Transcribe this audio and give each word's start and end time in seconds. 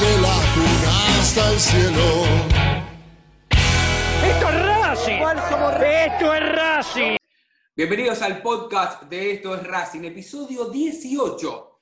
Desde 0.00 0.20
la 0.20 0.36
cuna 0.54 1.18
hasta 1.18 1.52
el 1.52 1.58
cielo. 1.58 2.24
Esto 4.24 4.48
es 4.48 4.66
Racing. 4.66 5.22
Esto 5.82 6.34
es 6.34 6.52
Racing. 6.52 7.16
Bienvenidos 7.74 8.22
al 8.22 8.40
podcast 8.40 9.04
de 9.04 9.32
Esto 9.32 9.56
es 9.56 9.64
Racing, 9.64 10.04
episodio 10.04 10.66
18. 10.66 11.80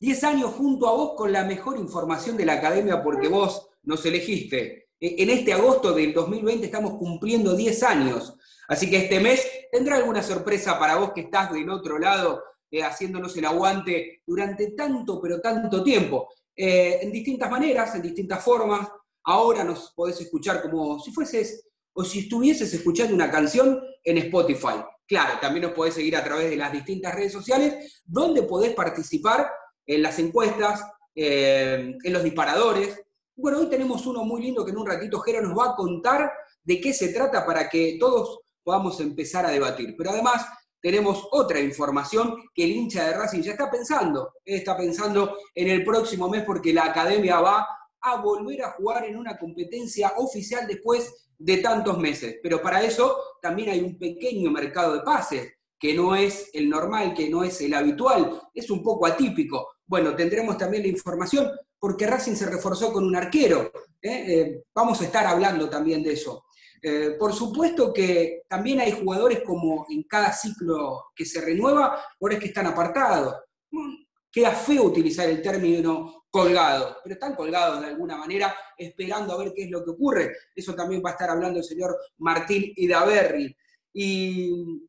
10 0.00 0.24
años 0.24 0.54
junto 0.54 0.88
a 0.88 0.92
vos 0.92 1.12
con 1.14 1.30
la 1.30 1.44
mejor 1.44 1.78
información 1.78 2.38
de 2.38 2.46
la 2.46 2.54
academia 2.54 3.02
porque 3.02 3.28
vos 3.28 3.68
nos 3.82 4.06
elegiste. 4.06 4.88
E, 4.98 5.22
en 5.22 5.28
este 5.28 5.52
agosto 5.52 5.92
del 5.92 6.14
2020 6.14 6.64
estamos 6.64 6.94
cumpliendo 6.94 7.54
10 7.54 7.82
años, 7.82 8.34
así 8.68 8.88
que 8.88 8.96
este 8.96 9.20
mes 9.20 9.46
tendrá 9.70 9.96
alguna 9.96 10.22
sorpresa 10.22 10.78
para 10.78 10.96
vos 10.96 11.12
que 11.12 11.22
estás 11.22 11.52
del 11.52 11.68
otro 11.68 11.98
lado 11.98 12.42
eh, 12.70 12.82
haciéndonos 12.82 13.36
el 13.36 13.44
aguante 13.44 14.22
durante 14.26 14.70
tanto, 14.70 15.20
pero 15.20 15.38
tanto 15.42 15.82
tiempo. 15.84 16.28
Eh, 16.56 16.98
en 17.02 17.12
distintas 17.12 17.50
maneras, 17.50 17.94
en 17.94 18.02
distintas 18.02 18.42
formas. 18.44 18.88
Ahora 19.24 19.64
nos 19.64 19.92
podés 19.94 20.20
escuchar 20.20 20.62
como 20.62 20.98
si 20.98 21.12
fueses 21.12 21.68
o 21.94 22.04
si 22.04 22.20
estuvieses 22.20 22.72
escuchando 22.74 23.14
una 23.14 23.30
canción 23.30 23.80
en 24.02 24.18
Spotify. 24.18 24.82
Claro, 25.06 25.38
también 25.40 25.64
nos 25.64 25.72
podés 25.72 25.94
seguir 25.94 26.16
a 26.16 26.24
través 26.24 26.50
de 26.50 26.56
las 26.56 26.72
distintas 26.72 27.14
redes 27.14 27.32
sociales, 27.32 28.02
donde 28.04 28.42
podés 28.42 28.74
participar 28.74 29.50
en 29.86 30.02
las 30.02 30.18
encuestas, 30.18 30.82
eh, 31.14 31.94
en 32.02 32.12
los 32.12 32.24
disparadores, 32.24 33.02
bueno, 33.34 33.58
hoy 33.58 33.66
tenemos 33.66 34.06
uno 34.06 34.24
muy 34.24 34.42
lindo 34.42 34.64
que 34.64 34.72
en 34.72 34.76
un 34.76 34.86
ratito 34.86 35.18
Jero 35.20 35.40
nos 35.40 35.58
va 35.58 35.70
a 35.70 35.74
contar 35.74 36.30
de 36.62 36.80
qué 36.80 36.92
se 36.92 37.08
trata 37.08 37.46
para 37.46 37.68
que 37.68 37.96
todos 37.98 38.40
podamos 38.62 39.00
empezar 39.00 39.46
a 39.46 39.50
debatir. 39.50 39.94
Pero 39.96 40.10
además 40.10 40.46
tenemos 40.82 41.28
otra 41.30 41.60
información 41.60 42.34
que 42.52 42.64
el 42.64 42.72
hincha 42.72 43.06
de 43.06 43.14
Racing 43.14 43.40
ya 43.40 43.52
está 43.52 43.70
pensando. 43.70 44.34
Está 44.44 44.76
pensando 44.76 45.38
en 45.54 45.68
el 45.68 45.84
próximo 45.84 46.28
mes 46.28 46.42
porque 46.44 46.72
la 46.72 46.86
academia 46.86 47.40
va 47.40 47.66
a 48.00 48.16
volver 48.16 48.62
a 48.64 48.72
jugar 48.72 49.04
en 49.04 49.16
una 49.16 49.38
competencia 49.38 50.12
oficial 50.16 50.66
después 50.66 51.30
de 51.38 51.58
tantos 51.58 51.98
meses. 51.98 52.38
Pero 52.42 52.60
para 52.60 52.82
eso 52.82 53.16
también 53.40 53.70
hay 53.70 53.80
un 53.80 53.96
pequeño 53.96 54.50
mercado 54.50 54.94
de 54.94 55.02
pases 55.02 55.52
que 55.78 55.94
no 55.94 56.16
es 56.16 56.50
el 56.52 56.68
normal, 56.68 57.14
que 57.14 57.30
no 57.30 57.44
es 57.44 57.60
el 57.60 57.74
habitual, 57.74 58.40
es 58.52 58.68
un 58.68 58.82
poco 58.82 59.06
atípico. 59.06 59.68
Bueno, 59.86 60.16
tendremos 60.16 60.58
también 60.58 60.82
la 60.82 60.88
información 60.88 61.48
porque 61.78 62.06
Racing 62.08 62.34
se 62.34 62.46
reforzó 62.46 62.92
con 62.92 63.04
un 63.04 63.14
arquero. 63.14 63.70
¿eh? 64.00 64.24
Eh, 64.28 64.62
vamos 64.74 65.00
a 65.00 65.04
estar 65.04 65.26
hablando 65.26 65.68
también 65.68 66.02
de 66.02 66.12
eso. 66.12 66.44
Eh, 66.84 67.14
por 67.16 67.32
supuesto 67.32 67.92
que 67.92 68.42
también 68.48 68.80
hay 68.80 68.90
jugadores 68.90 69.42
como 69.46 69.86
en 69.88 70.02
cada 70.02 70.32
ciclo 70.32 71.12
que 71.14 71.24
se 71.24 71.40
renueva, 71.40 72.04
es 72.30 72.38
que 72.40 72.46
están 72.46 72.66
apartados. 72.66 73.36
Mm, 73.70 74.02
queda 74.30 74.50
feo 74.50 74.84
utilizar 74.84 75.28
el 75.28 75.40
término 75.40 76.24
colgado, 76.28 76.96
pero 77.04 77.14
están 77.14 77.36
colgados 77.36 77.80
de 77.82 77.88
alguna 77.88 78.16
manera 78.16 78.54
esperando 78.76 79.32
a 79.32 79.38
ver 79.38 79.52
qué 79.54 79.64
es 79.64 79.70
lo 79.70 79.84
que 79.84 79.90
ocurre. 79.90 80.32
Eso 80.56 80.74
también 80.74 81.02
va 81.04 81.10
a 81.10 81.12
estar 81.12 81.30
hablando 81.30 81.58
el 81.58 81.64
señor 81.64 81.96
Martín 82.18 82.72
Idaverri. 82.74 83.54
Y 83.92 84.88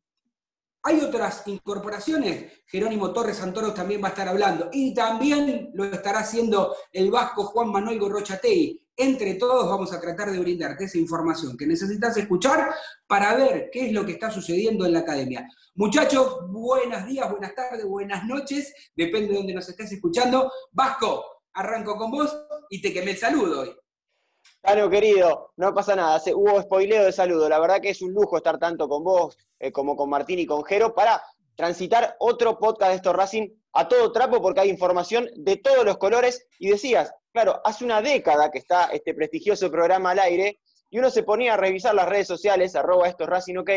hay 0.82 1.00
otras 1.00 1.46
incorporaciones, 1.46 2.62
Jerónimo 2.66 3.12
Torres 3.12 3.38
Santoros 3.38 3.74
también 3.74 4.02
va 4.02 4.08
a 4.08 4.10
estar 4.10 4.28
hablando, 4.28 4.68
y 4.72 4.92
también 4.92 5.70
lo 5.74 5.84
estará 5.84 6.20
haciendo 6.20 6.76
el 6.92 7.10
vasco 7.10 7.44
Juan 7.44 7.70
Manuel 7.70 7.98
Gorrochatei. 7.98 8.83
Entre 8.96 9.34
todos 9.34 9.68
vamos 9.68 9.92
a 9.92 10.00
tratar 10.00 10.30
de 10.30 10.38
brindarte 10.38 10.84
esa 10.84 10.98
información 10.98 11.56
que 11.56 11.66
necesitas 11.66 12.16
escuchar 12.16 12.72
para 13.08 13.34
ver 13.34 13.68
qué 13.72 13.86
es 13.86 13.92
lo 13.92 14.06
que 14.06 14.12
está 14.12 14.30
sucediendo 14.30 14.86
en 14.86 14.92
la 14.92 15.00
academia. 15.00 15.48
Muchachos, 15.74 16.38
buenos 16.48 17.04
días, 17.04 17.28
buenas 17.28 17.56
tardes, 17.56 17.84
buenas 17.84 18.24
noches, 18.24 18.72
depende 18.94 19.32
de 19.32 19.38
donde 19.38 19.54
nos 19.54 19.68
estés 19.68 19.90
escuchando. 19.90 20.48
Vasco, 20.70 21.24
arranco 21.54 21.96
con 21.96 22.12
vos 22.12 22.36
y 22.70 22.80
te 22.80 22.92
quemé 22.92 23.12
el 23.12 23.16
saludo 23.16 23.62
hoy. 23.62 23.76
Querido, 24.90 25.50
no 25.56 25.74
pasa 25.74 25.96
nada, 25.96 26.22
hubo 26.32 26.62
spoileo 26.62 27.04
de 27.04 27.12
saludo. 27.12 27.48
La 27.48 27.58
verdad 27.58 27.80
que 27.80 27.90
es 27.90 28.00
un 28.00 28.12
lujo 28.12 28.36
estar 28.36 28.58
tanto 28.58 28.88
con 28.88 29.02
vos 29.02 29.36
eh, 29.58 29.72
como 29.72 29.96
con 29.96 30.08
Martín 30.08 30.38
y 30.38 30.46
con 30.46 30.64
Jero 30.64 30.94
para 30.94 31.20
transitar 31.56 32.14
otro 32.20 32.58
podcast 32.60 32.90
de 32.90 32.96
estos 32.96 33.14
Racing 33.14 33.48
a 33.72 33.88
todo 33.88 34.12
trapo 34.12 34.40
porque 34.40 34.60
hay 34.60 34.70
información 34.70 35.28
de 35.34 35.56
todos 35.56 35.84
los 35.84 35.98
colores. 35.98 36.46
Y 36.60 36.68
decías, 36.68 37.12
claro, 37.34 37.60
hace 37.64 37.84
una 37.84 38.00
década 38.00 38.48
que 38.48 38.58
está 38.58 38.84
este 38.92 39.12
prestigioso 39.12 39.68
programa 39.68 40.12
al 40.12 40.20
aire 40.20 40.60
y 40.88 41.00
uno 41.00 41.10
se 41.10 41.24
ponía 41.24 41.54
a 41.54 41.56
revisar 41.56 41.92
las 41.92 42.08
redes 42.08 42.28
sociales, 42.28 42.76
arroba 42.76 43.08
estos 43.08 43.28
Racing 43.28 43.56
OK, 43.56 43.70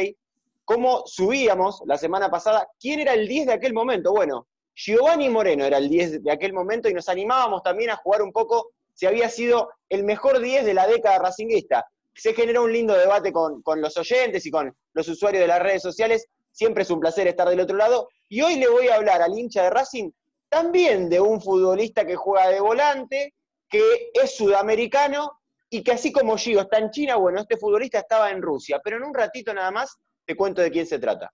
cómo 0.63 1.01
subíamos 1.07 1.81
la 1.87 1.97
semana 1.97 2.29
pasada, 2.29 2.69
quién 2.79 2.99
era 2.99 3.15
el 3.15 3.27
10 3.27 3.47
de 3.47 3.53
aquel 3.53 3.73
momento. 3.73 4.11
Bueno, 4.11 4.45
Giovanni 4.75 5.27
Moreno 5.29 5.65
era 5.65 5.79
el 5.79 5.89
10 5.89 6.23
de 6.23 6.31
aquel 6.31 6.53
momento 6.53 6.87
y 6.87 6.93
nos 6.93 7.09
animábamos 7.09 7.63
también 7.63 7.89
a 7.89 7.95
jugar 7.95 8.21
un 8.21 8.31
poco 8.31 8.73
si 8.93 9.07
había 9.07 9.27
sido 9.27 9.71
el 9.89 10.03
mejor 10.03 10.39
10 10.39 10.63
de 10.63 10.75
la 10.75 10.85
década 10.85 11.17
racinguista. 11.17 11.83
se 12.13 12.35
generó 12.35 12.63
un 12.63 12.73
lindo 12.73 12.95
debate 12.95 13.31
con, 13.31 13.63
con 13.63 13.81
los 13.81 13.97
oyentes 13.97 14.45
y 14.45 14.51
con 14.51 14.71
los 14.93 15.07
usuarios 15.07 15.41
de 15.41 15.47
las 15.47 15.63
redes 15.63 15.81
sociales. 15.81 16.27
Siempre 16.51 16.83
es 16.83 16.91
un 16.91 16.99
placer 16.99 17.27
estar 17.27 17.49
del 17.49 17.61
otro 17.61 17.75
lado. 17.75 18.09
Y 18.29 18.41
hoy 18.41 18.57
le 18.57 18.67
voy 18.67 18.89
a 18.89 18.95
hablar 18.95 19.23
al 19.23 19.35
hincha 19.35 19.63
de 19.63 19.71
Racing 19.71 20.11
también 20.47 21.09
de 21.09 21.19
un 21.19 21.41
futbolista 21.41 22.05
que 22.05 22.15
juega 22.15 22.49
de 22.49 22.59
volante, 22.59 23.33
que 23.69 24.11
es 24.13 24.35
sudamericano 24.35 25.39
y 25.69 25.83
que 25.83 25.91
así 25.91 26.11
como 26.11 26.37
Gio 26.37 26.61
está 26.61 26.77
en 26.79 26.91
China, 26.91 27.17
bueno, 27.17 27.41
este 27.41 27.57
futbolista 27.57 27.99
estaba 27.99 28.31
en 28.31 28.41
Rusia. 28.41 28.79
Pero 28.83 28.97
en 28.97 29.03
un 29.03 29.13
ratito 29.13 29.53
nada 29.53 29.71
más 29.71 29.97
te 30.25 30.35
cuento 30.35 30.61
de 30.61 30.71
quién 30.71 30.85
se 30.85 30.99
trata. 30.99 31.31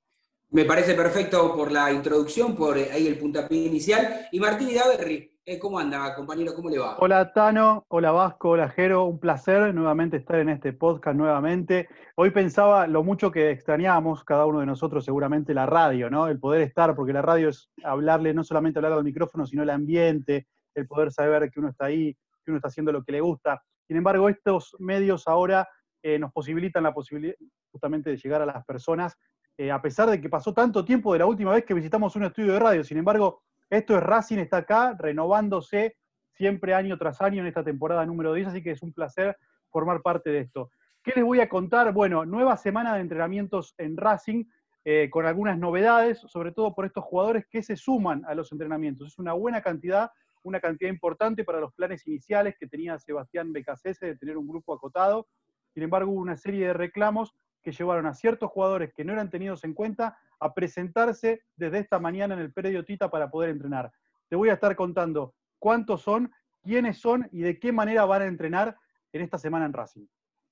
Me 0.50 0.66
parece 0.66 0.94
perfecto 0.94 1.56
por 1.56 1.72
la 1.72 1.92
introducción, 1.92 2.56
por 2.56 2.78
ahí 2.78 3.08
el 3.08 3.18
puntapié 3.18 3.66
inicial. 3.66 4.28
Y 4.32 4.40
Martín 4.40 4.70
Idaverri, 4.70 5.34
eh, 5.46 5.58
¿cómo 5.60 5.80
anda, 5.80 6.14
compañero? 6.16 6.54
¿Cómo 6.54 6.70
le 6.70 6.78
va? 6.78 6.96
Hola 7.00 7.34
Tano, 7.34 7.86
hola 7.90 8.12
Vasco, 8.12 8.52
hola 8.52 8.70
Jero, 8.70 9.06
un 9.06 9.20
placer 9.20 9.74
nuevamente 9.74 10.18
estar 10.18 10.40
en 10.40 10.50
este 10.50 10.72
podcast 10.72 11.18
nuevamente. 11.18 11.90
Hoy 12.16 12.30
pensaba 12.30 12.86
lo 12.88 13.04
mucho 13.04 13.32
que 13.32 13.50
extrañábamos 13.50 14.24
cada 14.24 14.46
uno 14.46 14.60
de 14.60 14.68
nosotros 14.68 15.04
seguramente 15.04 15.56
la 15.56 15.66
radio, 15.66 16.10
¿no? 16.10 16.28
El 16.28 16.40
poder 16.40 16.62
estar, 16.62 16.96
porque 16.96 17.14
la 17.14 17.24
radio 17.24 17.50
es 17.50 17.70
hablarle, 17.84 18.34
no 18.34 18.44
solamente 18.44 18.78
hablar 18.80 18.94
al 18.94 19.04
micrófono, 19.04 19.46
sino 19.46 19.64
el 19.64 19.72
ambiente, 19.72 20.48
el 20.76 20.88
poder 20.88 21.12
saber 21.12 21.50
que 21.52 21.60
uno 21.60 21.70
está 21.70 21.86
ahí, 21.86 22.14
que 22.44 22.52
uno 22.52 22.58
está 22.58 22.68
haciendo 22.68 22.92
lo 22.92 23.04
que 23.04 23.12
le 23.12 23.22
gusta. 23.22 23.62
Sin 23.88 23.98
embargo, 23.98 24.30
estos 24.30 24.76
medios 24.80 25.28
ahora 25.28 25.68
eh, 26.02 26.20
nos 26.20 26.32
posibilitan 26.32 26.84
la 26.84 26.94
posibilidad 26.94 27.36
justamente 27.72 28.10
de 28.10 28.18
llegar 28.18 28.42
a 28.42 28.46
las 28.46 28.64
personas 28.66 29.18
eh, 29.58 29.72
a 29.72 29.82
pesar 29.82 30.10
de 30.10 30.20
que 30.20 30.30
pasó 30.30 30.54
tanto 30.54 30.84
tiempo 30.84 31.14
de 31.14 31.20
la 31.20 31.28
última 31.28 31.52
vez 31.52 31.64
que 31.64 31.76
visitamos 31.76 32.16
un 32.16 32.24
estudio 32.24 32.54
de 32.54 32.60
radio. 32.60 32.84
Sin 32.84 32.98
embargo, 32.98 33.44
esto 33.70 33.96
es 33.96 34.02
Racing, 34.02 34.40
está 34.40 34.58
acá, 34.58 34.96
renovándose 34.98 35.96
siempre 36.32 36.74
año 36.74 36.98
tras 36.98 37.22
año 37.22 37.42
en 37.42 37.48
esta 37.48 37.64
temporada 37.64 38.06
número 38.06 38.34
10, 38.34 38.48
así 38.48 38.64
que 38.64 38.72
es 38.72 38.82
un 38.82 38.94
placer 38.94 39.38
formar 39.70 40.02
parte 40.02 40.32
de 40.32 40.40
esto. 40.40 40.72
¿Qué 41.04 41.12
les 41.16 41.24
voy 41.24 41.40
a 41.40 41.50
contar? 41.50 41.94
Bueno, 41.94 42.26
nueva 42.26 42.58
semana 42.58 42.96
de 42.96 43.02
entrenamientos 43.02 43.76
en 43.78 43.96
Racing, 43.96 44.46
eh, 44.86 45.10
con 45.12 45.26
algunas 45.26 45.58
novedades, 45.60 46.20
sobre 46.20 46.52
todo 46.52 46.74
por 46.74 46.86
estos 46.86 47.04
jugadores 47.04 47.46
que 47.48 47.62
se 47.62 47.76
suman 47.76 48.24
a 48.26 48.34
los 48.34 48.52
entrenamientos. 48.52 49.08
Es 49.08 49.20
una 49.20 49.34
buena 49.34 49.62
cantidad, 49.62 50.10
una 50.44 50.60
cantidad 50.60 50.90
importante 50.90 51.44
para 51.44 51.60
los 51.60 51.74
planes 51.74 52.06
iniciales 52.08 52.56
que 52.60 52.68
tenía 52.68 53.00
Sebastián 53.00 53.52
Becasese 53.52 54.06
de 54.06 54.16
tener 54.18 54.38
un 54.38 54.48
grupo 54.48 54.74
acotado. 54.74 55.28
Sin 55.74 55.84
embargo, 55.84 56.12
hubo 56.12 56.22
una 56.22 56.38
serie 56.38 56.68
de 56.68 56.74
reclamos 56.74 57.34
que 57.64 57.72
llevaron 57.72 58.06
a 58.06 58.14
ciertos 58.14 58.52
jugadores 58.52 58.94
que 58.94 59.06
no 59.06 59.14
eran 59.14 59.30
tenidos 59.30 59.64
en 59.64 59.74
cuenta 59.74 60.18
a 60.40 60.54
presentarse 60.54 61.42
desde 61.56 61.80
esta 61.80 62.00
mañana 62.00 62.34
en 62.34 62.42
el 62.42 62.54
predio 62.54 62.84
Tita 62.86 63.10
para 63.10 63.32
poder 63.32 63.50
entrenar. 63.50 63.92
Te 64.30 64.36
voy 64.36 64.50
a 64.50 64.54
estar 64.54 64.76
contando 64.76 65.34
cuántos 65.60 66.02
son, 66.02 66.32
quiénes 66.62 67.00
son 67.00 67.28
y 67.32 67.42
de 67.42 67.60
qué 67.60 67.72
manera 67.72 68.06
van 68.06 68.24
a 68.24 68.26
entrenar 68.26 68.76
en 69.14 69.22
esta 69.22 69.38
semana 69.38 69.66
en 69.66 69.74
Racing. 69.74 70.06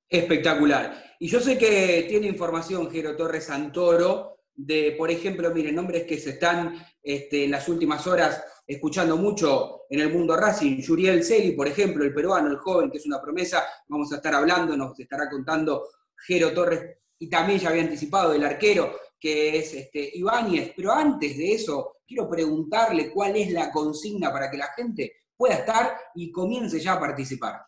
Espectacular. 0.07 1.15
Y 1.19 1.27
yo 1.27 1.39
sé 1.39 1.57
que 1.57 2.05
tiene 2.07 2.27
información 2.27 2.89
Jero 2.89 3.15
Torres 3.15 3.45
Santoro 3.45 4.40
de, 4.65 4.95
por 4.97 5.09
ejemplo, 5.09 5.49
miren, 5.51 5.75
nombres 5.75 6.03
que 6.03 6.19
se 6.19 6.31
están 6.31 6.85
este, 7.01 7.45
en 7.45 7.51
las 7.51 7.67
últimas 7.67 8.05
horas 8.05 8.43
escuchando 8.67 9.17
mucho 9.17 9.81
en 9.89 9.99
el 9.99 10.13
mundo 10.13 10.35
Racing. 10.35 10.77
Yuriel 10.77 11.23
Celi, 11.23 11.51
por 11.51 11.67
ejemplo, 11.67 12.03
el 12.03 12.13
peruano, 12.13 12.49
el 12.49 12.57
joven, 12.57 12.89
que 12.89 12.97
es 12.97 13.05
una 13.05 13.21
promesa, 13.21 13.63
vamos 13.87 14.11
a 14.13 14.17
estar 14.17 14.33
hablando, 14.35 14.77
nos 14.77 14.97
estará 14.99 15.29
contando 15.29 15.87
Jero 16.15 16.53
Torres 16.53 16.97
y 17.19 17.29
también 17.29 17.59
ya 17.59 17.69
había 17.69 17.83
anticipado 17.83 18.33
el 18.33 18.43
arquero, 18.43 18.95
que 19.19 19.57
es 19.57 19.73
este, 19.73 20.11
Ibáñez. 20.17 20.73
Pero 20.75 20.91
antes 20.91 21.37
de 21.37 21.53
eso, 21.53 21.97
quiero 22.07 22.29
preguntarle 22.29 23.11
cuál 23.11 23.35
es 23.35 23.51
la 23.51 23.71
consigna 23.71 24.31
para 24.31 24.49
que 24.49 24.57
la 24.57 24.67
gente 24.75 25.13
pueda 25.35 25.55
estar 25.55 25.97
y 26.15 26.31
comience 26.31 26.79
ya 26.79 26.93
a 26.93 26.99
participar. 26.99 27.65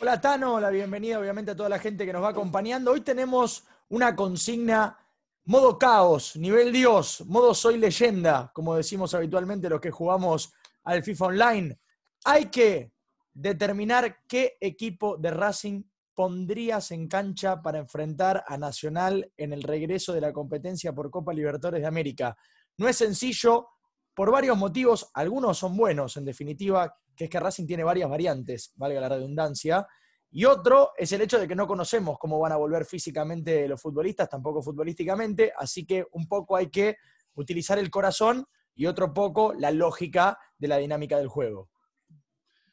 Hola 0.00 0.20
Tano, 0.20 0.58
la 0.58 0.70
bienvenida 0.70 1.18
obviamente 1.18 1.50
a 1.50 1.56
toda 1.56 1.68
la 1.68 1.78
gente 1.78 2.06
que 2.06 2.12
nos 2.12 2.22
va 2.22 2.30
acompañando. 2.30 2.92
Hoy 2.92 3.02
tenemos 3.02 3.64
una 3.90 4.16
consigna 4.16 4.98
modo 5.44 5.78
caos, 5.78 6.36
nivel 6.36 6.72
Dios, 6.72 7.24
modo 7.26 7.54
soy 7.54 7.78
leyenda, 7.78 8.50
como 8.54 8.76
decimos 8.76 9.14
habitualmente 9.14 9.68
los 9.68 9.80
que 9.80 9.90
jugamos 9.90 10.52
al 10.84 11.02
FIFA 11.02 11.26
Online. 11.26 11.78
Hay 12.24 12.46
que 12.46 12.92
determinar 13.34 14.20
qué 14.28 14.56
equipo 14.60 15.16
de 15.16 15.30
Racing 15.30 15.82
pondrías 16.14 16.90
en 16.90 17.08
cancha 17.08 17.60
para 17.60 17.78
enfrentar 17.78 18.44
a 18.46 18.56
Nacional 18.56 19.32
en 19.36 19.52
el 19.52 19.62
regreso 19.62 20.12
de 20.12 20.20
la 20.20 20.32
competencia 20.32 20.92
por 20.92 21.10
Copa 21.10 21.32
Libertadores 21.32 21.80
de 21.80 21.88
América? 21.88 22.36
No 22.76 22.86
es 22.86 22.96
sencillo 22.96 23.68
por 24.14 24.30
varios 24.30 24.56
motivos, 24.56 25.10
algunos 25.14 25.58
son 25.58 25.76
buenos 25.76 26.16
en 26.18 26.24
definitiva, 26.24 26.94
que 27.16 27.24
es 27.24 27.30
que 27.30 27.40
Racing 27.40 27.66
tiene 27.66 27.82
varias 27.82 28.08
variantes, 28.08 28.72
valga 28.76 29.00
la 29.00 29.08
redundancia, 29.08 29.86
y 30.34 30.46
otro 30.46 30.92
es 30.96 31.12
el 31.12 31.20
hecho 31.20 31.38
de 31.38 31.46
que 31.46 31.54
no 31.54 31.66
conocemos 31.66 32.18
cómo 32.18 32.38
van 32.40 32.52
a 32.52 32.56
volver 32.56 32.86
físicamente 32.86 33.68
los 33.68 33.80
futbolistas, 33.80 34.30
tampoco 34.30 34.62
futbolísticamente, 34.62 35.52
así 35.54 35.84
que 35.84 36.06
un 36.12 36.26
poco 36.26 36.56
hay 36.56 36.70
que 36.70 36.96
utilizar 37.34 37.78
el 37.78 37.90
corazón 37.90 38.46
y 38.74 38.86
otro 38.86 39.12
poco 39.12 39.52
la 39.52 39.70
lógica 39.70 40.38
de 40.56 40.68
la 40.68 40.78
dinámica 40.78 41.18
del 41.18 41.28
juego. 41.28 41.68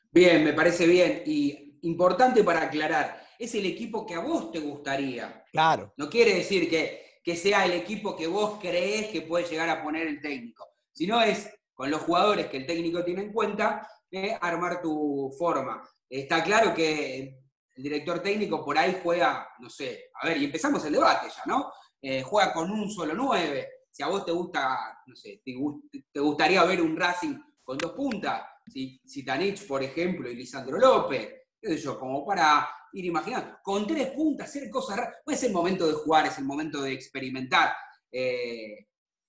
Bien, 0.10 0.42
me 0.42 0.54
parece 0.54 0.88
bien. 0.88 1.24
Y 1.26 1.78
importante 1.82 2.46
para 2.46 2.64
aclarar, 2.64 3.28
es 3.38 3.54
el 3.56 3.66
equipo 3.66 4.06
que 4.06 4.16
a 4.16 4.20
vos 4.20 4.52
te 4.52 4.60
gustaría. 4.60 5.44
Claro. 5.52 5.94
No 5.98 6.10
quiere 6.10 6.36
decir 6.36 6.70
que, 6.70 7.20
que 7.22 7.36
sea 7.36 7.66
el 7.66 7.74
equipo 7.74 8.16
que 8.16 8.28
vos 8.28 8.58
creés 8.62 9.08
que 9.08 9.24
puede 9.24 9.50
llegar 9.50 9.70
a 9.70 9.84
poner 9.84 10.08
el 10.08 10.22
técnico, 10.22 10.66
sino 10.94 11.22
es 11.22 11.50
con 11.74 11.92
los 11.92 12.02
jugadores 12.04 12.48
que 12.48 12.58
el 12.58 12.66
técnico 12.66 13.04
tiene 13.04 13.24
en 13.24 13.34
cuenta, 13.34 13.86
eh, 14.10 14.38
armar 14.40 14.82
tu 14.82 15.30
forma. 15.38 15.84
Está 16.10 16.42
claro 16.42 16.74
que 16.74 17.49
el 17.80 17.84
director 17.84 18.22
técnico 18.22 18.64
por 18.64 18.78
ahí 18.78 19.00
juega, 19.02 19.48
no 19.60 19.70
sé, 19.70 20.10
a 20.22 20.28
ver, 20.28 20.38
y 20.38 20.46
empezamos 20.46 20.84
el 20.84 20.92
debate 20.92 21.28
ya, 21.34 21.44
¿no? 21.46 21.72
Eh, 22.02 22.22
juega 22.24 22.52
con 22.52 22.70
un 22.70 22.92
solo 22.92 23.14
nueve. 23.14 23.70
Si 23.90 24.04
a 24.04 24.08
vos 24.08 24.26
te 24.26 24.34
gusta, 24.34 25.02
no 25.08 25.16
sé, 25.16 25.42
te, 25.46 26.20
gustaría 26.20 26.62
ver 26.66 26.82
un 26.82 26.98
Racing 26.98 27.40
con 27.64 27.78
dos 27.78 27.94
puntas, 27.94 28.44
si, 28.68 29.00
si 29.06 29.24
Tanich, 29.24 29.66
por 29.66 29.82
ejemplo, 29.82 30.30
y 30.30 30.36
Lisandro 30.36 30.78
López, 30.78 31.30
qué 31.62 31.70
sé 31.70 31.78
yo, 31.78 31.98
como 31.98 32.26
para 32.26 32.70
ir 32.92 33.06
imaginando. 33.06 33.60
Con 33.64 33.88
tres 33.88 34.12
puntas, 34.12 34.50
hacer 34.50 34.70
cosas 34.70 34.98
raras. 34.98 35.16
Pues 35.24 35.38
es 35.38 35.44
el 35.46 35.54
momento 35.54 35.88
de 35.88 35.94
jugar, 35.94 36.26
es 36.26 36.38
el 36.38 36.44
momento 36.44 36.82
de 36.82 36.92
experimentar. 36.92 37.74
Eh, 38.12 38.88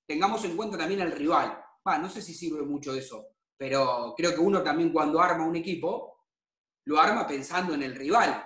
tengamos 0.09 0.45
en 0.45 0.57
cuenta 0.57 0.77
también 0.77 1.03
al 1.03 1.13
rival. 1.13 1.57
no 1.85 2.11
sé 2.11 2.21
si 2.21 2.35
sirve 2.35 2.63
mucho 2.63 2.95
eso, 2.95 3.29
pero 3.57 4.13
creo 4.17 4.35
que 4.35 4.41
uno 4.41 4.61
también 4.61 4.93
cuando 4.93 5.21
arma 5.21 5.47
un 5.47 5.55
equipo, 5.55 6.20
lo 6.85 7.01
arma 7.01 7.27
pensando 7.27 7.75
en 7.75 7.83
el 7.83 7.95
rival. 7.95 8.45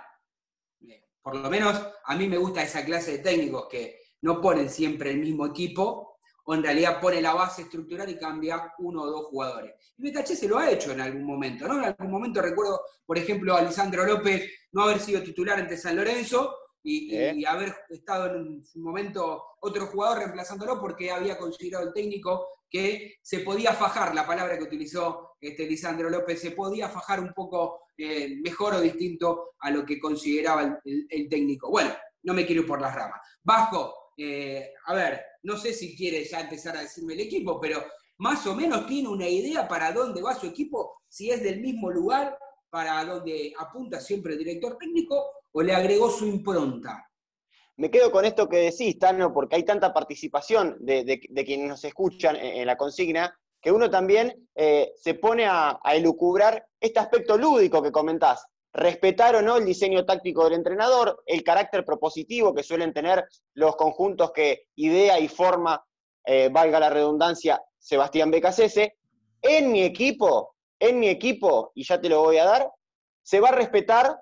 Eh, 0.87 1.03
por 1.21 1.35
lo 1.35 1.49
menos 1.49 1.81
a 2.05 2.15
mí 2.15 2.27
me 2.27 2.37
gusta 2.37 2.63
esa 2.63 2.85
clase 2.85 3.13
de 3.13 3.19
técnicos 3.19 3.67
que 3.69 3.99
no 4.21 4.41
ponen 4.41 4.69
siempre 4.69 5.11
el 5.11 5.19
mismo 5.19 5.45
equipo, 5.45 6.15
o 6.47 6.53
en 6.53 6.63
realidad 6.63 7.01
pone 7.01 7.21
la 7.21 7.33
base 7.33 7.63
estructural 7.63 8.09
y 8.09 8.17
cambia 8.17 8.73
uno 8.79 9.01
o 9.01 9.07
dos 9.07 9.25
jugadores. 9.25 9.73
Y 9.97 10.03
Becaché 10.03 10.35
se 10.35 10.47
lo 10.47 10.59
ha 10.59 10.69
hecho 10.69 10.91
en 10.91 11.01
algún 11.01 11.23
momento, 11.23 11.67
¿no? 11.67 11.79
En 11.79 11.85
algún 11.85 12.11
momento 12.11 12.41
recuerdo, 12.41 12.81
por 13.05 13.17
ejemplo, 13.17 13.55
a 13.55 13.61
Lisandro 13.61 14.05
López 14.05 14.47
no 14.71 14.83
haber 14.83 14.99
sido 14.99 15.23
titular 15.23 15.59
ante 15.59 15.77
San 15.77 15.95
Lorenzo 15.95 16.55
y, 16.83 17.43
haber 17.45 17.75
estado 17.89 18.27
en 18.35 18.61
un 18.75 18.83
momento 18.83 19.43
otro 19.61 19.87
jugador 19.87 20.19
reemplazándolo 20.19 20.79
porque 20.79 21.09
había 21.09 21.35
considerado 21.35 21.87
el 21.87 21.93
técnico 21.93 22.47
que 22.75 23.19
se 23.21 23.39
podía 23.39 23.71
fajar, 23.71 24.13
la 24.13 24.27
palabra 24.27 24.57
que 24.57 24.65
utilizó 24.65 25.37
este 25.39 25.65
Lisandro 25.65 26.09
López, 26.09 26.41
se 26.41 26.51
podía 26.51 26.89
fajar 26.89 27.21
un 27.21 27.31
poco 27.31 27.83
eh, 27.97 28.35
mejor 28.43 28.73
o 28.73 28.81
distinto 28.81 29.51
a 29.59 29.71
lo 29.71 29.85
que 29.85 29.97
consideraba 29.97 30.81
el, 30.83 31.29
técnico. 31.29 31.69
Bueno, 31.69 31.95
no 32.23 32.33
me 32.33 32.45
quiero 32.45 32.63
ir 32.63 32.67
por 32.67 32.81
las 32.81 32.93
ramas. 32.93 33.21
Vasco, 33.41 34.11
eh, 34.17 34.73
a 34.87 34.93
ver, 34.93 35.21
no 35.43 35.55
sé 35.55 35.71
si 35.71 35.95
quiere 35.95 36.25
ya 36.25 36.41
empezar 36.41 36.75
a 36.75 36.81
decirme 36.81 37.13
el 37.13 37.21
equipo, 37.21 37.61
pero 37.61 37.81
más 38.17 38.45
o 38.45 38.53
menos 38.53 38.85
tiene 38.87 39.07
una 39.07 39.29
idea 39.29 39.69
para 39.69 39.93
dónde 39.93 40.21
va 40.21 40.35
su 40.35 40.47
equipo, 40.47 40.97
si 41.07 41.31
es 41.31 41.41
del 41.41 41.61
mismo 41.61 41.89
lugar 41.89 42.37
para 42.69 43.05
donde 43.05 43.53
apunta 43.57 44.01
siempre 44.01 44.33
el 44.33 44.39
director 44.39 44.77
técnico 44.77 45.23
o 45.53 45.61
le 45.61 45.73
agregó 45.73 46.09
su 46.09 46.25
impronta. 46.25 47.09
Me 47.77 47.91
quedo 47.91 48.11
con 48.11 48.23
esto 48.23 48.47
que 48.47 48.57
decís, 48.57 48.97
Tano, 48.97 49.33
porque 49.33 49.57
hay 49.57 49.63
tanta 49.63 49.93
participación 49.93 50.77
de, 50.79 51.19
quienes 51.45 51.67
nos 51.67 51.83
escuchan 51.83 52.37
en, 52.37 52.65
la 52.65 52.77
consigna, 52.77 53.37
que 53.61 53.71
uno 53.71 53.89
también 53.89 54.47
eh, 54.55 54.93
se 54.95 55.15
pone 55.15 55.45
a, 55.45 55.79
elucubrar 55.93 56.65
este 56.79 56.99
aspecto 56.99 57.37
lúdico 57.37 57.81
que 57.81 57.91
comentás 57.91 58.45
respetar 58.75 59.37
o 59.37 59.41
no 59.41 59.55
el 59.55 59.65
diseño 59.65 60.05
táctico 60.05 60.43
del 60.43 60.53
entrenador, 60.53 61.23
el 61.25 61.43
carácter 61.43 61.85
propositivo 61.85 62.53
que 62.53 62.61
suelen 62.61 62.93
tener 62.93 63.25
los 63.53 63.77
conjuntos 63.77 64.31
que 64.33 64.67
idea 64.75 65.17
y 65.17 65.29
forma, 65.29 65.81
eh, 66.25 66.49
valga 66.51 66.79
la 66.79 66.89
redundancia, 66.89 67.63
Sebastián 67.79 68.31
Becasese. 68.31 68.97
En 69.41 69.71
mi 69.71 69.81
equipo, 69.81 70.55
en 70.77 70.99
mi 70.99 71.07
equipo, 71.07 71.71
y 71.73 71.85
ya 71.85 72.01
te 72.01 72.09
lo 72.09 72.21
voy 72.21 72.37
a 72.37 72.43
dar, 72.43 72.69
se 73.23 73.39
va 73.39 73.49
a 73.49 73.53
respetar 73.53 74.19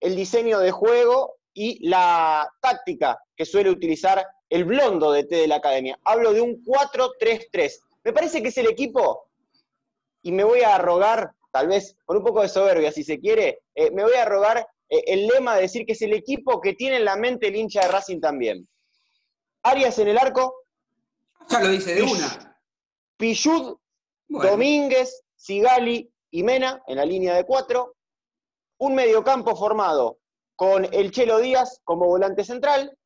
el 0.00 0.14
diseño 0.14 0.58
de 0.58 0.72
juego 0.72 1.36
y 1.56 1.88
la 1.88 2.46
táctica 2.60 3.18
que 3.34 3.46
suele 3.46 3.70
utilizar 3.70 4.24
el 4.50 4.66
blondo 4.66 5.10
de 5.10 5.24
T 5.24 5.36
de 5.36 5.48
la 5.48 5.56
academia. 5.56 5.98
Hablo 6.04 6.34
de 6.34 6.42
un 6.42 6.62
4-3-3. 6.62 7.80
Me 8.04 8.12
parece 8.12 8.42
que 8.42 8.48
es 8.48 8.58
el 8.58 8.66
equipo, 8.66 9.30
y 10.22 10.32
me 10.32 10.44
voy 10.44 10.60
a 10.60 10.74
arrogar 10.74 11.32
tal 11.50 11.68
vez 11.68 11.96
con 12.04 12.18
un 12.18 12.22
poco 12.22 12.42
de 12.42 12.50
soberbia, 12.50 12.92
si 12.92 13.02
se 13.02 13.18
quiere, 13.18 13.62
eh, 13.74 13.90
me 13.90 14.02
voy 14.02 14.12
a 14.12 14.26
rogar 14.26 14.68
eh, 14.90 15.02
el 15.06 15.26
lema 15.26 15.56
de 15.56 15.62
decir 15.62 15.86
que 15.86 15.92
es 15.92 16.02
el 16.02 16.12
equipo 16.12 16.60
que 16.60 16.74
tiene 16.74 16.96
en 16.96 17.06
la 17.06 17.16
mente 17.16 17.48
el 17.48 17.56
hincha 17.56 17.80
de 17.80 17.88
Racing 17.88 18.20
también. 18.20 18.68
Arias 19.62 19.98
en 19.98 20.08
el 20.08 20.18
arco, 20.18 20.54
Ya 21.48 21.60
lo 21.60 21.70
dice 21.70 21.94
de 21.94 22.02
una. 22.02 22.60
Pillud, 23.16 23.78
Bueno, 24.28 24.50
Domínguez, 24.50 25.22
Sigali 25.34 26.12
y 26.30 26.42
Mena 26.42 26.82
en 26.86 26.98
la 26.98 27.06
línea 27.06 27.34
de 27.34 27.44
cuatro. 27.44 27.94
Un 28.78 28.94
mediocampo 28.94 29.56
formado 29.56 30.18
con 30.56 30.88
el 30.92 31.10
Chelo 31.10 31.38
Díaz 31.38 31.80
como 31.84 32.06
volante 32.06 32.44
central. 32.44 32.96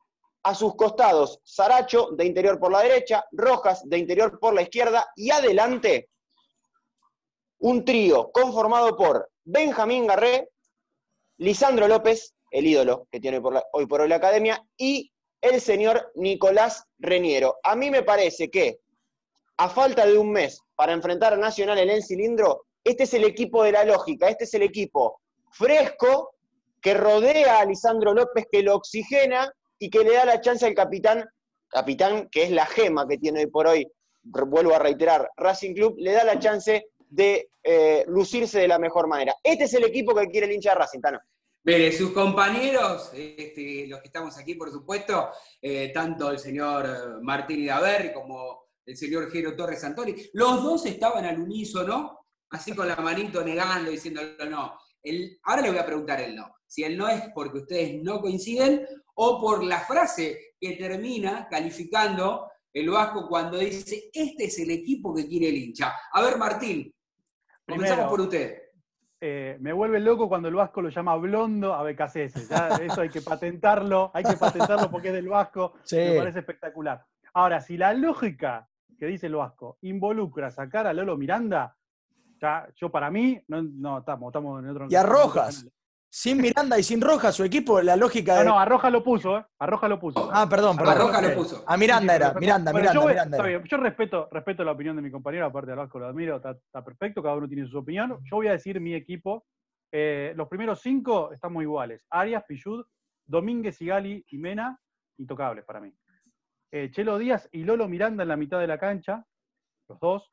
A 0.42 0.54
sus 0.54 0.74
costados, 0.74 1.38
Saracho 1.44 2.12
de 2.12 2.24
interior 2.24 2.58
por 2.58 2.72
la 2.72 2.80
derecha, 2.80 3.26
Rojas 3.30 3.86
de 3.86 3.98
interior 3.98 4.38
por 4.40 4.54
la 4.54 4.62
izquierda 4.62 5.06
y 5.14 5.30
adelante 5.30 6.08
un 7.58 7.84
trío 7.84 8.30
conformado 8.32 8.96
por 8.96 9.30
Benjamín 9.44 10.06
Garré, 10.06 10.48
Lisandro 11.36 11.88
López, 11.88 12.34
el 12.50 12.66
ídolo 12.66 13.06
que 13.10 13.20
tiene 13.20 13.40
hoy 13.72 13.86
por 13.86 14.00
hoy 14.00 14.08
la 14.08 14.16
academia, 14.16 14.64
y 14.78 15.12
el 15.40 15.60
señor 15.60 16.10
Nicolás 16.14 16.84
Reñero. 16.98 17.58
A 17.62 17.76
mí 17.76 17.90
me 17.90 18.02
parece 18.02 18.50
que 18.50 18.80
a 19.58 19.68
falta 19.68 20.06
de 20.06 20.16
un 20.16 20.32
mes 20.32 20.60
para 20.74 20.92
enfrentar 20.92 21.34
a 21.34 21.36
Nacional 21.36 21.78
en 21.78 21.90
el 21.90 22.02
cilindro, 22.02 22.64
este 22.82 23.04
es 23.04 23.12
el 23.12 23.24
equipo 23.24 23.62
de 23.62 23.72
la 23.72 23.84
lógica, 23.84 24.28
este 24.28 24.44
es 24.44 24.54
el 24.54 24.62
equipo 24.62 25.20
fresco 25.52 26.34
que 26.80 26.94
rodea 26.94 27.60
a 27.60 27.64
Lisandro 27.64 28.14
López, 28.14 28.46
que 28.50 28.62
lo 28.62 28.74
oxigena 28.76 29.52
y 29.78 29.90
que 29.90 30.04
le 30.04 30.14
da 30.14 30.24
la 30.24 30.40
chance 30.40 30.66
al 30.66 30.74
capitán, 30.74 31.24
capitán 31.68 32.28
que 32.30 32.42
es 32.44 32.50
la 32.50 32.66
gema 32.66 33.06
que 33.08 33.18
tiene 33.18 33.40
hoy 33.40 33.46
por 33.46 33.66
hoy, 33.66 33.86
vuelvo 34.22 34.74
a 34.74 34.78
reiterar, 34.78 35.30
Racing 35.36 35.74
Club, 35.74 35.94
le 35.98 36.12
da 36.12 36.24
la 36.24 36.38
chance 36.38 36.86
de 36.98 37.50
eh, 37.62 38.04
lucirse 38.08 38.60
de 38.60 38.68
la 38.68 38.78
mejor 38.78 39.06
manera. 39.08 39.34
Este 39.42 39.64
es 39.64 39.74
el 39.74 39.84
equipo 39.84 40.14
que 40.14 40.26
quiere 40.28 40.46
el 40.46 40.52
hincha 40.52 40.70
de 40.70 40.76
Racing, 40.76 41.00
Tano. 41.00 41.18
Mire, 41.64 41.92
sus 41.92 42.12
compañeros, 42.12 43.10
este, 43.14 43.86
los 43.86 44.00
que 44.00 44.06
estamos 44.06 44.38
aquí, 44.38 44.54
por 44.54 44.70
supuesto, 44.70 45.30
eh, 45.60 45.90
tanto 45.92 46.30
el 46.30 46.38
señor 46.38 46.86
eh, 46.86 46.90
Martín 47.20 47.60
Idaverri 47.60 48.12
como 48.14 48.70
el 48.86 48.96
señor 48.96 49.30
Jero 49.30 49.54
Torres 49.54 49.80
Santori, 49.80 50.30
los 50.32 50.62
dos 50.62 50.86
estaban 50.86 51.24
al 51.26 51.38
unísono, 51.38 52.26
así 52.50 52.74
con 52.74 52.88
la 52.88 52.96
manito 52.96 53.44
negando, 53.44 53.90
diciéndolo 53.90 54.46
no. 54.48 54.78
El- 55.02 55.38
ahora 55.44 55.62
le 55.62 55.70
voy 55.70 55.78
a 55.78 55.86
preguntar 55.86 56.20
el 56.22 56.34
no. 56.34 56.50
Si 56.70 56.84
el 56.84 56.96
no 56.96 57.08
es 57.08 57.24
porque 57.34 57.58
ustedes 57.58 58.00
no 58.00 58.20
coinciden 58.20 58.86
o 59.16 59.40
por 59.40 59.64
la 59.64 59.80
frase 59.80 60.54
que 60.60 60.76
termina 60.76 61.48
calificando 61.50 62.48
el 62.72 62.88
Vasco 62.88 63.26
cuando 63.28 63.58
dice, 63.58 64.08
este 64.12 64.44
es 64.44 64.56
el 64.60 64.70
equipo 64.70 65.12
que 65.12 65.26
quiere 65.26 65.48
el 65.48 65.56
hincha. 65.56 65.92
A 66.12 66.22
ver, 66.22 66.38
Martín, 66.38 66.94
comenzamos 67.66 68.04
Primero, 68.04 68.08
por 68.08 68.20
usted. 68.20 68.62
eh, 69.20 69.56
me 69.58 69.72
vuelve 69.72 69.98
loco 69.98 70.28
cuando 70.28 70.46
el 70.46 70.54
Vasco 70.54 70.80
lo 70.80 70.90
llama 70.90 71.16
blondo 71.16 71.74
a 71.74 71.82
BKCS. 71.82 72.48
Ya 72.48 72.68
eso 72.80 73.00
hay 73.00 73.08
que 73.08 73.20
patentarlo, 73.20 74.12
hay 74.14 74.22
que 74.22 74.36
patentarlo 74.36 74.88
porque 74.92 75.08
es 75.08 75.14
del 75.14 75.28
Vasco. 75.28 75.72
Sí. 75.82 75.96
Me 75.96 76.18
parece 76.18 76.38
espectacular. 76.38 77.04
Ahora, 77.34 77.60
si 77.60 77.76
la 77.76 77.92
lógica 77.94 78.68
que 78.96 79.06
dice 79.06 79.26
el 79.26 79.34
Vasco 79.34 79.78
involucra 79.80 80.52
sacar 80.52 80.86
a 80.86 80.92
Lolo 80.92 81.16
Miranda, 81.16 81.76
ya, 82.40 82.68
yo 82.76 82.92
para 82.92 83.10
mí, 83.10 83.42
no, 83.48 83.60
no 83.60 83.98
estamos, 83.98 84.28
estamos 84.28 84.62
en 84.62 84.70
otro. 84.70 84.86
Y 84.88 84.94
a 84.94 85.02
Rojas. 85.02 85.66
Sin 86.12 86.38
Miranda 86.38 86.76
y 86.76 86.82
sin 86.82 87.00
Rojas, 87.00 87.36
su 87.36 87.44
equipo, 87.44 87.80
la 87.80 87.94
lógica 87.94 88.34
No, 88.34 88.38
de. 88.40 88.44
no, 88.46 88.58
a 88.58 88.64
Roja 88.64 88.90
lo 88.90 89.02
puso, 89.04 89.38
¿eh? 89.38 89.46
A 89.60 89.66
Roja 89.66 89.86
lo 89.86 90.00
puso. 90.00 90.28
Ah, 90.32 90.48
perdón, 90.48 90.76
A 90.76 90.82
perdón. 90.82 90.98
Rojas 90.98 91.22
lo 91.22 91.28
Ok. 91.28 91.34
puso. 91.36 91.64
A 91.66 91.76
Miranda 91.76 92.16
era, 92.16 92.34
Miranda, 92.34 92.72
bueno, 92.72 92.82
Miranda, 92.90 93.00
yo, 93.00 93.08
Miranda. 93.08 93.36
está 93.36 93.48
era. 93.48 93.58
bien, 93.58 93.68
yo 93.70 93.76
respeto, 93.76 94.28
respeto 94.32 94.64
la 94.64 94.72
opinión 94.72 94.96
de 94.96 95.02
mi 95.02 95.10
compañero, 95.12 95.46
aparte 95.46 95.70
del 95.70 95.78
Vasco 95.78 96.00
lo 96.00 96.06
admiro, 96.08 96.36
está, 96.36 96.50
está 96.50 96.84
perfecto, 96.84 97.22
cada 97.22 97.36
uno 97.36 97.46
tiene 97.48 97.64
su 97.68 97.78
opinión. 97.78 98.18
Yo 98.24 98.36
voy 98.36 98.48
a 98.48 98.52
decir 98.52 98.80
mi 98.80 98.92
equipo. 98.94 99.44
Eh, 99.92 100.32
los 100.36 100.48
primeros 100.48 100.80
cinco 100.80 101.32
estamos 101.32 101.62
iguales. 101.62 102.04
Arias, 102.10 102.42
Pillud, 102.46 102.84
Domínguez, 103.26 103.76
Sigali 103.76 104.24
y 104.30 104.38
Mena, 104.38 104.80
intocables 105.18 105.64
para 105.64 105.80
mí. 105.80 105.92
Eh, 106.72 106.90
Chelo 106.90 107.18
Díaz 107.18 107.48
y 107.52 107.62
Lolo 107.62 107.86
Miranda 107.88 108.24
en 108.24 108.28
la 108.28 108.36
mitad 108.36 108.58
de 108.58 108.66
la 108.66 108.78
cancha, 108.78 109.24
los 109.88 109.98
dos. 110.00 110.32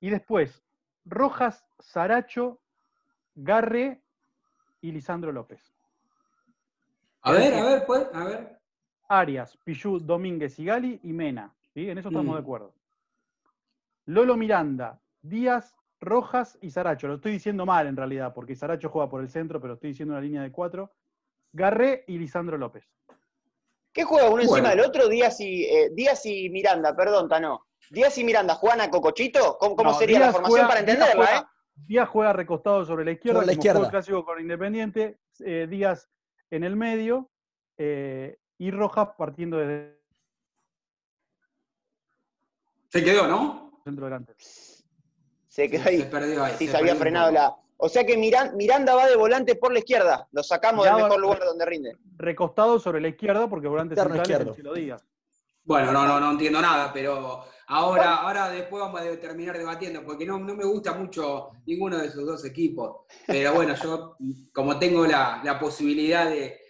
Y 0.00 0.08
después, 0.08 0.62
Rojas, 1.04 1.66
Saracho, 1.78 2.60
Garre 3.34 4.02
y 4.80 4.92
Lisandro 4.92 5.32
López. 5.32 5.72
A 7.22 7.32
ver, 7.32 7.54
a 7.54 7.64
ver, 7.64 7.86
pues, 7.86 8.06
a 8.12 8.24
ver. 8.24 8.58
Arias, 9.08 9.56
Pichu, 9.64 9.98
Domínguez, 10.00 10.54
Sigali 10.54 11.00
y 11.02 11.12
Mena. 11.12 11.54
¿sí? 11.74 11.88
En 11.90 11.98
eso 11.98 12.08
estamos 12.08 12.32
Mm. 12.32 12.36
de 12.36 12.40
acuerdo. 12.42 12.74
Lolo 14.06 14.36
Miranda, 14.36 15.00
Díaz, 15.22 15.74
Rojas 16.00 16.58
y 16.60 16.70
Saracho. 16.70 17.08
Lo 17.08 17.14
estoy 17.14 17.32
diciendo 17.32 17.66
mal 17.66 17.86
en 17.86 17.96
realidad, 17.96 18.32
porque 18.34 18.54
Saracho 18.54 18.88
juega 18.88 19.08
por 19.08 19.20
el 19.22 19.28
centro, 19.28 19.60
pero 19.60 19.74
estoy 19.74 19.90
diciendo 19.90 20.14
una 20.14 20.20
línea 20.20 20.42
de 20.42 20.52
cuatro. 20.52 20.92
Garré 21.52 22.04
y 22.06 22.18
Lisandro 22.18 22.56
López. 22.58 22.84
¿Qué 23.92 24.04
juega 24.04 24.28
uno 24.28 24.42
encima 24.42 24.70
del 24.70 24.80
otro? 24.80 25.08
Díaz 25.08 25.40
y, 25.40 25.64
eh, 25.64 25.90
Díaz 25.92 26.24
y 26.26 26.50
Miranda, 26.50 26.94
perdón, 26.94 27.28
Tano. 27.28 27.66
¿Díaz 27.90 28.16
y 28.18 28.24
Miranda 28.24 28.54
juegan 28.54 28.82
a 28.82 28.90
Cocochito? 28.90 29.56
¿Cómo, 29.58 29.74
cómo 29.74 29.92
No, 29.92 29.98
sería 29.98 30.20
la 30.20 30.32
formación 30.32 30.50
juega- 30.60 30.68
para 30.68 30.82
Díaz 30.82 30.94
entenderla, 30.96 31.24
juega- 31.26 31.40
eh? 31.40 31.55
Díaz 31.76 32.08
juega 32.08 32.32
recostado 32.32 32.84
sobre 32.84 33.04
la 33.04 33.12
izquierda, 33.12 33.40
Sobre 33.40 33.46
la 33.46 33.52
como 33.52 33.62
jugó 33.62 33.68
izquierda. 33.68 33.86
el 33.86 33.90
clásico 33.90 34.24
con 34.24 34.40
Independiente. 34.40 35.18
eh, 35.40 35.66
Díaz 35.68 36.08
en 36.50 36.64
el 36.64 36.74
medio 36.76 37.30
eh, 37.76 38.38
y 38.58 38.70
Rojas 38.70 39.10
partiendo 39.18 39.58
desde 39.58 40.00
Se 42.88 43.04
quedó, 43.04 43.26
¿no? 43.26 43.80
centro 43.84 44.06
delante. 44.06 44.34
Se 44.38 45.70
quedó 45.70 45.82
Se 45.84 45.88
ahí. 45.90 46.02
perdió 46.10 46.42
ahí. 46.44 46.54
Sí, 46.58 46.66
se 46.66 46.72
se 46.72 46.76
había 46.78 46.96
frenado 46.96 47.30
la. 47.30 47.54
O 47.78 47.88
sea 47.88 48.04
que 48.04 48.16
Miran- 48.16 48.56
Miranda 48.56 48.94
va 48.94 49.06
de 49.06 49.16
volante 49.16 49.54
por 49.54 49.72
la 49.72 49.80
izquierda. 49.80 50.26
Lo 50.32 50.42
sacamos 50.42 50.84
Ya 50.86 50.94
del 50.94 51.04
mejor 51.04 51.20
lugar 51.20 51.40
donde 51.40 51.66
rinde. 51.66 51.96
Recostado 52.16 52.78
sobre 52.78 53.00
la 53.02 53.08
izquierda, 53.08 53.48
porque 53.48 53.68
volante 53.68 53.94
central 53.94 54.20
es 54.20 54.28
el 54.28 54.32
izquierdo. 54.32 54.54
Chelo 54.54 54.72
Díaz. 54.74 55.04
Bueno, 55.66 55.90
no, 55.90 56.06
no, 56.06 56.20
no 56.20 56.30
entiendo 56.30 56.62
nada, 56.62 56.92
pero 56.92 57.44
ahora, 57.66 58.18
ahora 58.18 58.48
después 58.50 58.80
vamos 58.80 59.00
a 59.00 59.20
terminar 59.20 59.58
debatiendo, 59.58 60.04
porque 60.04 60.24
no, 60.24 60.38
no 60.38 60.54
me 60.54 60.64
gusta 60.64 60.92
mucho 60.92 61.50
ninguno 61.66 61.98
de 61.98 62.06
esos 62.06 62.24
dos 62.24 62.44
equipos. 62.44 63.04
Pero 63.26 63.52
bueno, 63.52 63.74
yo 63.74 64.16
como 64.52 64.78
tengo 64.78 65.04
la, 65.08 65.40
la 65.42 65.58
posibilidad 65.58 66.30
de, 66.30 66.60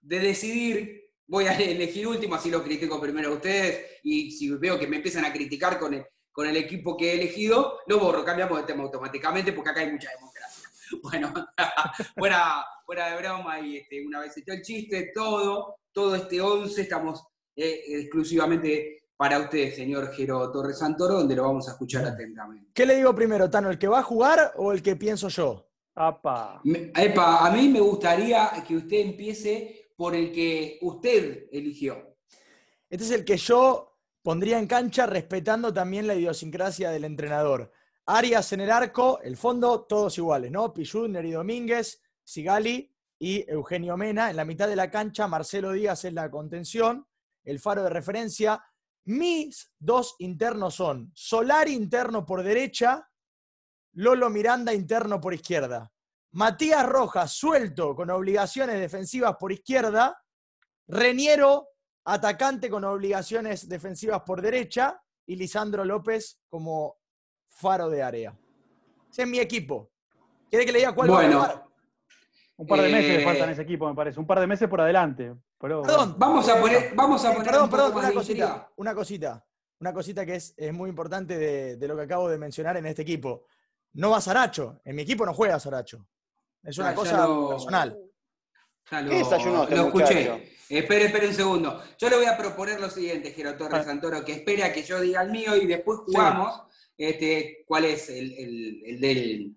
de 0.00 0.18
decidir, 0.18 1.12
voy 1.28 1.46
a 1.46 1.56
elegir 1.56 2.08
último, 2.08 2.34
así 2.34 2.50
lo 2.50 2.64
critico 2.64 3.00
primero 3.00 3.30
a 3.30 3.34
ustedes, 3.34 4.00
y 4.02 4.32
si 4.32 4.50
veo 4.50 4.80
que 4.80 4.88
me 4.88 4.96
empiezan 4.96 5.24
a 5.24 5.32
criticar 5.32 5.78
con 5.78 5.94
el, 5.94 6.04
con 6.32 6.48
el 6.48 6.56
equipo 6.56 6.96
que 6.96 7.12
he 7.12 7.14
elegido, 7.14 7.78
lo 7.86 8.00
borro, 8.00 8.24
cambiamos 8.24 8.58
de 8.58 8.64
tema 8.64 8.82
automáticamente, 8.82 9.52
porque 9.52 9.70
acá 9.70 9.80
hay 9.80 9.92
mucha 9.92 10.10
democracia. 10.10 10.58
Bueno, 11.02 11.32
fuera, 12.18 12.66
fuera 12.84 13.10
de 13.10 13.16
broma, 13.16 13.58
y 13.60 13.78
este, 13.78 14.04
una 14.06 14.20
vez 14.20 14.36
hecho 14.36 14.52
el 14.52 14.60
chiste, 14.60 15.10
todo, 15.14 15.76
todo 15.90 16.14
este 16.16 16.38
11 16.38 16.82
estamos 16.82 17.31
eh, 17.56 17.82
exclusivamente 18.00 19.02
para 19.16 19.38
usted, 19.38 19.72
señor 19.74 20.12
Jero 20.12 20.50
Torres 20.50 20.78
Santoro, 20.78 21.14
donde 21.14 21.36
lo 21.36 21.44
vamos 21.44 21.68
a 21.68 21.72
escuchar 21.72 22.04
atentamente. 22.04 22.70
¿Qué 22.74 22.84
le 22.86 22.96
digo 22.96 23.14
primero, 23.14 23.48
Tano? 23.48 23.70
¿El 23.70 23.78
que 23.78 23.86
va 23.88 24.00
a 24.00 24.02
jugar 24.02 24.52
o 24.56 24.72
el 24.72 24.82
que 24.82 24.96
pienso 24.96 25.28
yo? 25.28 25.68
¡Apa! 25.94 26.60
Me- 26.64 26.90
epa, 26.96 27.46
a 27.46 27.50
mí 27.52 27.68
me 27.68 27.80
gustaría 27.80 28.50
que 28.66 28.76
usted 28.76 28.96
empiece 28.98 29.90
por 29.96 30.14
el 30.14 30.32
que 30.32 30.78
usted 30.82 31.46
eligió. 31.52 32.16
Este 32.90 33.04
es 33.04 33.10
el 33.12 33.24
que 33.24 33.36
yo 33.36 33.98
pondría 34.22 34.58
en 34.58 34.66
cancha 34.66 35.06
respetando 35.06 35.72
también 35.72 36.06
la 36.06 36.14
idiosincrasia 36.14 36.90
del 36.90 37.04
entrenador. 37.04 37.70
Arias 38.06 38.52
en 38.52 38.60
el 38.62 38.70
arco, 38.70 39.20
el 39.22 39.36
fondo, 39.36 39.82
todos 39.82 40.18
iguales, 40.18 40.50
¿no? 40.50 40.72
Pichud, 40.74 41.08
Neri 41.08 41.30
Domínguez, 41.30 42.02
Sigali 42.24 42.92
y 43.18 43.44
Eugenio 43.48 43.96
Mena. 43.96 44.30
En 44.30 44.36
la 44.36 44.44
mitad 44.44 44.66
de 44.66 44.74
la 44.76 44.90
cancha, 44.90 45.28
Marcelo 45.28 45.72
Díaz 45.72 46.04
es 46.04 46.12
la 46.12 46.28
contención, 46.30 47.06
el 47.44 47.58
faro 47.60 47.82
de 47.82 47.90
referencia. 47.90 48.62
Mis 49.04 49.72
dos 49.78 50.14
internos 50.20 50.74
son 50.74 51.10
Solari 51.14 51.72
interno 51.72 52.24
por 52.24 52.42
derecha, 52.42 53.08
Lolo 53.94 54.30
Miranda 54.30 54.72
interno 54.72 55.20
por 55.20 55.34
izquierda. 55.34 55.90
Matías 56.32 56.86
Rojas 56.88 57.32
suelto 57.32 57.94
con 57.94 58.08
obligaciones 58.10 58.78
defensivas 58.80 59.36
por 59.38 59.52
izquierda. 59.52 60.16
Reniero 60.88 61.68
atacante 62.04 62.70
con 62.70 62.84
obligaciones 62.84 63.68
defensivas 63.68 64.22
por 64.22 64.40
derecha 64.40 65.00
y 65.26 65.36
Lisandro 65.36 65.84
López 65.84 66.40
como 66.48 66.96
faro 67.48 67.88
de 67.90 68.02
área. 68.02 68.38
Ese 69.10 69.22
es 69.22 69.28
mi 69.28 69.38
equipo. 69.40 69.90
¿Quiere 70.48 70.64
que 70.64 70.72
le 70.72 70.78
diga 70.78 70.94
cuál 70.94 71.10
va 71.10 71.14
a 71.18 71.22
Bueno. 71.22 71.40
jugar? 71.40 71.64
Un 72.56 72.66
par 72.66 72.80
de 72.82 72.88
meses 72.92 73.10
Eh, 73.10 73.18
le 73.18 73.24
faltan 73.24 73.48
a 73.48 73.52
ese 73.52 73.62
equipo, 73.62 73.88
me 73.88 73.94
parece. 73.94 74.20
Un 74.20 74.26
par 74.26 74.40
de 74.40 74.46
meses 74.46 74.68
por 74.68 74.80
adelante. 74.80 75.34
Pero, 75.62 75.82
Perdón, 75.82 76.16
Vamos 76.18 76.48
a 76.48 76.58
eh, 76.58 76.60
poner, 76.60 76.92
vamos 76.94 77.24
a 77.24 77.30
eh, 77.30 77.34
poner 77.34 77.46
perdón, 77.50 77.64
un 77.64 77.70
poco 77.70 77.82
perdón, 77.82 77.94
más 77.94 78.02
una 78.02 78.08
de 78.08 78.14
cosita, 78.14 78.32
intriga. 78.44 78.72
una 78.76 78.94
cosita, 78.94 79.46
una 79.80 79.92
cosita 79.94 80.26
que 80.26 80.34
es, 80.34 80.54
es 80.56 80.72
muy 80.74 80.90
importante 80.90 81.38
de, 81.38 81.76
de 81.76 81.88
lo 81.88 81.96
que 81.96 82.02
acabo 82.02 82.28
de 82.28 82.36
mencionar 82.36 82.76
en 82.76 82.86
este 82.86 83.02
equipo. 83.02 83.46
No 83.94 84.10
va 84.10 84.20
Saracho, 84.20 84.80
en 84.84 84.96
mi 84.96 85.02
equipo 85.02 85.24
no 85.24 85.32
juega 85.32 85.58
Saracho. 85.60 86.06
Es 86.64 86.76
una 86.78 86.88
Ah, 86.88 86.90
ya 86.90 86.96
cosa 86.96 87.26
lo- 87.26 87.48
personal. 87.50 87.98
Ya 88.90 89.00
lo, 89.02 89.10
¿Qué 89.10 89.16
desayunó 89.18 89.62
este 89.62 89.76
lo 89.76 89.86
escuché. 89.86 90.52
Espere, 90.68 91.04
espere 91.06 91.28
un 91.28 91.34
segundo. 91.34 91.82
Yo 91.98 92.08
le 92.10 92.16
voy 92.16 92.24
a 92.26 92.36
proponer 92.36 92.80
lo 92.80 92.88
siguiente, 92.90 93.30
Jero 93.32 93.56
Torres 93.56 93.80
Ah. 93.80 93.84
Santoro, 93.84 94.24
que 94.24 94.32
espere 94.32 94.64
a 94.64 94.72
que 94.72 94.82
yo 94.82 95.00
diga 95.00 95.22
el 95.22 95.30
mío 95.30 95.54
y 95.56 95.66
después 95.66 96.00
jugamos 96.06 96.62
este, 96.98 97.64
cuál 97.66 97.84
es 97.84 98.08
el, 98.08 98.32
el- 98.32 98.82
el 98.86 99.00
del, 99.00 99.56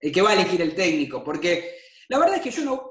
el 0.00 0.12
que 0.12 0.22
va 0.22 0.30
a 0.30 0.34
elegir 0.34 0.60
el 0.62 0.74
técnico. 0.74 1.22
Porque 1.22 1.76
La 2.08 2.18
verdad 2.18 2.36
es 2.36 2.42
que 2.42 2.50
yo 2.50 2.64
no, 2.64 2.90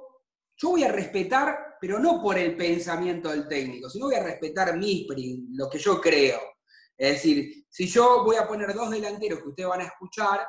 yo 0.58 0.70
voy 0.70 0.84
a 0.84 0.92
respetar, 0.92 1.75
pero 1.86 2.00
no 2.00 2.20
por 2.20 2.36
el 2.36 2.58
pensamiento 2.58 3.30
del 3.30 3.48
técnico, 3.48 3.92
sino 3.92 4.08
voy 4.08 4.16
a 4.16 4.24
respetar 4.24 4.76
mis, 4.76 5.06
lo 5.52 5.70
que 5.70 5.78
yo 5.78 6.02
creo. 6.02 6.40
Es 6.98 7.12
decir, 7.14 7.64
si 7.70 7.86
yo 7.86 8.24
voy 8.24 8.38
a 8.38 8.48
poner 8.48 8.74
dos 8.74 8.90
delanteros 8.90 9.44
que 9.44 9.50
ustedes 9.50 9.70
van 9.70 9.82
a 9.82 9.86
escuchar 9.86 10.48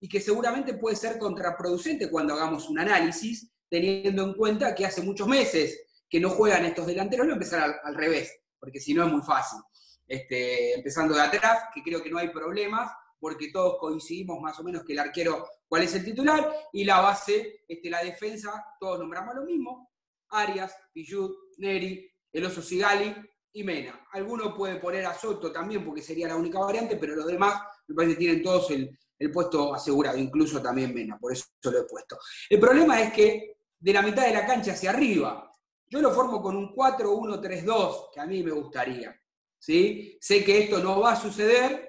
y 0.00 0.08
que 0.08 0.18
seguramente 0.18 0.78
puede 0.78 0.96
ser 0.96 1.18
contraproducente 1.18 2.10
cuando 2.10 2.32
hagamos 2.32 2.70
un 2.70 2.78
análisis, 2.78 3.52
teniendo 3.68 4.24
en 4.24 4.32
cuenta 4.32 4.74
que 4.74 4.86
hace 4.86 5.02
muchos 5.02 5.28
meses 5.28 5.78
que 6.08 6.20
no 6.20 6.30
juegan 6.30 6.64
estos 6.64 6.86
delanteros, 6.86 7.26
no 7.26 7.34
empezar 7.34 7.80
al, 7.84 7.94
revés, 7.94 8.34
porque 8.58 8.80
si 8.80 8.94
no 8.94 9.04
es 9.04 9.12
muy 9.12 9.20
fácil. 9.20 9.58
Este, 10.06 10.72
empezando 10.72 11.14
de 11.14 11.20
atrás, 11.20 11.64
que 11.74 11.82
creo 11.82 12.02
que 12.02 12.08
no 12.08 12.16
hay 12.16 12.30
problemas, 12.30 12.90
porque 13.20 13.50
todos 13.52 13.76
coincidimos 13.78 14.40
más 14.40 14.58
o 14.58 14.64
menos 14.64 14.84
que 14.86 14.94
el 14.94 15.00
arquero, 15.00 15.46
cuál 15.68 15.82
es 15.82 15.94
el 15.94 16.02
titular, 16.02 16.50
y 16.72 16.84
la 16.84 17.02
base, 17.02 17.60
este, 17.68 17.90
la 17.90 18.02
defensa, 18.02 18.64
todos 18.80 18.98
nombramos 18.98 19.34
lo 19.34 19.42
mismo, 19.42 19.88
Arias, 20.30 20.74
Pillud, 20.92 21.30
Neri, 21.58 22.10
el 22.32 22.44
oso 22.44 22.62
Sigali 22.62 23.14
y 23.52 23.64
Mena. 23.64 24.06
Alguno 24.12 24.54
puede 24.54 24.76
poner 24.76 25.06
a 25.06 25.14
Soto 25.14 25.50
también, 25.50 25.84
porque 25.84 26.02
sería 26.02 26.28
la 26.28 26.36
única 26.36 26.58
variante, 26.58 26.96
pero 26.96 27.14
los 27.14 27.26
demás 27.26 27.62
me 27.86 27.94
parece 27.94 28.14
que 28.14 28.18
tienen 28.18 28.42
todos 28.42 28.70
el, 28.70 28.96
el 29.18 29.30
puesto 29.30 29.74
asegurado, 29.74 30.18
incluso 30.18 30.60
también 30.62 30.94
Mena, 30.94 31.18
por 31.18 31.32
eso 31.32 31.46
lo 31.64 31.78
he 31.78 31.84
puesto. 31.84 32.18
El 32.48 32.60
problema 32.60 33.00
es 33.00 33.12
que 33.12 33.58
de 33.78 33.92
la 33.92 34.02
mitad 34.02 34.26
de 34.26 34.34
la 34.34 34.46
cancha 34.46 34.72
hacia 34.72 34.90
arriba, 34.90 35.48
yo 35.86 36.00
lo 36.00 36.10
formo 36.10 36.42
con 36.42 36.56
un 36.56 36.74
4-1-3-2, 36.74 38.10
que 38.12 38.20
a 38.20 38.26
mí 38.26 38.42
me 38.42 38.50
gustaría. 38.50 39.18
¿sí? 39.58 40.18
Sé 40.20 40.44
que 40.44 40.64
esto 40.64 40.78
no 40.78 41.00
va 41.00 41.12
a 41.12 41.20
suceder 41.20 41.88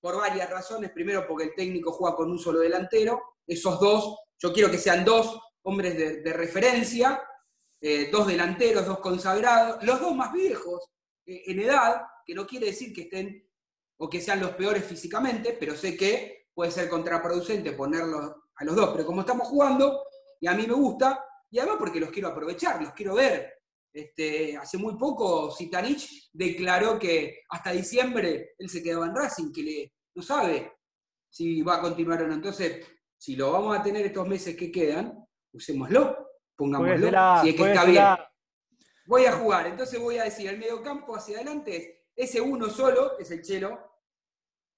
por 0.00 0.16
varias 0.16 0.50
razones. 0.50 0.90
Primero, 0.90 1.26
porque 1.26 1.44
el 1.44 1.54
técnico 1.54 1.92
juega 1.92 2.16
con 2.16 2.30
un 2.30 2.38
solo 2.38 2.60
delantero. 2.60 3.22
Esos 3.46 3.78
dos, 3.80 4.16
yo 4.38 4.52
quiero 4.52 4.70
que 4.70 4.78
sean 4.78 5.04
dos 5.04 5.38
hombres 5.62 5.96
de, 5.96 6.32
referencia, 6.32 7.22
eh, 7.84 8.08
dos 8.12 8.28
delanteros, 8.28 8.86
dos 8.86 9.00
consagrados, 9.00 9.82
los 9.82 10.00
dos 10.00 10.14
más 10.14 10.32
viejos 10.32 10.88
eh, 11.26 11.42
en 11.46 11.58
edad, 11.58 12.02
que 12.24 12.32
no 12.32 12.46
quiere 12.46 12.66
decir 12.66 12.92
que 12.92 13.02
estén 13.02 13.44
o 13.98 14.08
que 14.08 14.20
sean 14.20 14.38
los 14.40 14.52
peores 14.52 14.84
físicamente, 14.84 15.56
pero 15.58 15.74
sé 15.74 15.96
que 15.96 16.46
puede 16.54 16.70
ser 16.70 16.88
contraproducente 16.88 17.72
ponerlos 17.72 18.34
a 18.54 18.64
los 18.64 18.76
dos. 18.76 18.90
Pero 18.92 19.04
como 19.04 19.22
estamos 19.22 19.48
jugando, 19.48 20.04
y 20.40 20.46
a 20.46 20.54
mí 20.54 20.64
me 20.64 20.74
gusta, 20.74 21.24
y 21.50 21.58
además 21.58 21.78
porque 21.80 21.98
los 21.98 22.10
quiero 22.10 22.28
aprovechar, 22.28 22.80
los 22.80 22.92
quiero 22.92 23.14
ver. 23.14 23.52
Este, 23.92 24.56
hace 24.56 24.78
muy 24.78 24.96
poco 24.96 25.52
Zitanich 25.52 26.30
declaró 26.32 26.98
que 26.98 27.40
hasta 27.50 27.72
diciembre 27.72 28.54
él 28.58 28.70
se 28.70 28.80
quedaba 28.80 29.06
en 29.06 29.16
Racing, 29.16 29.52
que 29.52 29.62
le, 29.62 29.92
no 30.14 30.22
sabe 30.22 30.72
si 31.28 31.62
va 31.62 31.76
a 31.76 31.80
continuar 31.80 32.22
o 32.22 32.28
no. 32.28 32.34
Entonces, 32.34 32.86
si 33.18 33.34
lo 33.34 33.50
vamos 33.50 33.76
a 33.76 33.82
tener 33.82 34.06
estos 34.06 34.26
meses 34.28 34.56
que 34.56 34.70
quedan, 34.70 35.26
usémoslo, 35.52 36.31
pongámoslo, 36.56 37.42
si 37.42 37.50
es 37.50 37.54
que 37.56 37.62
está 37.62 37.84
bien. 37.84 38.04
Voy 39.06 39.24
a 39.26 39.32
jugar, 39.32 39.66
entonces 39.66 40.00
voy 40.00 40.18
a 40.18 40.24
decir, 40.24 40.48
el 40.48 40.58
medio 40.58 40.82
campo 40.82 41.16
hacia 41.16 41.36
adelante 41.36 41.76
es 41.76 42.30
ese 42.30 42.40
uno 42.40 42.68
solo, 42.68 43.18
es 43.18 43.30
el 43.30 43.42
Chelo. 43.42 43.90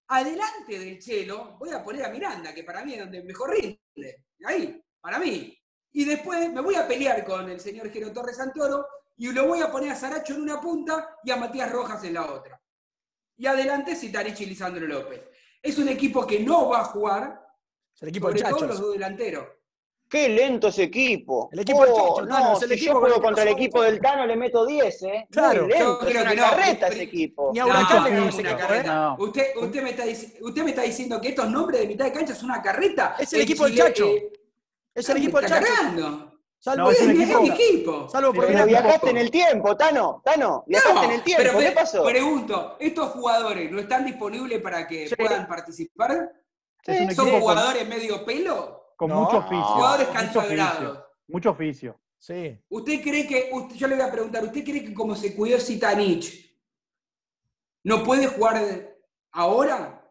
Adelante 0.09 0.79
del 0.79 0.99
Chelo 0.99 1.57
voy 1.59 1.71
a 1.71 1.83
poner 1.83 2.05
a 2.05 2.11
Miranda, 2.11 2.55
que 2.55 2.65
para 2.65 2.85
mí 2.85 2.95
es 2.95 3.01
donde 3.01 3.23
mejor 3.23 3.51
rinde. 3.51 4.25
Ahí, 4.45 4.83
para 5.01 5.19
mí. 5.19 5.57
Y 5.93 6.05
después 6.05 6.53
me 6.53 6.61
voy 6.61 6.75
a 6.75 6.87
pelear 6.87 7.25
con 7.25 7.49
el 7.49 7.61
señor 7.61 7.91
Gero 7.91 8.13
Torres 8.13 8.37
Santoro 8.37 8.87
y 9.17 9.31
lo 9.33 9.47
voy 9.47 9.61
a 9.61 9.71
poner 9.71 9.93
a 9.93 9.97
Saracho 9.97 10.35
en 10.35 10.43
una 10.43 10.61
punta 10.61 11.17
y 11.23 11.31
a 11.31 11.37
Matías 11.37 11.71
Rojas 11.71 12.03
en 12.05 12.15
la 12.15 12.33
otra. 12.33 12.61
Y 13.37 13.47
adelante 13.47 13.95
Citarichi 13.95 14.45
y 14.45 14.47
Lisandro 14.47 14.87
López. 14.87 15.23
Es 15.63 15.79
un 15.79 15.89
equipo 15.89 16.27
que 16.27 16.41
no 16.41 16.69
va 16.69 16.81
a 16.81 16.85
jugar, 16.85 17.47
es 17.95 18.03
el 18.03 18.09
equipo 18.09 18.33
de 18.33 18.43
todos 18.43 18.63
los 18.63 18.81
dos 18.81 18.93
delanteros. 18.93 19.47
Qué 20.15 20.29
lento 20.29 20.69
ese 20.69 20.85
equipo. 20.85 21.49
El 21.51 21.59
equipo 21.59 21.81
oh, 21.81 22.23
no, 22.23 22.55
si 22.55 22.77
yo 22.77 23.01
juego 23.01 23.21
contra 23.21 23.43
el 23.43 23.49
equipo 23.49 23.83
del 23.83 24.01
Tano 24.01 24.25
le 24.25 24.37
meto 24.37 24.65
10, 24.65 25.03
¿eh? 25.03 25.27
Claro, 25.29 25.67
lento, 25.67 26.07
es 26.07 26.15
una 26.15 26.37
carreta 26.37 26.87
ese 26.87 27.03
equipo. 27.03 27.51
Ni 27.53 27.59
a 27.59 27.67
Huracán 27.67 28.05
le 28.05 28.29
es 28.29 28.35
una 28.37 28.57
carreta. 28.57 29.17
Usted, 29.19 29.57
usted, 29.61 29.83
me 29.83 29.91
está, 29.91 30.05
usted 30.41 30.63
me 30.63 30.71
está 30.71 30.83
diciendo 30.83 31.21
que 31.21 31.31
estos 31.31 31.51
nombres 31.51 31.81
de 31.81 31.89
mitad 31.89 32.05
de 32.05 32.13
cancha 32.13 32.33
es 32.33 32.45
una 32.45 32.63
carreta. 32.63 33.17
Es 33.19 33.33
el, 33.33 33.41
equipo 33.41 33.65
del 33.65 33.75
Chacho. 33.75 34.07
Eh, 34.07 34.33
es 34.95 35.09
el 35.09 35.17
equipo 35.17 35.41
del 35.41 35.51
Chacho. 35.51 36.33
Salvo 36.61 36.85
no, 36.85 36.91
es 36.93 37.01
el 37.01 37.21
equipo. 37.21 37.45
equipo. 37.53 38.09
Salvo 38.09 38.33
por 38.33 38.47
pero 38.47 38.67
viajaste 38.67 39.11
en 39.11 39.17
el 39.17 39.33
tiempo, 39.33 39.77
Tano, 39.77 40.23
Tano, 40.25 40.63
viajaste 40.69 41.07
en 41.07 41.11
el 41.11 41.23
tiempo, 41.25 41.43
pero 41.45 41.59
¿qué 41.59 41.73
pasó? 41.73 42.05
Pregunto, 42.05 42.77
¿estos 42.79 43.11
jugadores 43.11 43.69
no 43.69 43.81
están 43.81 44.05
disponibles 44.05 44.63
para 44.63 44.87
que 44.87 45.11
puedan 45.19 45.49
participar? 45.49 46.31
¿Son 47.17 47.41
jugadores 47.41 47.89
medio 47.89 48.25
pelo? 48.25 48.84
Con 49.09 49.19
mucho 49.19 49.39
oficio. 49.39 49.65
Jugadores. 49.65 50.99
Mucho 51.29 51.51
oficio. 51.51 52.01
Sí. 52.19 52.59
¿Usted 52.71 53.03
cree 53.03 53.27
que, 53.27 53.51
yo 53.75 53.87
le 53.87 53.97
voy 53.97 54.05
a 54.05 54.11
preguntar, 54.11 54.43
¿usted 54.45 54.65
cree 54.65 54.83
que 54.83 54.95
como 54.95 55.15
se 55.15 55.35
cuidó 55.35 55.59
Zitanich, 55.59 56.59
no 57.85 58.03
puede 58.03 58.27
jugar 58.29 58.97
ahora? 59.33 60.03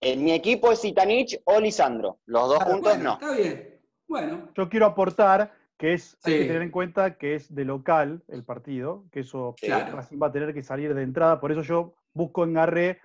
En 0.00 0.22
mi 0.22 0.32
equipo 0.32 0.70
es 0.70 0.80
Zitanich 0.80 1.40
o 1.44 1.58
Lisandro. 1.58 2.20
Los 2.26 2.48
dos 2.48 2.62
juntos 2.62 2.96
no. 2.98 3.14
Está 3.14 3.32
bien. 3.32 3.80
Bueno. 4.06 4.48
Yo 4.54 4.68
quiero 4.68 4.86
aportar 4.86 5.52
que 5.76 5.94
es, 5.94 6.16
hay 6.22 6.40
que 6.40 6.44
tener 6.46 6.62
en 6.62 6.70
cuenta 6.70 7.16
que 7.16 7.34
es 7.34 7.52
de 7.52 7.64
local 7.64 8.22
el 8.28 8.44
partido, 8.44 9.04
que 9.10 9.20
eso 9.20 9.56
va 10.22 10.26
a 10.28 10.32
tener 10.32 10.54
que 10.54 10.62
salir 10.62 10.94
de 10.94 11.02
entrada. 11.02 11.40
Por 11.40 11.50
eso 11.50 11.62
yo 11.62 11.94
busco 12.12 12.44
en 12.44 12.54
Garré 12.54 13.00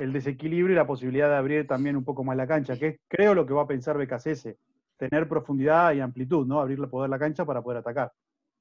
el 0.00 0.12
desequilibrio 0.12 0.72
y 0.72 0.76
la 0.76 0.86
posibilidad 0.86 1.28
de 1.28 1.36
abrir 1.36 1.66
también 1.66 1.96
un 1.96 2.04
poco 2.04 2.24
más 2.24 2.36
la 2.36 2.46
cancha, 2.46 2.76
que 2.76 2.86
es 2.86 3.00
creo 3.06 3.34
lo 3.34 3.46
que 3.46 3.52
va 3.52 3.62
a 3.62 3.66
pensar 3.66 3.98
BKCS, 3.98 4.48
tener 4.96 5.28
profundidad 5.28 5.92
y 5.92 6.00
amplitud, 6.00 6.46
¿no? 6.46 6.60
Abrirle 6.60 6.86
poder 6.86 7.10
la 7.10 7.18
cancha 7.18 7.44
para 7.44 7.62
poder 7.62 7.78
atacar. 7.78 8.12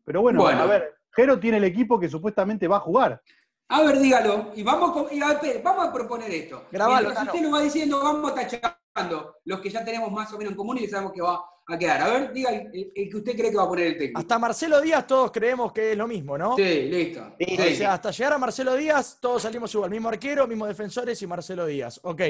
Pero 0.04 0.21
bueno, 0.21 0.45
a 0.45 0.65
ver, 0.65 0.95
Jero 1.12 1.39
tiene 1.39 1.58
el 1.58 1.63
equipo 1.63 1.99
que 1.99 2.10
supuestamente 2.10 2.67
va 2.67 2.78
a 2.78 2.82
jugar. 2.82 3.21
A 3.69 3.84
ver, 3.84 3.99
dígalo. 3.99 4.52
Y 4.56 4.63
vamos, 4.63 4.97
a, 4.97 5.62
vamos 5.63 5.88
a 5.88 5.93
proponer 5.93 6.32
esto. 6.32 6.65
Grabalo, 6.71 7.12
si 7.12 7.23
usted 7.23 7.41
nos 7.41 7.54
va 7.54 7.62
diciendo, 7.62 7.99
vamos 8.04 8.34
tachando 8.34 9.36
los 9.45 9.60
que 9.60 9.69
ya 9.69 9.86
tenemos 9.86 10.12
más 10.12 10.34
o 10.34 10.38
menos 10.38 10.52
en 10.52 10.58
común 10.58 10.78
y 10.80 10.88
sabemos 10.88 11.13
que 11.13 11.21
va 11.21 11.43
a 11.75 11.79
quedar. 11.79 12.01
A 12.01 12.08
ver, 12.10 12.34
diga 12.34 12.51
el, 12.51 12.91
que 12.93 13.17
usted 13.17 13.36
cree 13.36 13.51
que 13.51 13.58
va 13.58 13.63
a 13.63 13.67
poner 13.67 13.88
el 13.88 13.97
técnico. 13.97 14.19
Hasta 14.19 14.39
Marcelo 14.39 14.82
Díaz 14.82 15.05
todos 15.08 15.32
creemos 15.32 15.71
que 15.71 15.91
es 15.91 15.97
lo 15.97 16.08
mismo, 16.08 16.38
¿no? 16.38 16.55
Sí, 16.55 16.84
listo. 16.84 17.36
O 17.39 17.75
sea, 17.75 17.93
hasta 17.93 18.12
llegar 18.12 18.34
a 18.34 18.38
Marcelo 18.38 18.75
Díaz, 18.75 19.17
todos 19.21 19.41
salimos 19.43 19.73
igual. 19.73 19.89
Mismo 19.89 20.10
arquero, 20.10 20.47
mismo 20.47 20.65
defensores 20.65 21.21
y 21.21 21.27
Marcelo 21.27 21.65
Díaz. 21.65 21.99
Ok. 22.03 22.21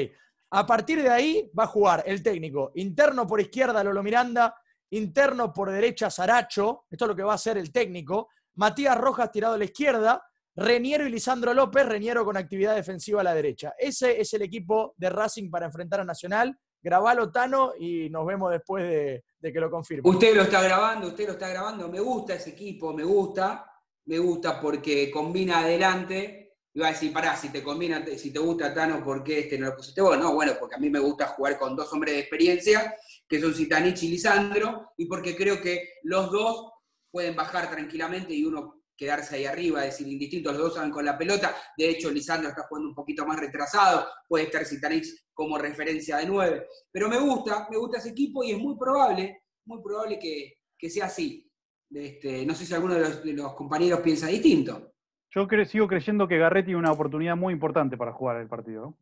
A 0.52 0.66
partir 0.66 1.02
de 1.02 1.08
ahí 1.08 1.50
va 1.56 1.64
a 1.64 1.68
jugar 1.68 2.02
el 2.06 2.22
técnico 2.22 2.72
interno 2.74 3.26
por 3.26 3.40
izquierda 3.40 3.84
Lolo 3.84 4.02
Miranda, 4.02 4.54
interno 4.90 5.52
por 5.52 5.70
derecha 5.70 6.10
Saracho, 6.10 6.86
esto 6.90 7.04
es 7.04 7.08
lo 7.08 7.14
que 7.14 7.22
va 7.22 7.32
a 7.32 7.36
hacer 7.36 7.56
el 7.56 7.70
técnico, 7.70 8.28
Matías 8.56 8.98
Rojas 8.98 9.30
tirado 9.30 9.54
a 9.54 9.58
la 9.58 9.64
izquierda, 9.64 10.22
Reniero 10.56 11.06
y 11.06 11.10
Lisandro 11.10 11.54
López, 11.54 11.86
Reniero 11.86 12.24
con 12.24 12.36
actividad 12.36 12.74
defensiva 12.74 13.20
a 13.20 13.24
la 13.24 13.34
derecha. 13.34 13.74
Ese 13.78 14.20
es 14.20 14.34
el 14.34 14.42
equipo 14.42 14.94
de 14.96 15.08
Racing 15.08 15.50
para 15.50 15.66
enfrentar 15.66 16.00
a 16.00 16.04
Nacional. 16.04 16.58
Grabalo, 16.82 17.30
Tano, 17.30 17.72
y 17.78 18.08
nos 18.10 18.26
vemos 18.26 18.50
después 18.50 18.84
de, 18.84 19.52
que 19.52 19.60
lo 19.60 19.70
confirme. 19.70 20.08
Usted 20.08 20.34
lo 20.34 20.42
está 20.42 20.62
grabando, 20.62 21.08
usted 21.08 21.26
lo 21.26 21.32
está 21.32 21.48
grabando. 21.48 21.88
Me 21.88 22.00
gusta 22.00 22.34
ese 22.34 22.50
equipo, 22.50 22.92
me 22.92 23.04
gusta. 23.04 23.66
Me 24.06 24.18
gusta 24.18 24.60
porque 24.60 25.10
combina 25.10 25.60
adelante. 25.60 26.56
Iba 26.72 26.88
a 26.88 26.90
decir, 26.90 27.12
pará, 27.12 27.36
si 27.36 27.50
te 27.50 27.62
combina, 27.62 28.04
si 28.16 28.32
te 28.32 28.38
gusta 28.38 28.72
Tano, 28.72 29.02
¿por 29.04 29.22
qué 29.22 29.40
este 29.40 29.58
no 29.58 29.66
lo 29.66 29.76
pusiste 29.76 30.00
vos? 30.00 30.16
No, 30.16 30.32
bueno, 30.34 30.52
porque 30.58 30.76
a 30.76 30.78
mí 30.78 30.88
me 30.88 31.00
gusta 31.00 31.26
jugar 31.28 31.58
con 31.58 31.76
dos 31.76 31.92
hombres 31.92 32.14
de 32.14 32.20
experiencia, 32.20 32.94
que 33.28 33.40
son 33.40 33.54
Citanich 33.54 34.04
y 34.04 34.08
Lisandro, 34.08 34.92
y 34.96 35.06
porque 35.06 35.36
creo 35.36 35.60
que 35.60 35.94
los 36.04 36.30
dos 36.30 36.72
pueden 37.10 37.34
bajar 37.34 37.68
tranquilamente 37.70 38.32
y 38.32 38.44
uno 38.44 38.79
quedarse 39.00 39.36
ahí 39.36 39.46
arriba, 39.46 39.82
es 39.82 39.92
decir, 39.92 40.12
indistintos, 40.12 40.52
los 40.52 40.62
dos 40.62 40.74
saben 40.74 40.90
con 40.90 41.02
la 41.02 41.16
pelota. 41.16 41.56
De 41.74 41.88
hecho, 41.88 42.10
Lisandro 42.10 42.50
está 42.50 42.64
jugando 42.68 42.90
un 42.90 42.94
poquito 42.94 43.24
más 43.24 43.40
retrasado, 43.40 44.06
puede 44.28 44.44
estar 44.44 44.62
Citanix 44.66 45.26
como 45.32 45.56
referencia 45.56 46.18
de 46.18 46.26
nueve. 46.26 46.66
Pero 46.92 47.08
me 47.08 47.18
gusta, 47.18 47.66
me 47.70 47.78
gusta 47.78 47.96
ese 47.96 48.10
equipo 48.10 48.44
y 48.44 48.50
es 48.50 48.58
muy 48.58 48.76
probable, 48.76 49.44
muy 49.64 49.82
probable 49.82 50.18
que, 50.18 50.90
sea 50.90 51.06
así. 51.06 51.50
Este, 51.90 52.44
no 52.44 52.54
sé 52.54 52.66
si 52.66 52.74
alguno 52.74 52.94
de 52.94 53.32
los, 53.32 53.54
compañeros 53.54 54.00
piensa 54.00 54.26
distinto. 54.26 54.92
Yo 55.30 55.48
sigo 55.64 55.88
creyendo 55.88 56.28
que 56.28 56.36
Garretti 56.36 56.66
tiene 56.66 56.80
una 56.80 56.92
oportunidad 56.92 57.36
muy 57.36 57.54
importante 57.54 57.96
para 57.96 58.12
jugar 58.12 58.36
el 58.36 58.48
partido. 58.48 58.98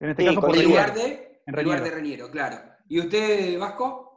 En 0.00 0.10
este 0.10 0.24
caso, 0.24 0.40
por 0.40 0.56
en 0.56 0.64
lugar 0.64 0.92
de, 0.94 1.42
en 1.46 1.64
lugar 1.64 1.84
de 1.84 1.90
Reniero, 1.92 2.28
claro. 2.28 2.56
¿Y 2.88 2.98
usted, 2.98 3.56
Vasco? 3.56 4.11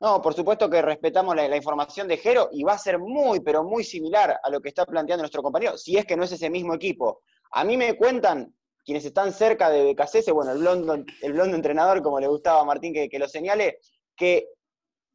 No, 0.00 0.20
por 0.20 0.34
supuesto 0.34 0.68
que 0.68 0.82
respetamos 0.82 1.34
la, 1.34 1.56
información 1.56 2.06
de 2.06 2.18
Jero 2.18 2.50
y 2.52 2.62
va 2.62 2.74
a 2.74 2.78
ser 2.78 2.98
muy, 2.98 3.40
pero 3.40 3.64
muy 3.64 3.82
similar 3.82 4.38
a 4.42 4.50
lo 4.50 4.60
que 4.60 4.68
está 4.68 4.84
planteando 4.84 5.22
nuestro 5.22 5.42
compañero, 5.42 5.78
si 5.78 5.96
es 5.96 6.04
que 6.04 6.16
no 6.16 6.24
es 6.24 6.32
ese 6.32 6.50
mismo 6.50 6.74
equipo. 6.74 7.22
A 7.52 7.64
mí 7.64 7.76
me 7.76 7.96
cuentan 7.96 8.54
quienes 8.84 9.04
están 9.06 9.32
cerca 9.32 9.70
de 9.70 9.92
BKC, 9.92 10.32
bueno, 10.32 10.52
el 10.52 10.58
blondo, 10.58 10.94
el 10.94 11.54
entrenador, 11.54 12.02
como 12.02 12.20
le 12.20 12.28
gustaba 12.28 12.60
a 12.60 12.64
Martín 12.64 12.92
que, 12.92 13.18
lo 13.18 13.28
señale, 13.28 13.80
que 14.14 14.50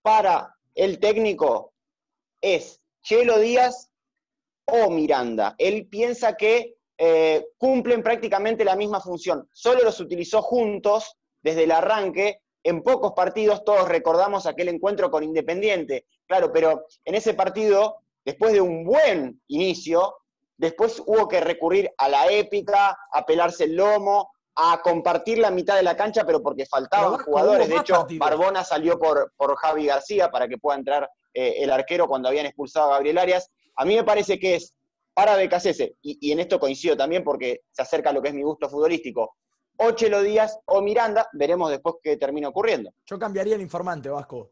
para 0.01 0.55
el 0.73 0.99
técnico 0.99 1.73
es 2.41 2.81
Chelo 3.03 3.37
Díaz 3.37 3.91
o 4.65 4.89
Miranda. 4.89 5.55
Él 5.59 5.87
piensa 5.87 6.35
que 6.35 6.75
eh, 6.97 7.45
cumplen 7.57 8.01
prácticamente 8.01 8.65
la 8.65 8.75
misma 8.75 8.99
función, 8.99 9.47
solo 9.53 9.83
los 9.83 9.99
utilizó 9.99 10.41
juntos 10.41 11.15
desde 11.41 11.63
el 11.63 11.71
arranque 11.71 12.41
en 12.63 12.83
pocos 12.83 13.13
partidos, 13.13 13.63
todos 13.63 13.87
recordamos 13.87 14.45
aquel 14.45 14.69
encuentro 14.69 15.09
con 15.09 15.23
Independiente, 15.23 16.05
claro, 16.27 16.51
pero 16.51 16.85
en 17.05 17.15
ese 17.15 17.33
partido, 17.33 17.97
después 18.23 18.53
de 18.53 18.61
un 18.61 18.83
buen 18.83 19.41
inicio, 19.47 20.15
después 20.57 21.01
hubo 21.05 21.27
que 21.27 21.41
recurrir 21.41 21.91
a 21.97 22.07
la 22.07 22.31
épica, 22.31 22.97
a 23.11 23.25
pelarse 23.25 23.63
el 23.63 23.75
lomo, 23.75 24.31
a 24.55 24.81
compartir 24.81 25.39
la 25.39 25.49
mitad 25.49 25.75
de 25.75 25.83
la 25.83 25.95
cancha, 25.95 26.23
pero 26.25 26.41
porque 26.43 26.65
faltaban 26.65 27.13
Pero, 27.13 27.23
jugadores. 27.23 27.69
De 27.69 27.77
hecho, 27.77 27.95
partidos. 27.95 28.19
Barbona 28.19 28.63
salió 28.63 28.99
por, 28.99 29.33
por 29.37 29.55
Javi 29.55 29.87
García 29.87 30.29
para 30.29 30.47
que 30.47 30.57
pueda 30.57 30.77
entrar 30.77 31.09
eh, 31.33 31.55
el 31.59 31.71
arquero 31.71 32.07
cuando 32.07 32.27
habían 32.27 32.45
expulsado 32.45 32.89
a 32.89 32.95
Gabriel 32.95 33.17
Arias. 33.17 33.49
A 33.75 33.85
mí 33.85 33.95
me 33.95 34.03
parece 34.03 34.39
que 34.39 34.55
es 34.55 34.75
para 35.13 35.35
Becasese, 35.35 35.95
y, 36.01 36.17
y 36.21 36.31
en 36.31 36.39
esto 36.39 36.59
coincido 36.59 36.95
también 36.95 37.23
porque 37.23 37.61
se 37.71 37.81
acerca 37.81 38.11
a 38.11 38.13
lo 38.13 38.21
que 38.21 38.29
es 38.29 38.33
mi 38.33 38.43
gusto 38.43 38.69
futbolístico, 38.69 39.35
o 39.83 39.91
Chelo 39.91 40.21
Díaz 40.21 40.59
o 40.65 40.81
Miranda, 40.81 41.27
veremos 41.33 41.69
después 41.69 41.95
qué 42.03 42.17
termina 42.17 42.47
ocurriendo. 42.49 42.91
Yo 43.05 43.17
cambiaría 43.19 43.55
el 43.55 43.61
informante, 43.61 44.09
Vasco. 44.09 44.51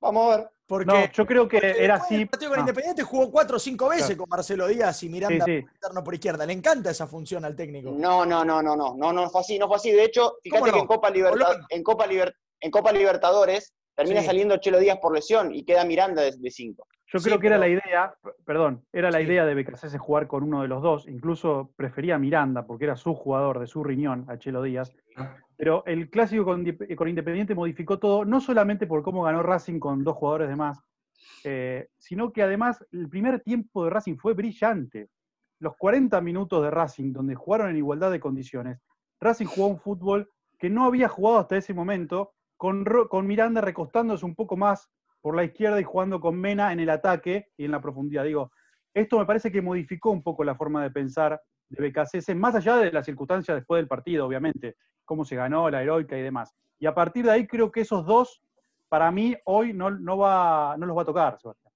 Vamos 0.00 0.32
a 0.32 0.36
ver. 0.36 0.50
Porque, 0.66 0.84
No, 0.86 1.10
yo 1.12 1.26
creo 1.26 1.48
que 1.48 1.56
era 1.56 1.94
así. 1.96 2.26
partido 2.26 2.50
con 2.50 2.58
ah, 2.58 2.60
Independiente 2.60 3.02
jugó 3.02 3.30
cuatro 3.30 3.56
o 3.56 3.58
cinco 3.58 3.88
veces 3.88 4.06
Claro. 4.08 4.18
con 4.20 4.28
Marcelo 4.28 4.66
Díaz 4.66 5.02
y 5.02 5.08
Miranda 5.08 5.44
Sí, 5.46 5.56
sí. 5.56 5.62
por 5.62 5.72
interno 5.72 6.04
por 6.04 6.14
izquierda. 6.14 6.44
Le 6.46 6.52
encanta 6.52 6.90
esa 6.90 7.06
función 7.06 7.44
al 7.46 7.56
técnico. 7.56 7.90
No, 7.90 8.26
no, 8.26 8.44
no, 8.44 8.62
no, 8.62 8.76
no, 8.76 8.94
no, 8.94 9.12
no 9.12 9.30
fue 9.30 9.40
así, 9.40 9.58
no 9.58 9.66
fue 9.66 9.76
así. 9.76 9.90
De 9.92 10.04
hecho, 10.04 10.36
fíjate 10.42 10.70
que 10.72 10.78
en 10.78 10.86
Copa, 10.86 11.10
Liberta- 11.10 11.46
Colón. 11.46 11.66
en, 11.70 11.82
Copa 11.82 12.06
Liber- 12.06 12.34
en 12.60 12.70
Copa 12.70 12.92
Libertadores 12.92 13.72
termina 13.98 14.20
Sí. 14.20 14.26
saliendo 14.26 14.56
Chelo 14.58 14.78
Díaz 14.78 14.98
por 15.02 15.12
lesión 15.12 15.52
y 15.52 15.64
queda 15.64 15.84
Miranda 15.84 16.22
de 16.22 16.50
5. 16.50 16.86
Yo 17.10 17.18
Sí, 17.18 17.24
creo 17.24 17.40
que 17.40 17.48
era 17.48 17.58
la 17.58 17.66
idea, 17.68 18.14
perdón, 18.44 18.84
era 18.92 19.10
la 19.10 19.18
Sí. 19.18 19.24
idea 19.24 19.44
de 19.44 19.54
Becasese 19.54 19.98
jugar 19.98 20.28
con 20.28 20.44
uno 20.44 20.62
de 20.62 20.68
los 20.68 20.82
dos. 20.82 21.08
Incluso 21.08 21.72
prefería 21.74 22.14
a 22.14 22.18
Miranda 22.18 22.64
porque 22.64 22.84
era 22.84 22.94
su 22.96 23.14
jugador 23.14 23.58
de 23.58 23.66
su 23.66 23.82
riñón, 23.82 24.24
a 24.28 24.38
Chelo 24.38 24.62
Díaz. 24.62 24.92
Pero 25.56 25.82
el 25.86 26.10
clásico 26.10 26.44
con 26.44 27.08
Independiente 27.08 27.56
modificó 27.56 27.98
todo, 27.98 28.24
no 28.24 28.40
solamente 28.40 28.86
por 28.86 29.02
cómo 29.02 29.24
ganó 29.24 29.42
Racing 29.42 29.80
con 29.80 30.04
dos 30.04 30.14
jugadores 30.16 30.48
de 30.48 30.54
más, 30.54 30.78
eh, 31.42 31.88
sino 31.98 32.32
que 32.32 32.42
además 32.44 32.84
el 32.92 33.08
primer 33.08 33.40
tiempo 33.40 33.82
de 33.84 33.90
Racing 33.90 34.16
fue 34.16 34.34
brillante. 34.34 35.08
Los 35.58 35.76
40 35.76 36.20
minutos 36.20 36.62
de 36.62 36.70
Racing, 36.70 37.12
donde 37.12 37.34
jugaron 37.34 37.70
en 37.70 37.76
igualdad 37.78 38.12
de 38.12 38.20
condiciones, 38.20 38.78
Racing 39.20 39.46
jugó 39.46 39.66
un 39.66 39.80
fútbol 39.80 40.30
que 40.56 40.70
no 40.70 40.84
había 40.84 41.08
jugado 41.08 41.38
hasta 41.38 41.56
ese 41.56 41.74
momento, 41.74 42.34
con, 42.58 42.84
con 43.08 43.26
Miranda 43.26 43.62
recostándose 43.62 44.26
un 44.26 44.34
poco 44.34 44.56
más 44.56 44.90
por 45.22 45.34
la 45.34 45.44
izquierda 45.44 45.80
y 45.80 45.84
jugando 45.84 46.20
con 46.20 46.38
Mena 46.38 46.72
en 46.72 46.80
el 46.80 46.90
ataque 46.90 47.48
y 47.56 47.64
en 47.64 47.70
la 47.70 47.80
profundidad. 47.80 48.24
Digo, 48.24 48.52
esto 48.92 49.18
me 49.18 49.26
parece 49.26 49.50
que 49.50 49.62
modificó 49.62 50.10
un 50.10 50.22
poco 50.22 50.44
la 50.44 50.56
forma 50.56 50.82
de 50.82 50.90
pensar 50.90 51.40
de 51.68 51.88
BKCS, 51.88 52.34
más 52.34 52.54
allá 52.54 52.76
de 52.76 52.92
las 52.92 53.06
circunstancias 53.06 53.56
después 53.56 53.78
del 53.78 53.88
partido, 53.88 54.26
obviamente, 54.26 54.76
cómo 55.04 55.24
se 55.24 55.36
ganó, 55.36 55.70
la 55.70 55.82
heroica 55.82 56.18
y 56.18 56.22
demás. 56.22 56.54
Y 56.78 56.86
a 56.86 56.94
partir 56.94 57.24
de 57.24 57.32
ahí 57.32 57.46
creo 57.46 57.70
que 57.70 57.82
esos 57.82 58.04
dos, 58.04 58.42
para 58.88 59.10
mí, 59.10 59.36
hoy 59.44 59.72
no, 59.72 59.90
no, 59.90 60.18
va, 60.18 60.76
no 60.78 60.86
los 60.86 60.96
va 60.96 61.02
a 61.02 61.06
tocar, 61.06 61.38
Sebastián. 61.40 61.72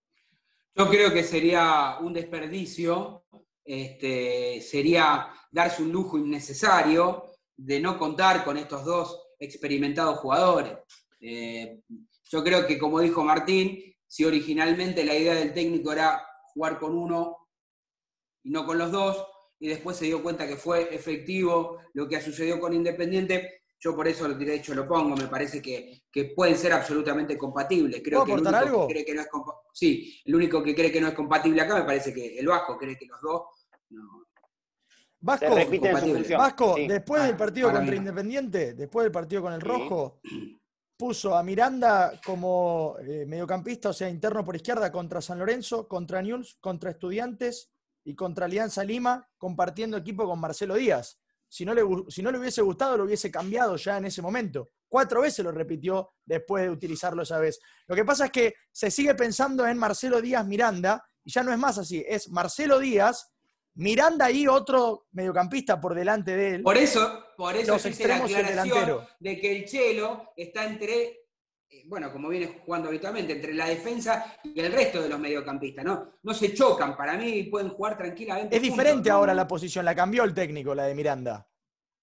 Yo 0.75 0.89
creo 0.89 1.13
que 1.13 1.23
sería 1.23 1.99
un 2.01 2.13
desperdicio, 2.13 3.25
este, 3.65 4.61
sería 4.63 5.29
darse 5.51 5.83
un 5.83 5.93
lujo 5.93 6.19
innecesario 6.19 7.27
de 7.57 7.79
no 7.79 7.99
contar 7.99 8.43
con 8.43 8.57
estos 8.57 8.85
dos 8.85 9.22
experimentados 9.43 10.19
jugadores. 10.19 10.75
Eh, 11.21 11.81
yo 12.25 12.43
creo 12.43 12.67
que, 12.67 12.79
como 12.79 13.01
dijo 13.01 13.25
Martín, 13.25 13.95
si 14.07 14.25
originalmente 14.25 15.05
la 15.05 15.15
idea 15.15 15.35
del 15.35 15.53
técnico 15.53 15.93
era 15.93 16.25
jugar 16.55 16.79
con 16.79 16.97
uno 16.97 17.49
y 18.43 18.51
no 18.51 18.65
con 18.65 18.79
los 18.79 18.91
dos, 18.91 19.27
y 19.59 19.69
después 19.69 19.97
se 19.97 20.07
dio 20.07 20.23
cuenta 20.23 20.47
que 20.47 20.57
fue 20.57 20.95
efectivo 20.95 21.79
lo 21.95 22.09
que 22.09 22.21
sucedió 22.21 22.59
con 22.59 22.73
Independiente, 22.73 23.63
yo 23.79 23.97
por 23.97 24.07
eso 24.07 24.29
de 24.29 24.55
hecho 24.55 24.75
lo 24.75 24.87
pongo, 24.87 25.17
me 25.17 25.27
parece 25.27 25.61
que, 25.61 26.03
que 26.11 26.27
pueden 26.37 26.57
ser 26.57 26.73
absolutamente 26.73 27.37
compatibles. 27.37 28.01
Creo 28.03 28.25
¿Puedo 28.25 28.27
que 28.37 28.41
el 28.41 28.47
aportar 28.47 28.63
único 28.63 28.77
algo? 28.77 28.89
que 28.89 28.95
cree 28.95 29.05
que 29.05 29.15
no 29.15 29.23
es 29.23 29.29
sí, 29.73 30.21
el 30.25 30.35
único 30.37 30.63
que 30.63 30.75
cree 30.75 30.93
que 30.93 31.01
no 31.01 31.09
es 31.09 31.15
compatible 31.15 31.63
acá 31.63 31.75
me 31.77 31.85
parece 31.85 32.15
que 32.15 32.39
el 32.39 32.47
Vasco 32.47 32.79
cree 32.79 32.97
que 32.97 33.07
los 33.07 33.21
dos 33.21 33.43
no. 33.91 34.27
Vasco. 35.23 35.47
Vasco, 36.37 36.75
Sí. 36.77 36.87
después 36.89 37.23
Ah, 37.23 37.27
del 37.27 37.37
partido 37.37 37.69
para 37.69 37.79
contra 37.79 37.93
mí. 37.93 37.99
Independiente, 37.99 38.75
después 38.75 39.05
del 39.05 39.13
partido 39.13 39.43
con 39.43 39.53
el 39.53 39.61
Sí. 39.63 39.67
Rojo, 39.69 40.21
puso 40.97 41.37
a 41.37 41.43
Miranda 41.43 42.21
como 42.25 42.97
eh, 43.01 43.25
mediocampista, 43.27 43.91
o 43.91 43.93
sea, 43.93 44.09
interno 44.09 44.45
por 44.45 44.55
izquierda 44.57 44.91
contra 44.93 45.21
San 45.21 45.39
Lorenzo, 45.39 45.89
contra 45.89 46.21
News, 46.23 46.59
contra 46.61 46.91
Estudiantes 46.91 47.71
y 48.05 48.15
contra 48.15 48.47
Alianza 48.47 48.85
Lima, 48.85 49.29
compartiendo 49.39 49.97
equipo 49.97 50.27
con 50.27 50.41
Marcelo 50.41 50.75
Díaz. 50.75 51.19
Si 51.49 51.65
no, 51.65 51.75
le, 51.75 51.83
si 52.09 52.23
no 52.23 52.31
le 52.33 52.39
hubiese 52.39 52.63
gustado, 52.63 52.97
lo 52.97 53.05
hubiese 53.05 53.31
cambiado 53.31 53.77
ya 53.77 53.99
en 53.99 54.07
ese 54.07 54.23
momento. 54.23 54.71
Cuatro 54.89 55.21
veces 55.23 55.45
lo 55.45 55.53
repitió 55.53 56.13
después 56.25 56.65
de 56.65 56.71
utilizarlo 56.71 57.23
esa 57.23 57.39
vez. 57.39 57.59
Lo 57.87 57.95
que 57.95 58.05
pasa 58.05 58.27
es 58.27 58.31
que 58.33 58.55
se 58.73 58.91
sigue 58.91 59.15
pensando 59.15 59.67
en 59.67 59.79
Marcelo 59.79 60.21
Díaz 60.21 60.47
Miranda, 60.47 61.05
y 61.25 61.31
ya 61.31 61.43
no 61.43 61.53
es 61.53 61.59
más 61.59 61.79
así, 61.79 62.05
es 62.09 62.29
Marcelo 62.31 62.79
Díaz, 62.79 63.32
Miranda 63.75 64.31
y 64.31 64.47
otro 64.47 65.07
mediocampista 65.13 65.81
por 65.81 65.95
delante 65.95 66.37
de 66.37 66.57
él. 66.57 66.63
Por 66.63 66.77
eso, 66.77 67.25
por 67.37 67.57
eso 67.57 67.73
Los 67.73 67.87
hice 67.87 68.07
la 68.07 68.15
extremos 68.17 68.31
y 68.31 68.35
el 68.35 68.41
aclaración 68.47 68.75
delantero. 68.87 69.09
de 69.19 69.41
que 69.41 69.57
el 69.57 69.65
Chelo 69.65 70.33
está 70.37 70.65
entre, 70.65 71.03
eh, 71.71 71.83
bueno, 71.87 72.13
como 72.13 72.29
viene 72.29 72.61
jugando 72.65 72.89
habitualmente, 72.89 73.33
entre 73.33 73.55
la 73.55 73.67
defensa 73.67 74.37
y 74.45 74.61
el 74.61 74.73
resto 74.73 75.01
de 75.01 75.09
los 75.09 75.19
mediocampistas, 75.19 75.85
¿no? 75.85 76.13
No 76.23 76.35
se 76.35 76.53
chocan, 76.53 76.97
para 76.97 77.15
mí 77.17 77.45
pueden 77.45 77.71
jugar 77.71 77.97
tranquilamente. 77.97 78.55
Es 78.57 78.61
juntos, 78.61 78.77
diferente 78.77 79.09
¿no? 79.09 79.17
ahora 79.17 79.33
la 79.35 79.49
posición, 79.49 79.85
la 79.85 79.95
cambió 79.95 80.25
el 80.25 80.35
técnico, 80.35 80.75
la 80.75 80.85
de 80.85 80.95
Miranda. 80.95 81.49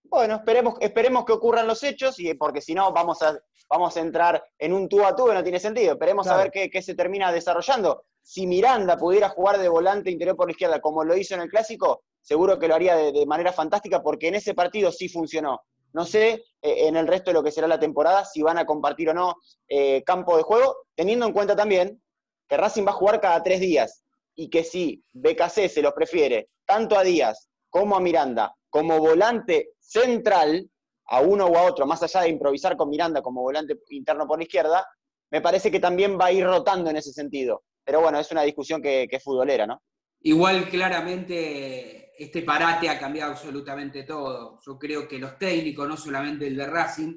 Bueno, 0.06 0.36
esperemos, 0.38 0.74
esperemos 0.80 1.24
que 1.24 1.34
ocurran 1.34 1.68
los 1.68 1.84
hechos, 1.84 2.20
y 2.20 2.34
porque 2.34 2.62
si 2.62 2.74
no 2.74 2.92
vamos 2.92 3.22
a, 3.22 3.40
vamos 3.70 3.96
a 3.96 4.00
entrar 4.00 4.44
en 4.58 4.74
un 4.74 4.90
tú 4.90 5.06
a 5.06 5.16
tú 5.16 5.28
que 5.28 5.36
no 5.36 5.44
tiene 5.44 5.60
sentido. 5.60 5.92
Esperemos 5.94 6.26
Claro. 6.26 6.40
a 6.40 6.44
ver 6.44 6.52
qué, 6.52 6.70
qué 6.72 6.82
se 6.82 6.96
termina 6.96 7.32
desarrollando. 7.32 8.06
Si 8.30 8.46
Miranda 8.46 8.96
pudiera 8.96 9.28
jugar 9.30 9.58
de 9.58 9.68
volante 9.68 10.12
interior 10.12 10.38
por 10.38 10.46
la 10.46 10.52
izquierda 10.52 10.80
como 10.80 11.04
lo 11.04 11.18
hizo 11.18 11.34
en 11.34 11.42
el 11.42 11.50
clásico, 11.50 12.04
seguro 12.22 12.60
que 12.60 12.68
lo 12.68 12.76
haría 12.76 12.96
de, 12.96 13.26
manera 13.26 13.52
fantástica 13.52 14.04
porque 14.04 14.28
en 14.28 14.36
ese 14.36 14.54
partido 14.54 14.92
sí 14.92 15.10
funcionó. 15.10 15.62
No 15.94 16.06
sé 16.06 16.44
eh, 16.62 16.88
en 16.88 16.96
el 16.96 17.08
resto 17.08 17.32
de 17.32 17.34
lo 17.34 17.44
que 17.44 17.52
será 17.52 17.68
la 17.68 17.80
temporada 17.80 18.24
si 18.26 18.44
van 18.44 18.60
a 18.60 18.68
compartir 18.68 19.10
o 19.10 19.16
no 19.16 19.38
eh, 19.68 20.04
campo 20.04 20.38
de 20.38 20.44
juego, 20.44 20.76
teniendo 20.94 21.26
en 21.26 21.34
cuenta 21.34 21.56
también 21.56 22.04
que 22.48 22.56
Racing 22.56 22.86
va 22.86 22.92
a 22.92 23.00
jugar 23.02 23.20
cada 23.20 23.42
tres 23.42 23.62
días 23.62 24.04
y 24.36 24.48
que 24.52 24.64
si 24.64 25.04
BKC 25.14 25.68
se 25.68 25.82
los 25.82 25.94
prefiere 25.94 26.50
tanto 26.68 27.00
a 27.00 27.04
Díaz 27.04 27.50
como 27.72 27.96
a 27.96 28.00
Miranda 28.00 28.54
como 28.70 29.00
volante 29.00 29.72
central, 29.80 30.70
a 31.08 31.22
uno 31.22 31.48
o 31.48 31.58
a 31.58 31.64
otro, 31.64 31.88
más 31.88 32.04
allá 32.04 32.22
de 32.22 32.30
improvisar 32.30 32.78
con 32.78 32.92
Miranda 32.92 33.24
como 33.24 33.42
volante 33.42 33.80
interno 33.90 34.28
por 34.28 34.38
la 34.38 34.44
izquierda, 34.44 34.86
me 35.32 35.42
parece 35.42 35.72
que 35.72 35.80
también 35.80 36.16
va 36.20 36.26
a 36.26 36.32
ir 36.32 36.46
rotando 36.46 36.92
en 36.92 36.98
ese 36.98 37.12
sentido. 37.12 37.64
Pero 37.90 38.02
bueno, 38.02 38.20
es 38.20 38.32
una 38.32 38.44
discusión 38.44 38.84
que, 38.84 39.08
es 39.10 39.24
futbolera, 39.24 39.66
¿no? 39.66 39.82
Igual 40.22 40.70
claramente 40.70 42.12
este 42.24 42.44
parate 42.44 42.88
ha 42.88 43.00
cambiado 43.00 43.32
absolutamente 43.32 44.04
todo. 44.04 44.60
Yo 44.64 44.78
creo 44.78 45.08
que 45.08 45.18
los 45.18 45.40
técnicos, 45.40 45.90
no 45.90 45.98
solamente 45.98 46.46
el 46.46 46.56
de 46.56 46.68
Racing, 46.68 47.16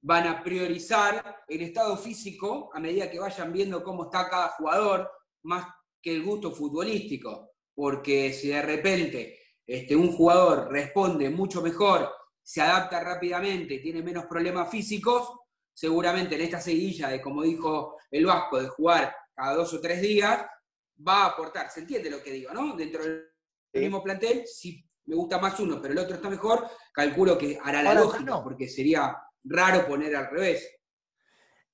van 0.00 0.26
a 0.26 0.42
priorizar 0.42 1.44
el 1.46 1.60
estado 1.60 1.98
físico 1.98 2.70
a 2.72 2.80
medida 2.80 3.10
que 3.10 3.18
vayan 3.18 3.52
viendo 3.52 3.84
cómo 3.84 4.04
está 4.04 4.30
cada 4.30 4.48
jugador, 4.52 5.10
más 5.42 5.66
que 6.00 6.14
el 6.14 6.22
gusto 6.22 6.52
futbolístico. 6.52 7.50
Porque 7.74 8.32
si 8.32 8.48
de 8.48 8.62
repente 8.62 9.38
este, 9.66 9.94
un 9.94 10.10
jugador 10.10 10.72
responde 10.72 11.28
mucho 11.28 11.60
mejor, 11.60 12.10
se 12.42 12.62
adapta 12.62 12.98
rápidamente, 13.04 13.78
tiene 13.80 14.02
menos 14.02 14.24
problemas 14.24 14.70
físicos, 14.70 15.34
seguramente 15.74 16.36
en 16.36 16.40
esta 16.40 16.62
seguilla 16.62 17.08
de, 17.10 17.20
como 17.20 17.42
dijo 17.42 17.98
el 18.10 18.24
Vasco, 18.24 18.62
de 18.62 18.68
jugar 18.68 19.14
cada 19.34 19.54
dos 19.54 19.72
o 19.74 19.80
tres 19.80 20.00
días, 20.00 20.46
va 21.06 21.24
a 21.24 21.26
aportar. 21.26 21.70
¿Se 21.70 21.80
entiende 21.80 22.10
lo 22.10 22.22
que 22.22 22.30
digo, 22.32 22.52
no? 22.52 22.74
Dentro 22.76 23.02
del 23.04 23.30
Sí. 23.72 23.80
mismo 23.80 24.02
plantel, 24.04 24.46
si 24.46 24.88
me 25.06 25.16
gusta 25.16 25.38
más 25.38 25.58
uno, 25.58 25.80
pero 25.82 25.92
el 25.92 25.98
otro 25.98 26.14
está 26.14 26.30
mejor, 26.30 26.66
calculo 26.92 27.36
que 27.36 27.58
hará 27.62 27.82
la 27.82 27.90
Ahora, 27.90 28.00
lógica, 28.02 28.24
Tano. 28.24 28.44
porque 28.44 28.68
sería 28.68 29.16
raro 29.42 29.86
poner 29.86 30.14
al 30.14 30.30
revés. 30.30 30.70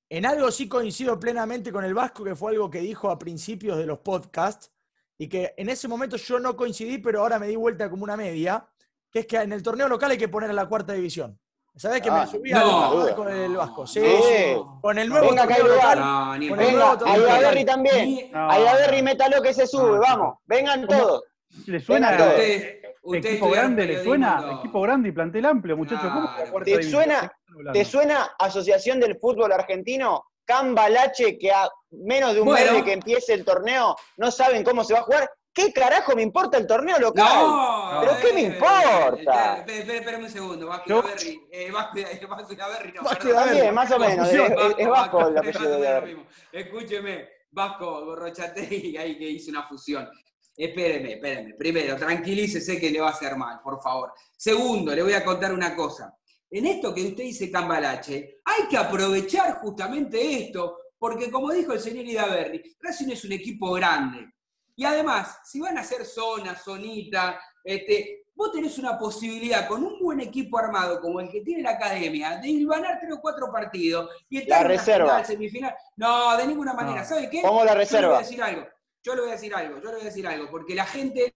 En 0.08 0.26
algo 0.26 0.50
sí 0.50 0.66
coincido 0.68 1.20
plenamente 1.20 1.70
con 1.70 1.84
el 1.84 1.94
Vasco, 1.94 2.24
que 2.24 2.34
fue 2.34 2.52
algo 2.52 2.70
que 2.70 2.80
dijo 2.80 3.10
a 3.10 3.18
principios 3.18 3.76
de 3.78 3.86
los 3.86 3.98
podcasts, 4.00 4.72
y 5.18 5.28
que 5.28 5.52
en 5.56 5.68
ese 5.68 5.86
momento 5.86 6.16
yo 6.16 6.40
no 6.40 6.56
coincidí, 6.56 6.98
pero 6.98 7.20
ahora 7.20 7.38
me 7.38 7.46
di 7.46 7.54
vuelta 7.56 7.90
como 7.90 8.02
una 8.04 8.16
media, 8.16 8.66
que 9.10 9.20
es 9.20 9.26
que 9.26 9.36
en 9.36 9.52
el 9.52 9.62
torneo 9.62 9.86
local 9.88 10.10
hay 10.10 10.18
que 10.18 10.28
poner 10.28 10.48
a 10.50 10.54
la 10.54 10.66
cuarta 10.66 10.94
división. 10.94 11.38
¿Sabés 11.76 12.02
que 12.02 12.10
Ah, 12.10 12.20
me 12.20 12.26
subí 12.30 12.50
no. 12.50 13.14
con 13.16 13.28
el 13.32 13.56
Vasco? 13.56 13.86
Sí, 13.86 14.00
No. 14.00 14.22
sí. 14.22 14.78
Con 14.82 14.98
el 14.98 15.08
nuevo 15.08 15.28
Venga, 15.30 15.46
que 15.46 15.52
hay 15.54 15.60
torneo 15.60 15.76
lugar. 15.76 15.96
local. 15.98 16.12
No, 16.12 16.38
ni 16.38 16.48
Con 16.48 16.60
el 16.60 16.66
Venga, 16.66 16.98
torneo 16.98 17.14
a 17.14 17.16
local. 17.18 17.40
Ibaderri 17.40 17.64
también. 17.64 18.04
Ni- 18.06 18.28
No. 18.30 18.50
A 18.50 18.60
Ibaderri 18.60 19.02
métalo 19.02 19.42
que 19.42 19.54
se 19.54 19.66
sube, 19.66 19.92
No, 19.92 20.00
vamos. 20.00 20.34
Vengan 20.46 20.86
todos. 20.86 21.22
¿Le 21.66 21.80
suena 21.80 22.10
Venga, 22.10 22.26
usted- 22.28 22.82
usted 23.02 23.28
equipo 23.30 23.50
grande? 23.50 23.86
¿Le 23.86 24.04
suena? 24.04 24.36
no. 24.40 24.58
Equipo 24.58 24.80
grande 24.82 25.08
y 25.08 25.12
plantel 25.12 25.44
amplio, 25.46 25.76
muchachos. 25.76 26.10
¿Cómo 26.12 26.64
¿Te 26.64 26.82
suena-. 26.82 27.32
¿Te 27.72 27.84
suena 27.84 28.30
Asociación 28.38 29.00
del 29.00 29.18
Fútbol 29.18 29.52
Argentino? 29.52 30.24
Cambalache, 30.44 31.38
que 31.38 31.50
a 31.52 31.68
menos 31.92 32.34
de 32.34 32.40
un 32.40 32.46
Bueno. 32.46 32.64
mes 32.66 32.74
de 32.74 32.84
que 32.84 32.92
empiece 32.92 33.32
el 33.32 33.44
torneo 33.44 33.94
no 34.16 34.30
saben 34.32 34.64
cómo 34.64 34.82
se 34.84 34.94
va 34.94 35.00
a 35.00 35.02
jugar. 35.04 35.30
¿Qué 35.52 35.72
carajo 35.72 36.14
me 36.14 36.22
importa 36.22 36.58
el 36.58 36.66
torneo 36.66 36.98
local? 36.98 37.24
No, 37.26 38.00
¿Pero 38.00 38.12
qué 38.22 38.32
me 38.32 38.40
eh, 38.40 38.44
importa? 38.44 39.58
Espera, 39.58 39.94
espérame 39.96 40.22
un 40.24 40.30
segundo, 40.30 40.66
Vasco 40.68 41.02
Berry. 41.02 41.40
Eh, 41.50 41.70
Vasco 41.72 41.94
Berry, 42.68 42.92
no, 42.94 43.02
Vasco. 43.02 43.28
También, 43.30 43.74
más 43.74 43.90
o 43.90 43.98
menos. 43.98 44.28
Es, 44.28 44.38
Confusión, 44.38 44.70
es- 44.70 44.78
es 44.78 44.88
Vasco 44.88 45.28
el 45.28 45.38
apellido 45.38 45.60
más 45.60 45.66
o 45.66 45.70
de 45.70 45.70
menos 45.70 45.70
lo 45.72 45.78
Ilaverri. 45.78 46.14
mismo. 46.14 46.30
Escúcheme, 46.52 47.28
Vasco 47.50 48.04
Gorrochategui, 48.06 48.96
ahí 48.96 49.18
que 49.18 49.28
hice 49.28 49.50
una 49.50 49.64
fusión. 49.66 50.08
Espéreme, 50.56 51.14
espéreme. 51.14 51.54
Primero, 51.54 51.96
tranquilícese 51.96 52.78
que 52.78 52.90
le 52.90 53.00
va 53.00 53.08
a 53.08 53.12
hacer 53.12 53.34
mal, 53.36 53.60
por 53.62 53.82
favor. 53.82 54.12
Segundo, 54.36 54.94
le 54.94 55.02
voy 55.02 55.14
a 55.14 55.24
contar 55.24 55.52
una 55.52 55.74
cosa. 55.74 56.14
En 56.50 56.66
esto 56.66 56.94
que 56.94 57.02
usted 57.08 57.24
dice 57.24 57.50
Cambalache, 57.50 58.40
hay 58.44 58.68
que 58.68 58.76
aprovechar 58.76 59.54
justamente 59.60 60.44
esto, 60.44 60.76
porque 60.98 61.30
como 61.30 61.50
dijo 61.52 61.72
el 61.72 61.80
señor 61.80 62.04
Idaverri, 62.04 62.76
Racing 62.80 63.10
es 63.10 63.24
un 63.24 63.32
equipo 63.32 63.72
grande. 63.72 64.32
Y 64.80 64.84
además, 64.86 65.40
si 65.44 65.60
van 65.60 65.76
a 65.76 65.82
hacer 65.82 66.06
zona, 66.06 66.54
zonita, 66.56 67.38
este, 67.62 68.24
vos 68.34 68.50
tenés 68.50 68.78
una 68.78 68.98
posibilidad 68.98 69.68
con 69.68 69.84
un 69.84 69.98
buen 70.00 70.20
equipo 70.20 70.56
armado 70.56 71.02
como 71.02 71.20
el 71.20 71.28
que 71.28 71.42
tiene 71.42 71.60
la 71.62 71.72
academia 71.72 72.38
de 72.38 72.64
ganar 72.64 72.98
tres 72.98 73.12
o 73.12 73.20
cuatro 73.20 73.52
partidos 73.52 74.08
y 74.30 74.38
estar 74.38 74.60
La 74.60 74.72
en 74.72 74.78
reserva. 74.78 75.08
final, 75.10 75.26
semifinal. 75.26 75.74
No, 75.96 76.34
de 76.34 76.46
ninguna 76.46 76.72
manera. 76.72 77.02
No. 77.02 77.06
¿Sabe 77.06 77.28
qué? 77.28 77.42
Pongo 77.42 77.62
la 77.62 77.72
Yo 77.72 77.74
le 77.74 77.74
voy 77.74 77.84
reserva. 77.84 78.16
a 78.16 78.20
decir 78.20 78.42
algo. 78.42 78.66
Yo 79.02 79.14
le 79.14 79.20
voy 79.20 79.28
a 79.28 79.32
decir 79.34 79.54
algo. 79.54 79.74
Yo 79.80 79.84
le 79.84 79.92
voy 79.92 80.00
a 80.00 80.04
decir 80.04 80.26
algo. 80.26 80.50
Porque 80.50 80.74
la 80.74 80.86
gente 80.86 81.34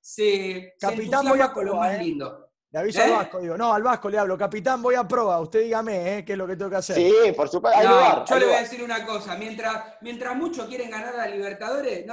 se, 0.00 0.02
se 0.02 0.74
Capitán, 0.80 1.04
entusiasma 1.04 1.30
voy 1.30 1.40
a 1.40 1.52
con 1.52 1.64
lo 1.66 1.70
probar, 1.74 1.92
más 1.92 2.00
¿eh? 2.00 2.02
lindo. 2.02 2.51
Le 2.72 2.78
aviso 2.78 3.00
¿Eh? 3.00 3.04
al 3.04 3.10
Vasco, 3.10 3.38
digo. 3.40 3.56
No, 3.58 3.74
al 3.74 3.82
Vasco 3.82 4.08
le 4.08 4.18
hablo. 4.18 4.38
Capitán, 4.38 4.80
voy 4.80 4.94
a 4.94 5.06
prueba. 5.06 5.38
Usted 5.40 5.60
dígame, 5.64 6.18
¿eh? 6.18 6.24
¿Qué 6.24 6.32
es 6.32 6.38
lo 6.38 6.46
que 6.46 6.56
tengo 6.56 6.70
que 6.70 6.76
hacer? 6.76 6.96
Sí, 6.96 7.12
por 7.36 7.48
supuesto. 7.48 7.78
Hay 7.78 7.86
No, 7.86 7.94
lugar. 7.96 8.24
yo 8.26 8.34
hay 8.34 8.40
le 8.40 8.46
voy 8.46 8.54
a 8.54 8.60
decir 8.60 8.82
una 8.82 9.04
cosa. 9.04 9.36
Mientras, 9.36 9.84
mientras 10.00 10.34
muchos 10.34 10.66
quieren 10.66 10.90
ganar 10.90 11.14
a 11.20 11.26
Libertadores, 11.28 12.06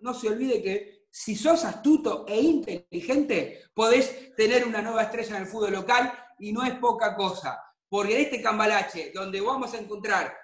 no, 0.00 0.14
se 0.14 0.28
olvide 0.28 0.62
que 0.62 1.06
si 1.10 1.36
sos 1.36 1.64
astuto 1.66 2.24
e 2.26 2.40
inteligente, 2.40 3.64
podés 3.74 4.34
tener 4.34 4.64
una 4.66 4.80
nueva 4.80 5.02
estrella 5.02 5.36
en 5.36 5.42
el 5.42 5.48
fútbol 5.48 5.72
local 5.72 6.10
y 6.38 6.50
no 6.52 6.64
es 6.64 6.72
poca 6.76 7.14
cosa. 7.14 7.62
Porque 7.86 8.14
en 8.16 8.22
este 8.22 8.40
cambalache, 8.42 9.12
donde 9.14 9.40
vamos 9.42 9.74
a 9.74 9.78
encontrar 9.78 10.34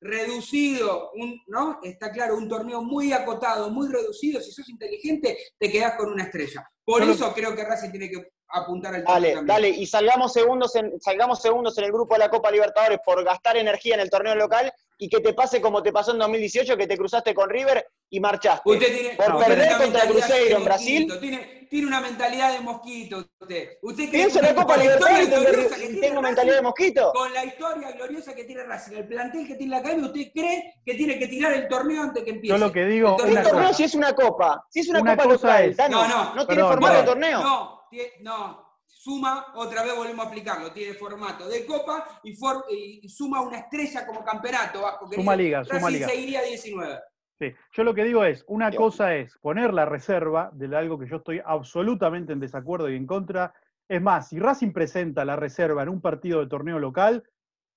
reducido, 0.00 1.12
un, 1.14 1.40
¿no? 1.46 1.78
Está 1.84 2.10
claro, 2.10 2.36
un 2.36 2.48
torneo 2.48 2.82
muy 2.82 3.12
acotado, 3.12 3.70
muy 3.70 3.88
reducido, 3.88 4.40
si 4.40 4.50
sos 4.50 4.68
inteligente, 4.68 5.38
te 5.58 5.70
quedás 5.70 5.94
con 5.94 6.10
una 6.10 6.24
estrella. 6.24 6.68
Por 6.84 7.02
eso 7.02 7.32
creo 7.32 7.54
que 7.54 7.64
Racing 7.64 7.90
tiene 7.90 8.10
que 8.10 8.32
apuntar 8.52 8.94
al 8.94 9.04
Dale, 9.04 9.28
también. 9.34 9.46
dale, 9.46 9.68
y 9.70 9.86
salgamos 9.86 10.32
segundos, 10.32 10.74
en, 10.76 11.00
salgamos 11.00 11.40
segundos 11.40 11.76
en 11.78 11.84
el 11.84 11.92
grupo 11.92 12.14
de 12.14 12.20
la 12.20 12.30
Copa 12.30 12.50
Libertadores 12.50 12.98
por 13.04 13.22
gastar 13.24 13.56
energía 13.56 13.94
en 13.94 14.00
el 14.00 14.10
torneo 14.10 14.34
local 14.34 14.72
y 14.98 15.08
que 15.08 15.20
te 15.20 15.32
pase 15.32 15.60
como 15.60 15.82
te 15.82 15.92
pasó 15.92 16.12
en 16.12 16.18
2018, 16.18 16.76
que 16.76 16.86
te 16.86 16.96
cruzaste 16.98 17.32
con 17.34 17.48
River 17.48 17.86
y 18.10 18.20
marchaste. 18.20 18.68
Usted 18.68 18.94
tiene, 18.94 19.14
Por 19.16 19.44
perder 19.44 19.76
contra 19.78 20.02
Cruzeiro 20.06 20.56
en 20.58 20.64
Brasil. 20.64 21.06
mosquito, 21.06 21.20
Tiene, 21.20 21.66
tiene 21.70 21.86
una 21.86 22.00
mentalidad 22.00 22.52
de 22.52 22.60
mosquito 22.60 23.24
usted. 23.38 23.78
¿Usted 23.80 24.08
cree 24.08 24.10
Pienso 24.10 24.40
que 24.40 24.46
en 24.48 24.54
la 24.54 24.54
con 24.54 24.64
Copa 24.64 24.76
la 24.76 24.84
historia 24.84 25.18
Libertadores 25.20 25.26
y 25.26 25.30
gloriosa 25.30 25.68
que 25.76 25.80
tengo- 25.80 25.84
y 25.90 25.92
tiene 25.92 26.00
tengo 26.00 26.14
Racing, 26.20 26.22
mentalidad 26.28 26.56
de 26.56 26.62
mosquito. 26.62 27.12
Con 27.14 27.32
la 27.32 27.44
historia 27.44 27.92
gloriosa 27.92 28.34
que 28.34 28.44
tiene 28.44 28.62
Racing, 28.64 28.96
el 28.96 29.06
plantel 29.08 29.46
que 29.46 29.54
tiene 29.54 29.70
la 29.70 29.78
academia, 29.78 30.06
¿usted 30.06 30.32
cree 30.34 30.74
que 30.84 30.94
tiene 30.94 31.18
que 31.18 31.26
tirar 31.28 31.52
el 31.54 31.68
torneo 31.68 32.02
antes 32.02 32.24
que 32.24 32.30
empiece? 32.30 32.58
Yo 32.58 32.58
lo 32.66 32.72
que 32.72 32.84
digo, 32.84 33.16
El 33.24 33.36
¿Qué 33.36 33.42
torneo 33.42 33.72
si 33.72 33.84
es 33.84 33.94
una 33.94 34.12
copa? 34.12 34.66
Si 34.68 34.80
es 34.80 34.88
una, 34.88 35.00
Una 35.00 35.16
copa 35.16 35.28
local, 35.32 35.64
es- 35.70 35.76
Tano, 35.76 36.02
No, 36.02 36.08
no, 36.08 36.24
no 36.24 36.46
tiene 36.46 36.46
perdón, 36.62 36.68
formato 36.72 36.94
de 36.98 37.02
torneo. 37.04 37.40
No, 37.42 37.79
no. 38.20 38.68
Suma, 38.92 39.46
otra 39.54 39.84
vez 39.84 39.94
volvemos 39.96 40.26
a 40.26 40.28
explicarlo, 40.28 40.72
tiene 40.72 40.94
formato 40.94 41.48
de 41.48 41.64
copa 41.64 42.20
y, 42.24 42.34
for- 42.34 42.64
y 42.68 43.08
suma 43.08 43.40
una 43.40 43.58
estrella 43.58 44.04
como 44.06 44.24
campeonato. 44.24 44.82
Suma 45.12 45.36
liga, 45.36 45.64
suma 45.64 45.78
Racing 45.78 45.92
liga. 45.94 46.08
seguiría 46.08 46.42
19. 46.42 46.98
Sí. 47.38 47.54
Yo 47.72 47.84
lo 47.84 47.94
que 47.94 48.04
digo 48.04 48.24
es, 48.24 48.44
una 48.48 48.70
cosa 48.72 49.14
es 49.14 49.38
poner 49.38 49.72
la 49.72 49.86
reserva 49.86 50.50
de 50.52 50.76
algo 50.76 50.98
que 50.98 51.08
yo 51.08 51.16
estoy 51.16 51.40
absolutamente 51.44 52.32
en 52.32 52.40
desacuerdo 52.40 52.90
y 52.90 52.96
en 52.96 53.06
contra. 53.06 53.54
Es 53.88 54.02
más, 54.02 54.28
si 54.28 54.38
Racing 54.38 54.72
presenta 54.72 55.24
la 55.24 55.36
reserva 55.36 55.82
en 55.82 55.88
un 55.88 56.00
partido 56.02 56.40
de 56.40 56.48
torneo 56.48 56.78
local, 56.78 57.22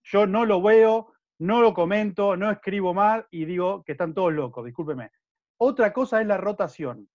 yo 0.04 0.28
no 0.28 0.46
lo 0.46 0.62
veo, 0.62 1.14
no 1.40 1.62
lo 1.62 1.74
comento, 1.74 2.36
no 2.36 2.52
escribo 2.52 2.94
mal 2.94 3.26
y 3.32 3.46
digo 3.46 3.84
que 3.86 3.94
están 3.94 4.14
todos 4.14 4.34
locos, 4.34 4.66
discúlpeme. 4.66 5.12
Otra 5.58 5.94
cosa 5.94 6.20
es 6.20 6.28
la 6.28 6.38
rotación. 6.38 7.08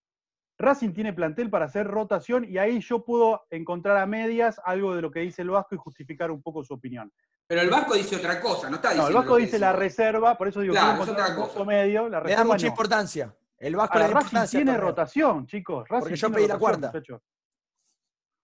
Racing 0.61 0.91
tiene 0.91 1.13
plantel 1.13 1.49
para 1.49 1.65
hacer 1.65 1.87
rotación 1.87 2.43
y 2.43 2.57
ahí 2.57 2.81
yo 2.81 3.05
puedo 3.05 3.45
encontrar 3.49 3.95
a 3.97 4.05
medias 4.05 4.59
algo 4.65 4.93
de 4.93 5.01
lo 5.01 5.09
que 5.09 5.21
dice 5.21 5.41
el 5.41 5.49
Vasco 5.51 5.73
y 5.73 5.77
justificar 5.77 6.29
un 6.31 6.41
poco 6.41 6.65
su 6.65 6.73
opinión. 6.73 7.11
Pero 7.47 7.61
el 7.61 7.69
Vasco 7.69 7.93
dice 7.93 8.17
otra 8.17 8.41
cosa, 8.41 8.69
no 8.69 8.75
está 8.75 8.89
No, 8.89 8.93
diciendo. 8.95 9.07
el 9.07 9.13
lo 9.13 9.19
Vasco 9.21 9.35
que 9.35 9.41
dice 9.41 9.51
dice 9.53 9.59
la 9.59 9.73
reserva, 9.73 10.37
por 10.37 10.47
eso 10.49 10.59
digo 10.59 10.73
Claro, 10.73 11.01
quiero 11.05 11.17
es 11.17 11.31
cosa. 11.31 11.45
punto 11.47 11.65
medio. 11.65 12.01
La 12.09 12.09
Le 12.09 12.11
da 12.15 12.19
reserva 12.23 12.43
mucha 12.43 12.65
no. 12.65 12.71
importancia. 12.71 13.35
El 13.57 13.75
Vasco 13.77 13.97
le 13.97 14.03
Ahora, 14.05 14.13
da 14.19 14.19
Racing 14.41 14.49
tiene 14.57 14.77
rotación, 14.77 15.47
chicos. 15.47 15.87
Racing 15.87 15.99
Porque 16.01 16.15
yo 16.17 16.31
pedí 16.31 16.47
la 16.47 16.59
cuarta. 16.59 16.87
muchachos. 16.87 17.21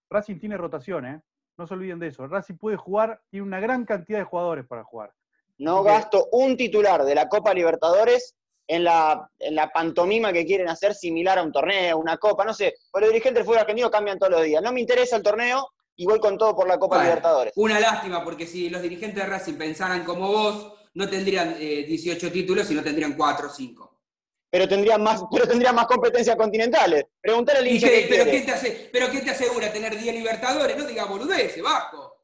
Racing 0.09 0.39
tiene 0.39 0.57
rotación, 0.57 1.05
¿eh? 1.05 1.21
No 1.57 1.67
se 1.67 1.73
olviden 1.73 1.99
de 1.99 2.07
eso. 2.07 2.25
Racing 2.27 2.55
puede 2.57 2.77
jugar, 2.77 3.21
tiene 3.29 3.45
una 3.45 3.59
gran 3.59 3.85
cantidad 3.85 4.19
de 4.19 4.25
jugadores 4.25 4.65
para 4.65 4.83
jugar. 4.85 5.13
No 5.57 5.83
que- 5.83 5.89
gasto 5.89 6.27
un 6.31 6.55
titular 6.55 7.03
de 7.03 7.15
la 7.15 7.27
Copa 7.27 7.53
Libertadores 7.53 8.35
en 8.67 8.83
la, 8.83 9.29
en 9.39 9.55
la 9.55 9.69
pantomima 9.69 10.33
que 10.33 10.45
quieren 10.45 10.69
hacer 10.69 10.93
similar 10.95 11.37
a 11.37 11.43
un 11.43 11.51
torneo, 11.51 11.97
una 11.97 12.17
copa, 12.17 12.43
no 12.45 12.53
sé. 12.53 12.75
Pues 12.91 13.01
los 13.01 13.09
dirigentes 13.11 13.39
del 13.39 13.45
fútbol 13.45 13.59
argentino 13.59 13.91
cambian 13.91 14.17
todos 14.17 14.31
los 14.31 14.43
días. 14.43 14.61
No 14.63 14.71
me 14.71 14.81
interesa 14.81 15.15
el 15.17 15.23
torneo 15.23 15.69
y 15.95 16.05
voy 16.05 16.19
con 16.19 16.37
todo 16.37 16.55
por 16.55 16.67
la 16.67 16.77
Copa 16.77 16.95
Bueno, 16.97 17.09
Libertadores. 17.09 17.53
Una 17.55 17.79
lástima, 17.79 18.23
porque 18.23 18.47
si 18.47 18.69
los 18.69 18.81
dirigentes 18.81 19.23
de 19.23 19.29
Racing 19.29 19.53
pensaran 19.55 20.03
como 20.03 20.27
vos, 20.31 20.73
no 20.95 21.09
tendrían 21.09 21.55
eh, 21.59 21.85
18 21.87 22.31
títulos, 22.31 22.67
sino 22.67 22.81
tendrían 22.83 23.13
4 23.15 23.47
o 23.47 23.49
5. 23.51 23.91
Pero 24.49 24.67
tendrían 24.67 25.03
más, 25.03 25.21
pero 25.31 25.47
tendrían 25.47 25.75
más 25.75 25.85
competencias 25.87 26.35
continentales. 26.35 27.05
Preguntale 27.21 27.59
al 27.59 27.67
¿Y 27.67 27.71
hincha 27.75 27.87
qué- 27.87 28.01
que 28.03 28.07
pero. 28.09 28.25
¿qué 28.25 28.41
te 28.41 28.51
hace, 28.51 28.89
¿Pero 28.91 29.11
qué 29.11 29.19
te 29.21 29.31
asegura 29.31 29.71
tener 29.71 29.97
10 29.97 30.15
libertadores? 30.15 30.75
No 30.77 30.85
digas 30.85 31.07
boludeces, 31.07 31.61
Vasco. 31.61 32.14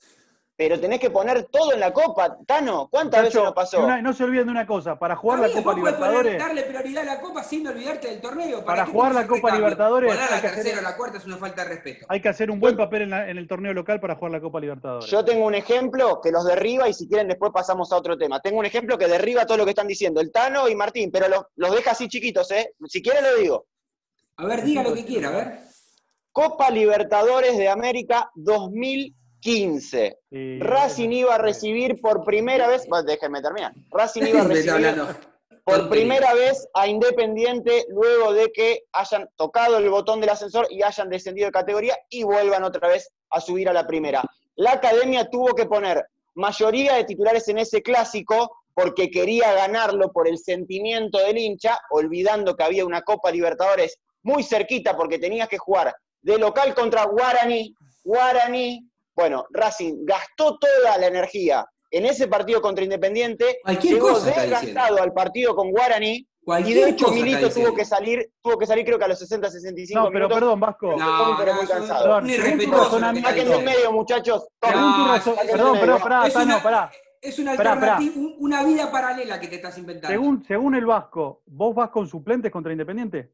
Pero 0.62 0.80
tenés 0.80 1.00
que 1.00 1.10
poner 1.10 1.46
todo 1.46 1.74
en 1.74 1.80
la 1.80 1.92
Copa. 1.92 2.38
Tano, 2.46 2.88
¿cuántas 2.92 3.24
veces 3.24 3.42
nos 3.42 3.52
pasó? 3.52 3.80
una- 3.84 4.00
no 4.00 4.14
se 4.14 4.24
olviden 4.24 4.46
de 4.46 4.52
una 4.52 4.68
cosa, 4.68 4.96
para 5.00 5.16
jugar 5.16 5.40
la 5.40 5.52
Copa 5.52 5.74
Libertadores, 5.74 6.38
darle 6.38 6.62
prioridad 6.62 7.02
a 7.02 7.16
la 7.16 7.20
Copa 7.20 7.44
sin 7.44 7.68
olvidarte 7.68 8.10
del 8.10 8.22
torneo. 8.22 8.64
Para 8.64 8.86
jugar 8.86 9.16
la 9.16 9.26
Copa? 9.26 9.56
Libertadores 9.56 10.12
hay 10.12 10.18
que 10.20 10.30
la 10.30 10.38
hacer- 10.38 10.54
tercera 10.54 10.78
o 10.78 10.82
la 10.84 10.96
cuarta 10.96 11.18
es 11.18 11.26
una 11.26 11.38
falta 11.38 11.64
de 11.64 11.70
respeto. 11.70 12.06
hay 12.08 12.22
que 12.22 12.30
hacer 12.30 12.52
un 12.52 12.60
buen 12.60 12.78
papel 12.78 13.02
en, 13.02 13.10
la- 13.10 13.28
en 13.28 13.40
el 13.40 13.48
torneo 13.48 13.74
local 13.74 14.00
para 14.00 14.14
jugar 14.18 14.34
la 14.34 14.40
Copa 14.40 14.60
Libertadores. 14.60 15.10
Yo 15.10 15.26
tengo 15.26 15.48
un 15.48 15.56
ejemplo 15.56 16.22
que 16.22 16.30
los 16.32 16.46
derriba 16.46 16.88
y 16.88 16.94
si 16.94 17.08
quieren 17.08 17.28
después 17.28 17.52
pasamos 17.52 17.92
a 17.92 17.98
otro 17.98 18.16
tema. 18.16 18.40
Tengo 18.40 18.60
un 18.60 18.66
ejemplo 18.68 19.00
que 19.00 19.08
derriba 19.08 19.48
todo 19.48 19.58
lo 19.58 19.64
que 19.66 19.72
están 19.72 19.88
diciendo, 19.88 20.22
el 20.22 20.32
Tano 20.32 20.70
y 20.70 20.76
Martín, 20.76 21.10
pero 21.12 21.28
los, 21.28 21.44
los 21.56 21.76
deja 21.76 21.90
así 21.90 22.08
chiquitos, 22.08 22.52
¿eh? 22.52 22.76
Si 22.86 23.02
quieren 23.02 23.24
lo 23.24 23.36
digo. 23.38 23.66
A 24.38 24.46
ver, 24.46 24.64
diga 24.64 24.84
lo 24.84 24.94
que 24.94 25.06
quiera, 25.06 25.30
a 25.30 25.32
ver. 25.32 25.60
Copa 26.32 26.70
Libertadores 26.70 27.58
de 27.58 27.68
América 27.68 28.30
2015. 29.44 30.18
Sí, 30.30 30.60
Racing 30.60 31.10
bueno, 31.10 31.20
iba 31.20 31.36
a 31.36 31.38
recibir 31.38 32.00
por 32.00 32.24
primera 32.24 32.68
vez, 32.68 32.88
bueno, 32.88 33.04
déjenme 33.06 33.42
terminar. 33.42 33.74
Racing 33.90 34.24
iba 34.24 34.42
a 34.42 34.44
recibir 34.48 34.96
por 35.64 35.90
primera 35.90 36.34
vez 36.34 36.68
a 36.74 36.88
Independiente 36.88 37.86
luego 37.90 38.34
de 38.34 38.52
que 38.52 38.84
hayan 38.94 39.30
tocado 39.36 39.78
el 39.78 39.90
botón 39.90 40.20
del 40.20 40.30
ascensor 40.30 40.68
y 40.70 40.82
hayan 40.84 41.10
descendido 41.10 41.48
de 41.48 41.52
categoría 41.52 41.98
y 42.10 42.24
vuelvan 42.24 42.64
otra 42.64 42.88
vez 42.88 43.10
a 43.30 43.42
subir 43.42 43.70
a 43.70 43.74
la 43.74 43.86
primera. 43.86 44.24
La 44.56 44.74
academia 44.74 45.30
tuvo 45.30 45.54
que 45.54 45.66
poner 45.66 46.06
mayoría 46.36 46.96
de 46.96 47.04
titulares 47.04 47.48
en 47.48 47.60
ese 47.60 47.82
clásico 47.82 48.64
porque 48.74 49.12
quería 49.12 49.54
ganarlo 49.54 50.12
por 50.12 50.28
el 50.28 50.38
sentimiento 50.38 51.20
del 51.20 51.38
hincha, 51.38 51.80
olvidando 51.90 52.56
que 52.56 52.64
había 52.64 52.86
una 52.86 53.02
Copa 53.02 53.32
Libertadores 53.32 54.00
muy 54.24 54.44
cerquita 54.44 54.96
porque 54.96 55.20
tenías 55.20 55.50
que 55.50 55.58
jugar 55.58 55.94
de 56.22 56.38
local 56.38 56.74
contra 56.74 57.06
Guaraní. 57.06 57.76
Guaraní, 58.04 58.91
bueno, 59.16 59.46
Racing 59.52 60.06
gastó 60.06 60.58
toda 60.58 60.98
la 60.98 61.08
energía 61.08 61.66
en 61.90 62.06
ese 62.06 62.28
partido 62.28 62.62
contra 62.62 62.84
Independiente, 62.84 63.60
Cualquier 63.64 63.94
llegó 63.96 64.20
desgastado 64.20 65.02
al 65.02 65.12
partido 65.14 65.56
con 65.56 65.72
Guaraní 65.72 66.16
y 66.16 66.28
Cualquier 66.46 66.86
de 66.86 66.90
hecho 66.92 67.10
Milito 67.12 67.50
tuvo 67.52 67.76
que 67.76 67.86
salir, 67.86 68.32
tuvo 68.42 68.58
que 68.58 68.66
salir 68.66 68.84
creo 68.86 68.98
que 68.98 69.06
a 69.06 69.10
los 69.10 69.20
60, 69.20 69.50
65 69.52 70.00
No, 70.00 70.06
pero 70.08 70.20
minutos. 70.20 70.40
perdón, 70.40 70.60
Vasco. 70.60 70.96
No, 70.98 71.36
pero 71.38 71.52
no, 71.54 71.58
muy 71.60 71.68
cansado. 71.68 72.18
En 72.20 72.26
diciendo. 72.26 73.62
medio, 73.62 73.92
muchachos. 73.92 74.48
No, 74.62 74.70
perdón, 75.48 75.80
medio. 75.80 76.00
pará, 76.00 76.28
Es 76.28 76.36
una- 76.36 76.64
pará. 76.64 76.92
Es 77.22 77.38
una 77.38 77.56
Pará, 77.56 77.74
alternativa, 77.74 78.14
una 78.40 78.64
vida 78.64 78.92
paralela 78.92 79.40
que 79.40 79.48
te 79.48 79.58
estás 79.58 79.78
inventando. 79.78 80.08
Según, 80.12 80.44
según 80.44 80.74
el 80.74 80.88
Vasco, 80.88 81.44
¿vos 81.46 81.76
vas 81.76 81.92
con 81.92 82.08
suplentes 82.08 82.52
contra 82.52 82.72
Independiente? 82.72 83.34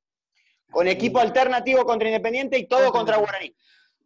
Con 0.69 0.89
equipo 0.89 1.19
alternativo 1.19 1.85
contra 1.85 2.09
Independiente 2.09 2.57
y 2.57 2.67
todo 2.67 2.91
contra 2.91 3.15
Guaraní. 3.15 3.55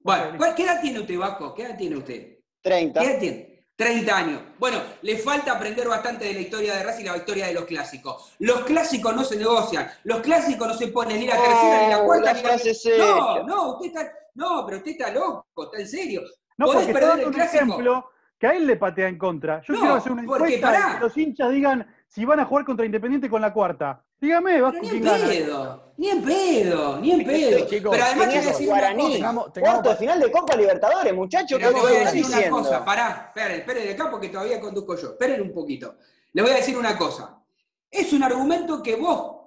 Bueno, 0.04 0.38
¿cuál- 0.38 0.56
¿qué 0.56 0.64
edad 0.64 0.82
tiene 0.82 1.00
usted, 1.00 1.18
Vasco? 1.18 1.54
¿Qué 1.54 1.64
edad 1.64 1.78
tiene 1.78 1.98
usted? 1.98 2.38
30. 2.62 3.00
¿Qué 3.00 3.06
edad 3.08 3.20
tiene? 3.20 3.52
30 3.76 4.16
años. 4.18 4.42
Bueno, 4.60 4.78
le 5.02 5.18
falta 5.18 5.54
aprender 5.54 5.88
bastante 5.88 6.26
de 6.26 6.34
la 6.36 6.40
historia 6.42 6.76
de 6.76 6.84
Racing 6.84 7.04
y 7.06 7.08
la 7.08 7.18
historia 7.18 7.48
de 7.48 7.54
los 7.54 7.66
clásicos. 7.66 8.36
Los 8.40 8.62
clásicos 8.62 9.16
no 9.16 9.24
se 9.24 9.38
negocian. 9.38 9.88
Los 10.04 10.20
clásicos 10.20 10.68
no 10.68 10.74
se 10.76 10.88
ponen 10.90 11.20
ni 11.20 11.26
la 11.26 11.36
tercera, 11.36 11.84
ni 11.84 11.90
la 11.90 12.00
Oh, 12.02 12.06
cuarta, 12.06 12.34
la 12.34 12.40
ni 12.40 12.44
la. 12.44 13.06
No, 13.06 13.44
no, 13.48 13.72
usted 13.74 13.88
está. 13.88 14.12
No, 14.36 14.66
pero 14.66 14.78
usted 14.78 14.92
está 14.92 15.12
loco, 15.12 15.46
está 15.64 15.80
en 15.80 15.88
serio. 15.88 16.22
No, 16.58 16.68
Podés 16.68 16.82
porque 16.86 16.92
está 16.92 16.94
perder 16.94 17.10
dando 17.10 17.22
el 17.24 17.28
un 17.28 17.34
clásico. 17.34 17.64
ejemplo 17.64 18.12
que 18.38 18.48
a 18.48 18.52
él 18.56 18.68
le 18.68 18.76
patea 18.78 19.08
en 19.08 19.18
contra. 19.18 19.62
Yo 19.64 19.74
No, 19.74 19.80
quiero 19.80 19.96
hacer 19.96 20.12
una 20.12 20.24
porque 20.26 20.44
encuesta 20.56 20.58
y 20.58 20.62
pará. 20.62 20.94
que 20.96 21.00
los 21.02 21.18
hinchas 21.18 21.52
digan 21.52 21.96
si 22.08 22.24
van 22.26 22.40
a 22.40 22.46
jugar 22.46 22.66
contra 22.66 22.86
Independiente 22.86 23.30
con 23.30 23.42
la 23.42 23.52
cuarta. 23.52 24.04
Dígame, 24.22 24.62
Vasco, 24.62 24.80
Pero 24.82 24.94
ni 24.94 25.00
¿quién 25.02 25.08
en 25.08 25.20
gana? 25.20 25.28
pedo, 25.34 25.94
ni 25.98 26.10
en 26.10 26.24
pedo, 26.24 27.00
ni 27.00 27.12
en 27.12 27.26
pedo. 27.26 27.66
chicos, 27.68 27.92
Pero 27.92 28.04
además 28.04 28.30
te 28.30 28.36
voy 28.38 28.46
a 28.46 28.50
decir 28.52 28.70
una 28.70 28.96
cosa. 28.96 29.12
Tengamos- 29.14 29.54
tengamos- 29.54 29.74
cuarto 29.82 29.90
de 29.90 29.96
final 29.96 30.20
de 30.20 30.32
Copa 30.32 30.56
Libertadores, 30.56 31.14
muchachos, 31.16 31.58
¿qué 31.60 31.66
Pero 31.66 31.74
te 31.74 31.82
voy 31.82 31.96
a 31.96 32.00
decir 32.06 32.26
una 32.26 32.36
diciendo? 32.36 32.58
cosa, 32.60 32.86
pará, 32.86 33.26
esperen, 33.36 33.60
esperen 33.62 33.84
de 33.84 33.94
acá 33.94 34.12
porque 34.12 34.30
todavía 34.30 34.60
conduzco 34.62 34.96
yo. 34.96 35.10
Esperen 35.10 35.42
un 35.42 35.52
poquito. 35.52 35.96
Les 36.34 36.46
voy 36.46 36.54
a 36.54 36.58
decir 36.58 36.78
una 36.78 36.96
cosa. 36.98 37.42
Es 37.90 38.14
un 38.14 38.22
argumento 38.22 38.84
que 38.84 38.96
vos 38.96 39.38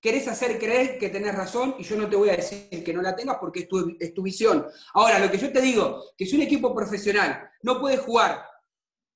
querés 0.00 0.28
hacer 0.28 0.56
creer 0.56 0.98
que 0.98 1.08
tenés 1.08 1.34
razón 1.34 1.74
y 1.76 1.82
yo 1.82 1.96
no 1.96 2.08
te 2.08 2.14
voy 2.14 2.28
a 2.30 2.36
decir 2.36 2.84
que 2.84 2.94
no 2.94 3.02
la 3.02 3.16
tengas 3.16 3.38
porque 3.40 3.60
es 3.60 3.68
tu, 3.68 3.96
es 3.98 4.14
tu 4.14 4.22
visión. 4.22 4.64
Ahora, 4.94 5.18
lo 5.18 5.28
que 5.28 5.36
yo 5.38 5.52
te 5.52 5.60
digo, 5.60 6.04
que 6.16 6.24
si 6.26 6.36
un 6.36 6.42
equipo 6.42 6.72
profesional 6.72 7.50
no 7.62 7.80
puede 7.80 7.96
jugar 7.96 8.46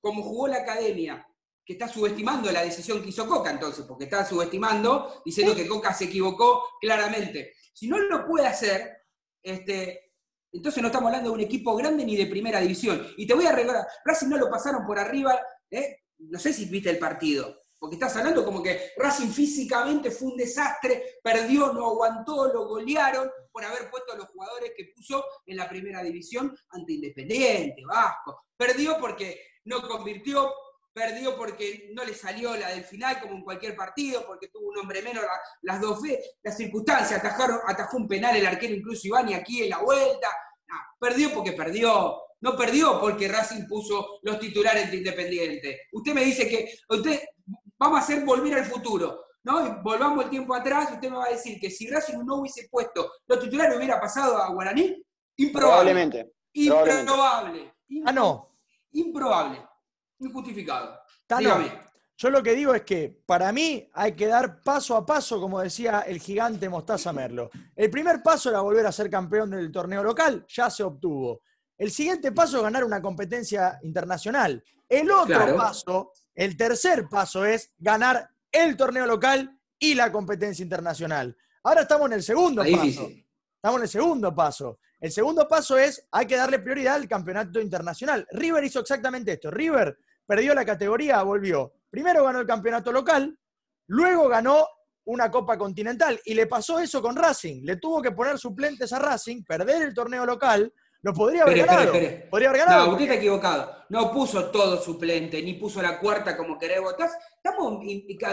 como 0.00 0.22
jugó 0.24 0.48
la 0.48 0.56
academia, 0.56 1.24
que 1.70 1.74
está 1.74 1.86
subestimando 1.86 2.50
la 2.50 2.64
decisión 2.64 3.00
que 3.00 3.10
hizo 3.10 3.28
Coca 3.28 3.48
entonces, 3.48 3.84
porque 3.86 4.02
está 4.02 4.26
subestimando, 4.26 5.22
diciendo 5.24 5.54
que 5.54 5.68
Coca 5.68 5.94
se 5.94 6.06
equivocó 6.06 6.64
claramente. 6.80 7.54
Si 7.72 7.86
no 7.86 7.96
lo 7.96 8.26
puede 8.26 8.48
hacer, 8.48 9.04
este, 9.40 10.14
entonces 10.50 10.82
no 10.82 10.88
estamos 10.88 11.06
hablando 11.06 11.30
de 11.30 11.34
un 11.36 11.40
equipo 11.42 11.76
grande 11.76 12.04
ni 12.04 12.16
de 12.16 12.26
primera 12.26 12.58
división. 12.58 13.06
Y 13.16 13.24
te 13.24 13.34
voy 13.34 13.46
a 13.46 13.52
regalar, 13.52 13.86
Racing 14.04 14.26
no 14.26 14.36
lo 14.36 14.50
pasaron 14.50 14.84
por 14.84 14.98
arriba, 14.98 15.40
¿eh? 15.70 15.98
no 16.18 16.40
sé 16.40 16.52
si 16.52 16.64
viste 16.64 16.90
el 16.90 16.98
partido, 16.98 17.62
porque 17.78 17.94
estás 17.94 18.16
hablando 18.16 18.44
como 18.44 18.60
que 18.64 18.90
Racing 18.96 19.28
físicamente 19.28 20.10
fue 20.10 20.26
un 20.26 20.36
desastre, 20.36 21.20
perdió, 21.22 21.72
no 21.72 21.86
aguantó, 21.86 22.52
lo 22.52 22.66
golearon 22.66 23.30
por 23.52 23.64
haber 23.64 23.88
puesto 23.88 24.12
a 24.12 24.16
los 24.16 24.26
jugadores 24.26 24.72
que 24.76 24.90
puso 24.92 25.24
en 25.46 25.56
la 25.56 25.68
primera 25.68 26.02
división 26.02 26.52
ante 26.70 26.94
Independiente, 26.94 27.84
Vasco. 27.86 28.42
Perdió 28.56 28.98
porque 28.98 29.40
no 29.66 29.86
convirtió, 29.86 30.52
perdió 30.92 31.36
porque 31.36 31.90
no 31.94 32.04
le 32.04 32.14
salió 32.14 32.56
la 32.56 32.68
del 32.70 32.84
final 32.84 33.20
como 33.20 33.34
en 33.36 33.42
cualquier 33.42 33.76
partido, 33.76 34.24
porque 34.26 34.48
tuvo 34.48 34.68
un 34.68 34.78
hombre 34.78 35.02
menos 35.02 35.22
la- 35.22 35.40
las 35.62 35.80
dos 35.80 36.00
veces, 36.02 36.36
las 36.42 36.56
circunstancias, 36.56 37.18
atajaron, 37.20 37.58
atajó 37.66 37.96
un 37.96 38.08
penal 38.08 38.36
el 38.36 38.46
arquero 38.46 38.74
incluso 38.74 39.06
Ivani 39.06 39.34
aquí 39.34 39.62
en 39.64 39.70
la 39.70 39.78
vuelta. 39.78 40.28
Ah, 40.70 40.86
perdió 40.98 41.32
porque 41.32 41.52
perdió. 41.52 42.16
No 42.42 42.56
perdió 42.56 42.98
porque 42.98 43.28
Racing 43.28 43.66
puso 43.68 44.18
los 44.22 44.38
titulares 44.40 44.90
de 44.90 44.96
Independiente. 44.96 45.80
Usted 45.92 46.14
me 46.14 46.24
dice 46.24 46.48
que 46.48 46.72
usted 46.88 47.20
vamos 47.78 47.98
a 47.98 48.02
hacer 48.02 48.24
volver 48.24 48.54
al 48.54 48.64
futuro. 48.64 49.26
¿no? 49.42 49.66
Y 49.66 49.70
volvamos 49.82 50.24
el 50.24 50.30
tiempo 50.30 50.54
atrás 50.54 50.88
y 50.90 50.94
usted 50.94 51.08
me 51.10 51.16
va 51.16 51.24
a 51.24 51.30
decir 51.30 51.58
que 51.58 51.70
si 51.70 51.88
Racing 51.88 52.18
no 52.26 52.36
hubiese 52.36 52.68
puesto 52.70 53.10
los 53.26 53.40
titulares 53.40 53.74
hubiera 53.76 53.98
pasado 53.98 54.36
a 54.36 54.50
Guaraní. 54.52 55.02
Improbable. 55.36 55.92
Probablemente. 55.92 56.32
Improbable. 56.52 57.74
Ah, 58.04 58.12
no. 58.12 58.54
Improbable. 58.92 59.66
Injustificado. 60.20 61.00
Tano, 61.26 61.40
Dígame. 61.40 61.90
Yo 62.16 62.28
lo 62.28 62.42
que 62.42 62.52
digo 62.54 62.74
es 62.74 62.82
que 62.82 63.22
para 63.24 63.50
mí 63.50 63.88
hay 63.94 64.12
que 64.12 64.26
dar 64.26 64.60
paso 64.62 64.94
a 64.94 65.06
paso, 65.06 65.40
como 65.40 65.60
decía 65.60 66.00
el 66.00 66.20
gigante 66.20 66.68
Mostaza 66.68 67.14
Merlo. 67.14 67.50
El 67.74 67.88
primer 67.90 68.22
paso 68.22 68.50
era 68.50 68.60
volver 68.60 68.86
a 68.86 68.92
ser 68.92 69.08
campeón 69.08 69.50
del 69.50 69.72
torneo 69.72 70.02
local, 70.02 70.44
ya 70.46 70.68
se 70.68 70.82
obtuvo. 70.82 71.40
El 71.78 71.90
siguiente 71.90 72.30
paso 72.32 72.58
es 72.58 72.62
ganar 72.62 72.84
una 72.84 73.00
competencia 73.00 73.78
internacional. 73.82 74.62
El 74.86 75.10
otro 75.10 75.26
Claro. 75.34 75.56
paso, 75.56 76.12
el 76.34 76.58
tercer 76.58 77.08
paso 77.08 77.46
es 77.46 77.72
ganar 77.78 78.28
el 78.52 78.76
torneo 78.76 79.06
local 79.06 79.58
y 79.78 79.94
la 79.94 80.12
competencia 80.12 80.62
internacional. 80.62 81.34
Ahora 81.62 81.82
estamos 81.82 82.06
en 82.08 82.12
el 82.14 82.22
segundo 82.22 82.62
paso. 82.62 83.08
Estamos 83.56 83.78
en 83.78 83.82
el 83.82 83.88
segundo 83.88 84.34
paso. 84.34 84.78
El 85.00 85.10
segundo 85.10 85.48
paso 85.48 85.78
es, 85.78 86.06
hay 86.10 86.26
que 86.26 86.36
darle 86.36 86.58
prioridad 86.58 86.96
al 86.96 87.08
campeonato 87.08 87.60
internacional. 87.62 88.26
River 88.32 88.62
hizo 88.64 88.80
exactamente 88.80 89.32
esto. 89.32 89.50
River 89.50 89.96
perdió 90.30 90.54
la 90.54 90.64
categoría, 90.64 91.20
volvió. 91.24 91.72
Primero 91.90 92.22
ganó 92.22 92.38
el 92.38 92.46
campeonato 92.46 92.92
local, 92.92 93.36
luego 93.88 94.28
ganó 94.28 94.64
una 95.06 95.28
Copa 95.28 95.58
Continental 95.58 96.20
y 96.24 96.34
le 96.34 96.46
pasó 96.46 96.78
eso 96.78 97.02
con 97.02 97.16
Racing. 97.16 97.64
Le 97.64 97.78
tuvo 97.78 98.00
que 98.00 98.12
poner 98.12 98.38
suplentes 98.38 98.92
a 98.92 99.00
Racing, 99.00 99.42
perder 99.42 99.82
el 99.82 99.92
torneo 99.92 100.24
local, 100.24 100.72
lo 101.02 101.12
podría 101.12 101.42
haber 101.42 101.58
Espere, 101.58 101.66
ganado. 101.66 101.86
espere, 101.92 102.06
espere. 102.06 102.30
Podría 102.30 102.48
haber 102.50 102.60
ganado. 102.60 102.86
No, 102.86 102.92
usted 102.92 103.04
está 103.06 103.14
equivocado. 103.16 103.72
No 103.88 104.12
puso 104.12 104.50
todo 104.52 104.80
suplente, 104.80 105.42
ni 105.42 105.54
puso 105.54 105.82
la 105.82 105.98
cuarta 105.98 106.36
como 106.36 106.56
querés 106.56 106.80
votar. 106.80 107.10
Estamos 107.42 107.82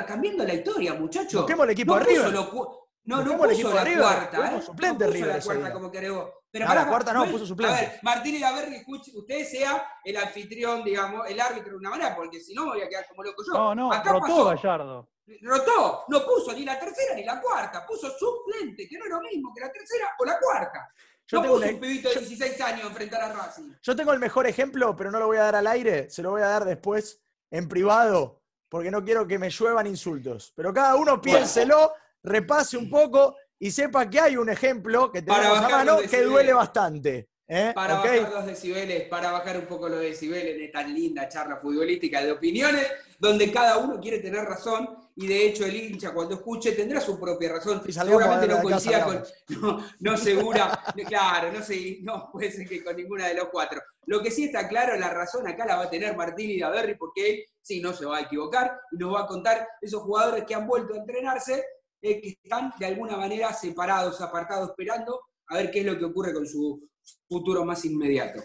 cambiando 0.05 0.43
la 0.45 0.53
historia, 0.53 0.93
muchachos. 0.93 1.41
Busquemos 1.41 1.63
el 1.63 1.71
equipo 1.71 1.97
no 1.97 2.05
de 2.05 2.13
puso 2.13 2.29
lo 2.29 2.86
no, 3.07 3.23
no 3.23 3.37
puso 3.37 3.73
la 3.73 3.83
River. 3.83 4.01
cuarta, 4.01 4.37
¿eh? 4.57 4.61
suplente 4.61 5.05
no 5.05 5.11
puso 5.11 5.13
River 5.23 5.35
la 5.37 5.41
cuarta 5.43 5.63
día. 5.63 5.73
como 5.73 5.89
vos. 5.89 6.29
Pero 6.51 6.65
No, 6.67 6.75
la 6.75 6.87
cuarta 6.87 7.13
no, 7.13 7.25
puso 7.25 7.45
suplente. 7.45 7.75
A 7.75 7.81
ver, 7.81 7.99
Martín 8.03 8.35
Idaverri, 8.35 8.75
escuche, 8.77 9.11
usted 9.15 9.45
sea 9.45 9.85
el 10.03 10.17
anfitrión, 10.17 10.83
digamos, 10.83 11.27
el 11.29 11.39
árbitro 11.39 11.71
de 11.71 11.77
una 11.77 11.89
manera, 11.89 12.15
porque 12.15 12.39
si 12.39 12.53
no 12.53 12.65
me 12.65 12.71
voy 12.71 12.81
a 12.81 12.89
quedar 12.89 13.07
como 13.09 13.23
loco 13.23 13.43
yo. 13.45 13.53
No, 13.53 13.75
no, 13.75 13.91
Acá 13.91 14.11
rotó 14.13 14.21
pasó. 14.27 14.45
Gallardo. 14.45 15.09
Rotó, 15.41 16.05
no 16.07 16.25
puso 16.25 16.53
ni 16.53 16.63
la 16.63 16.79
tercera 16.79 17.13
ni 17.15 17.23
la 17.25 17.41
cuarta, 17.41 17.85
puso 17.85 18.09
suplente, 18.17 18.87
que 18.87 18.97
no 18.97 19.05
es 19.05 19.11
lo 19.11 19.19
mismo 19.21 19.53
que 19.53 19.61
la 19.61 19.71
tercera 19.71 20.11
o 20.19 20.25
la 20.25 20.39
cuarta. 20.39 20.89
Yo 21.27 21.37
no 21.37 21.41
tengo 21.43 21.55
puso 21.55 21.65
una- 21.67 21.73
un 21.75 21.81
pibito 21.81 22.09
de 22.09 22.15
16 22.19 22.61
años 22.61 22.83
a 22.85 22.87
enfrentar 22.87 23.21
a 23.21 23.33
Racing. 23.33 23.73
Yo 23.83 23.95
tengo 23.95 24.13
el 24.13 24.19
mejor 24.19 24.47
ejemplo, 24.47 24.95
pero 24.95 25.11
no 25.11 25.19
lo 25.19 25.27
voy 25.27 25.35
a 25.37 25.41
dar 25.43 25.55
al 25.57 25.67
aire, 25.67 26.09
se 26.09 26.21
lo 26.23 26.31
voy 26.31 26.41
a 26.41 26.47
dar 26.47 26.63
después 26.63 27.21
en 27.51 27.67
privado, 27.67 28.41
porque 28.69 28.89
no 28.89 29.03
quiero 29.03 29.27
que 29.27 29.37
me 29.37 29.49
lluevan 29.49 29.85
insultos. 29.87 30.53
Pero 30.55 30.73
cada 30.73 30.95
uno 30.95 31.21
piénselo, 31.21 31.93
repase 32.23 32.77
un 32.77 32.89
poco 32.89 33.35
y 33.59 33.71
sepa 33.71 34.09
que 34.09 34.19
hay 34.19 34.37
un 34.37 34.49
ejemplo 34.49 35.11
que 35.11 35.21
tenemos 35.21 35.59
a 35.59 35.69
mano 35.69 35.97
que 36.09 36.21
duele 36.23 36.53
bastante. 36.53 37.29
¿eh? 37.47 37.71
Para 37.73 37.95
bajar 37.95 38.31
los 38.31 38.45
decibeles, 38.45 39.07
para 39.07 39.31
bajar 39.31 39.57
un 39.57 39.65
poco 39.65 39.87
los 39.87 40.01
decibeles 40.01 40.55
en 40.55 40.63
esta 40.63 40.83
linda 40.83 41.27
charla 41.29 41.57
futbolística 41.57 42.21
de 42.23 42.31
opiniones, 42.31 42.85
donde 43.19 43.51
cada 43.51 43.77
uno 43.77 43.99
quiere 43.99 44.19
tener 44.19 44.43
razón, 44.43 44.89
y 45.15 45.27
de 45.27 45.47
hecho 45.47 45.65
el 45.65 45.75
hincha 45.75 46.13
cuando 46.13 46.35
escuche 46.35 46.73
tendrá 46.73 47.01
su 47.01 47.19
propia 47.19 47.53
razón. 47.53 47.81
Seguramente 47.89 48.47
no 48.47 48.61
coincida 48.61 49.03
con, 49.03 49.23
no, 49.61 49.85
no 49.99 50.17
segura, 50.17 50.83
claro, 51.07 51.51
no 51.51 51.63
sé, 51.63 51.99
no 52.01 52.29
puede 52.31 52.51
ser 52.51 52.67
que 52.67 52.83
con 52.83 52.95
ninguna 52.95 53.27
de 53.27 53.35
los 53.35 53.47
cuatro. 53.49 53.81
Lo 54.05 54.21
que 54.21 54.31
sí 54.31 54.45
está 54.45 54.67
claro, 54.67 54.95
la 54.97 55.09
razón 55.09 55.47
acá 55.47 55.65
la 55.65 55.77
va 55.77 55.83
a 55.83 55.89
tener 55.89 56.15
Martín 56.15 56.51
y 56.51 56.59
Daverri, 56.59 56.95
porque 56.95 57.29
él 57.29 57.45
sí 57.61 57.81
no 57.81 57.93
se 57.93 58.05
va 58.05 58.17
a 58.17 58.21
equivocar 58.21 58.79
y 58.91 58.97
nos 58.97 59.13
va 59.13 59.21
a 59.21 59.27
contar 59.27 59.67
esos 59.81 60.01
jugadores 60.03 60.45
que 60.45 60.55
han 60.55 60.67
vuelto 60.67 60.93
a 60.93 60.97
entrenarse, 60.97 61.63
eh, 62.01 62.21
que 62.21 62.29
están 62.29 62.73
de 62.79 62.85
alguna 62.85 63.17
manera 63.17 63.51
separados, 63.53 64.21
apartados, 64.21 64.69
esperando 64.69 65.21
a 65.47 65.57
ver 65.57 65.71
qué 65.71 65.79
es 65.79 65.85
lo 65.85 65.97
que 65.97 66.05
ocurre 66.05 66.33
con 66.33 66.45
su 66.45 66.87
futuro 67.27 67.65
más 67.65 67.83
inmediato. 67.85 68.41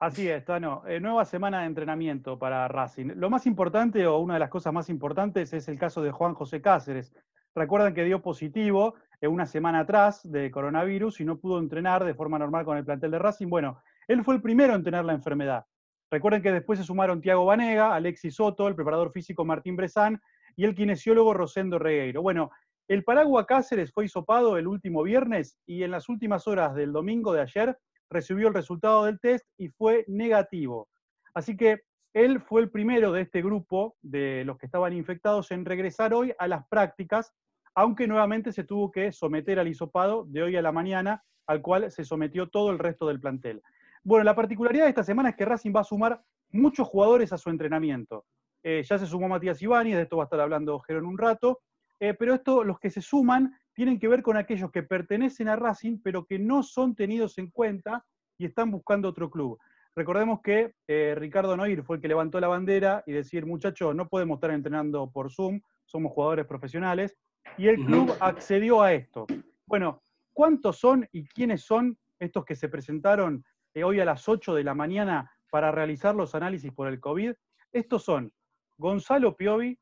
Así 0.00 0.28
es, 0.28 0.44
Tano. 0.44 0.82
Eh, 0.86 1.00
nueva 1.00 1.24
semana 1.24 1.60
de 1.60 1.66
entrenamiento 1.66 2.38
para 2.38 2.66
Racing. 2.68 3.12
Lo 3.14 3.30
más 3.30 3.46
importante, 3.46 4.06
o 4.06 4.18
una 4.18 4.34
de 4.34 4.40
las 4.40 4.50
cosas 4.50 4.72
más 4.72 4.88
importantes, 4.88 5.52
es 5.52 5.68
el 5.68 5.78
caso 5.78 6.02
de 6.02 6.10
Juan 6.10 6.34
José 6.34 6.60
Cáceres. 6.60 7.14
Recuerdan 7.54 7.94
que 7.94 8.04
dio 8.04 8.20
positivo 8.20 8.96
eh, 9.20 9.28
una 9.28 9.46
semana 9.46 9.80
atrás 9.80 10.20
de 10.30 10.50
coronavirus 10.50 11.20
y 11.20 11.24
no 11.24 11.38
pudo 11.38 11.58
entrenar 11.58 12.04
de 12.04 12.14
forma 12.14 12.38
normal 12.38 12.64
con 12.64 12.76
el 12.76 12.84
plantel 12.84 13.12
de 13.12 13.18
Racing. 13.18 13.48
Bueno, 13.48 13.80
él 14.08 14.24
fue 14.24 14.34
el 14.34 14.42
primero 14.42 14.74
en 14.74 14.82
tener 14.82 15.04
la 15.04 15.12
enfermedad. 15.12 15.64
Recuerden 16.10 16.42
que 16.42 16.52
después 16.52 16.78
se 16.78 16.84
sumaron 16.84 17.20
Tiago 17.20 17.46
Banega, 17.46 17.94
Alexis 17.94 18.34
Soto, 18.34 18.68
el 18.68 18.74
preparador 18.74 19.10
físico 19.10 19.44
Martín 19.44 19.76
Bresán 19.76 20.20
y 20.56 20.64
el 20.64 20.74
kinesiólogo 20.74 21.34
Rosendo 21.34 21.78
Regueiro. 21.78 22.22
Bueno, 22.22 22.50
el 22.88 23.02
Paragua 23.02 23.46
Cáceres 23.46 23.92
fue 23.92 24.04
hisopado 24.04 24.58
el 24.58 24.66
último 24.66 25.02
viernes 25.02 25.58
y 25.66 25.82
en 25.82 25.90
las 25.90 26.08
últimas 26.08 26.46
horas 26.46 26.74
del 26.74 26.92
domingo 26.92 27.32
de 27.32 27.40
ayer 27.40 27.78
recibió 28.10 28.48
el 28.48 28.54
resultado 28.54 29.04
del 29.04 29.18
test 29.20 29.46
y 29.58 29.68
fue 29.68 30.04
negativo. 30.06 30.88
Así 31.34 31.56
que 31.56 31.82
él 32.12 32.40
fue 32.40 32.60
el 32.60 32.70
primero 32.70 33.10
de 33.10 33.22
este 33.22 33.42
grupo 33.42 33.96
de 34.02 34.44
los 34.44 34.56
que 34.58 34.66
estaban 34.66 34.92
infectados 34.92 35.50
en 35.50 35.64
regresar 35.64 36.14
hoy 36.14 36.32
a 36.38 36.46
las 36.46 36.66
prácticas, 36.68 37.32
aunque 37.74 38.06
nuevamente 38.06 38.52
se 38.52 38.64
tuvo 38.64 38.92
que 38.92 39.10
someter 39.10 39.58
al 39.58 39.66
hisopado 39.66 40.24
de 40.28 40.42
hoy 40.42 40.56
a 40.56 40.62
la 40.62 40.70
mañana, 40.70 41.24
al 41.46 41.60
cual 41.60 41.90
se 41.90 42.04
sometió 42.04 42.48
todo 42.48 42.70
el 42.70 42.78
resto 42.78 43.08
del 43.08 43.20
plantel. 43.20 43.62
Bueno, 44.04 44.24
la 44.24 44.36
particularidad 44.36 44.84
de 44.84 44.90
esta 44.90 45.02
semana 45.02 45.30
es 45.30 45.36
que 45.36 45.44
Racing 45.44 45.72
va 45.74 45.80
a 45.80 45.84
sumar 45.84 46.22
muchos 46.52 46.86
jugadores 46.86 47.32
a 47.32 47.38
su 47.38 47.50
entrenamiento. 47.50 48.26
Eh, 48.66 48.82
ya 48.82 48.98
se 48.98 49.06
sumó 49.06 49.28
Matías 49.28 49.60
Ibáñez, 49.60 49.96
de 49.96 50.02
esto 50.02 50.16
va 50.16 50.22
a 50.22 50.26
estar 50.26 50.40
hablando 50.40 50.80
Jero 50.80 51.00
en 51.00 51.04
un 51.04 51.18
rato, 51.18 51.60
eh, 52.00 52.14
pero 52.14 52.34
esto, 52.34 52.64
los 52.64 52.80
que 52.80 52.90
se 52.90 53.02
suman, 53.02 53.54
tienen 53.74 53.98
que 53.98 54.08
ver 54.08 54.22
con 54.22 54.38
aquellos 54.38 54.70
que 54.70 54.82
pertenecen 54.82 55.48
a 55.48 55.56
Racing, 55.56 55.98
pero 56.02 56.24
que 56.24 56.38
no 56.38 56.62
son 56.62 56.94
tenidos 56.94 57.36
en 57.38 57.50
cuenta 57.50 58.04
y 58.38 58.46
están 58.46 58.70
buscando 58.70 59.08
otro 59.08 59.30
club. 59.30 59.58
Recordemos 59.94 60.40
que 60.42 60.72
eh, 60.88 61.14
Ricardo 61.16 61.56
Noir 61.56 61.82
fue 61.84 61.96
el 61.96 62.02
que 62.02 62.08
levantó 62.08 62.40
la 62.40 62.48
bandera 62.48 63.04
y 63.06 63.12
decir, 63.12 63.46
muchachos, 63.46 63.94
no 63.94 64.08
podemos 64.08 64.36
estar 64.36 64.50
entrenando 64.50 65.10
por 65.10 65.30
Zoom, 65.30 65.60
somos 65.84 66.12
jugadores 66.12 66.46
profesionales, 66.46 67.16
y 67.58 67.68
el 67.68 67.76
club 67.84 68.12
accedió 68.20 68.82
a 68.82 68.92
esto. 68.92 69.26
Bueno, 69.66 70.02
¿cuántos 70.32 70.78
son 70.78 71.06
y 71.12 71.28
quiénes 71.28 71.62
son 71.62 71.98
estos 72.18 72.44
que 72.44 72.56
se 72.56 72.68
presentaron 72.68 73.44
eh, 73.74 73.84
hoy 73.84 74.00
a 74.00 74.04
las 74.04 74.28
8 74.28 74.54
de 74.54 74.64
la 74.64 74.74
mañana 74.74 75.30
para 75.50 75.70
realizar 75.70 76.14
los 76.14 76.34
análisis 76.34 76.72
por 76.72 76.88
el 76.88 76.98
COVID? 76.98 77.32
Estos 77.70 78.02
son 78.02 78.32
Gonzalo 78.78 79.36
Piovi, 79.36 79.78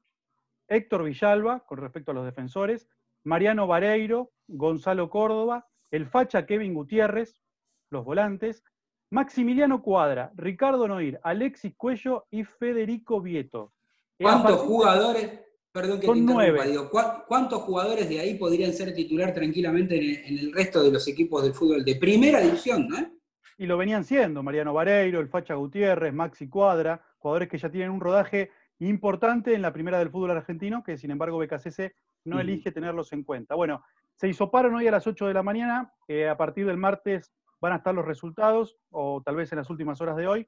Héctor 0.69 1.05
Villalba, 1.05 1.61
con 1.61 1.79
respecto 1.79 2.11
a 2.11 2.15
los 2.15 2.25
defensores, 2.25 2.89
Mariano 3.25 3.67
Vareiro, 3.67 4.31
Gonzalo 4.49 5.09
Córdoba, 5.11 5.67
el 5.91 6.07
facha 6.07 6.47
Kevin 6.47 6.75
Gutiérrez, 6.75 7.41
los 7.91 8.05
volantes, 8.05 8.65
Maximiliano 9.11 9.83
Cuadra, 9.83 10.33
Ricardo 10.35 10.89
Noir, 10.89 11.21
Alexis 11.23 11.75
Cuello 11.77 12.27
y 12.31 12.45
Federico 12.45 13.21
Vieto. 13.21 13.73
¿Cuántos 14.19 14.61
jugadores? 14.61 15.41
Perdón 15.71 16.01
que 16.01 16.07
te 16.07 16.13
interrumpa, 16.13 16.33
nueve. 16.35 16.67
digo, 16.71 16.91
¿cuá- 16.91 17.25
¿cuántos 17.27 17.63
jugadores 17.63 18.09
de 18.09 18.21
ahí 18.21 18.35
podrían 18.35 18.73
ser 18.73 18.95
titular 18.95 19.33
tranquilamente 19.33 19.97
en 19.97 20.03
el, 20.05 20.17
en 20.27 20.39
el 20.39 20.53
resto 20.53 20.83
de 20.83 20.91
los 20.93 21.07
equipos 21.09 21.43
del 21.43 21.55
fútbol 21.55 21.85
de 21.85 21.97
primera 21.97 22.41
división, 22.41 22.89
¿no? 22.89 22.97
Y 23.59 23.67
lo 23.67 23.77
venían 23.79 24.05
siendo, 24.05 24.43
Mariano 24.43 24.75
Vareiro, 24.75 25.21
el 25.21 25.29
Facha 25.29 25.55
Gutiérrez, 25.55 26.13
Maxi 26.13 26.49
Cuadra, 26.49 27.01
jugadores 27.19 27.49
que 27.49 27.59
ya 27.59 27.71
tienen 27.71 27.91
un 27.91 28.01
rodaje 28.01 28.51
importante 28.79 29.55
en 29.55 29.63
la 29.63 29.73
primera 29.73 29.99
del 29.99 30.11
fútbol 30.11 30.33
argentino, 30.33 30.83
que 30.83 30.97
sin 30.97 31.11
embargo 31.11 31.39
BKCC 31.39 31.95
no 32.25 32.41
elige 32.41 32.73
tenerlos 32.73 33.13
en 33.13 33.25
cuenta. 33.25 33.55
Bueno, 33.55 33.85
se 34.17 34.29
hisoparon 34.29 34.75
hoy 34.75 34.87
a 34.87 34.91
las 34.91 35.07
8 35.07 35.27
de 35.27 35.35
la 35.35 35.43
mañana, 35.43 35.93
eh, 36.09 36.29
a 36.29 36.37
partir 36.37 36.67
del 36.67 36.77
martes 36.77 37.33
van 37.61 37.73
a 37.73 37.77
estar 37.77 37.95
los 37.95 38.05
resultados, 38.05 38.77
o 38.91 39.23
tal 39.25 39.37
vez 39.37 39.53
en 39.53 39.59
las 39.59 39.71
últimas 39.71 40.01
horas 40.01 40.17
de 40.17 40.27
hoy. 40.27 40.47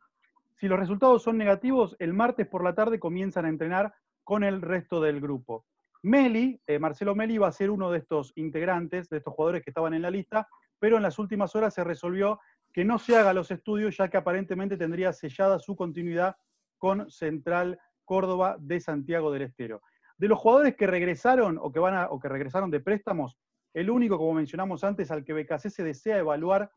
Si 0.57 0.69
los 0.69 0.79
resultados 0.79 1.23
son 1.23 1.39
negativos, 1.39 1.97
el 1.99 2.13
martes 2.13 2.47
por 2.47 2.65
la 2.65 2.75
tarde 2.75 2.99
comienzan 2.99 3.45
a 3.45 3.49
entrenar 3.49 3.95
con 4.25 4.43
el 4.45 4.63
resto 4.63 5.01
del 5.01 5.21
grupo. 5.21 5.65
Meli, 6.03 6.61
eh, 6.67 6.79
Marcelo 6.79 7.15
Meli 7.15 7.39
va 7.39 7.49
a 7.49 7.53
ser 7.53 7.71
uno 7.71 7.91
de 7.91 7.99
estos 7.99 8.33
integrantes, 8.37 9.09
de 9.09 9.19
estos 9.19 9.33
jugadores 9.33 9.63
que 9.63 9.71
estaban 9.71 9.95
en 9.95 10.03
la 10.03 10.11
lista, 10.11 10.49
pero 10.79 10.97
en 10.97 11.03
las 11.03 11.19
últimas 11.19 11.55
horas 11.55 11.73
se 11.73 11.85
resolvió 11.85 12.41
que 12.73 12.85
no 12.85 12.99
se 12.99 13.17
haga 13.17 13.33
los 13.33 13.51
estudios, 13.51 13.97
ya 13.97 14.09
que 14.09 14.17
aparentemente 14.17 14.77
tendría 14.77 15.13
sellada 15.13 15.59
su 15.59 15.77
continuidad 15.77 16.37
con 16.77 17.11
Central 17.11 17.79
Córdoba 18.05 18.57
de 18.59 18.81
Santiago 18.81 19.33
del 19.33 19.43
Estero. 19.43 19.81
De 20.17 20.29
los 20.29 20.39
jugadores 20.39 20.77
que 20.77 20.87
regresaron 20.87 21.59
o 21.61 21.73
que, 21.73 21.81
van 21.81 21.95
a- 21.95 22.09
o 22.11 22.21
que 22.21 22.29
regresaron 22.29 22.71
de 22.71 22.81
préstamos, 22.81 23.37
el 23.73 23.91
único, 23.91 24.17
como 24.19 24.35
mencionamos 24.35 24.85
antes, 24.85 25.11
al 25.11 25.25
que 25.25 25.33
BKC 25.33 25.71
se 25.71 25.83
desea 25.83 26.19
evaluar 26.19 26.71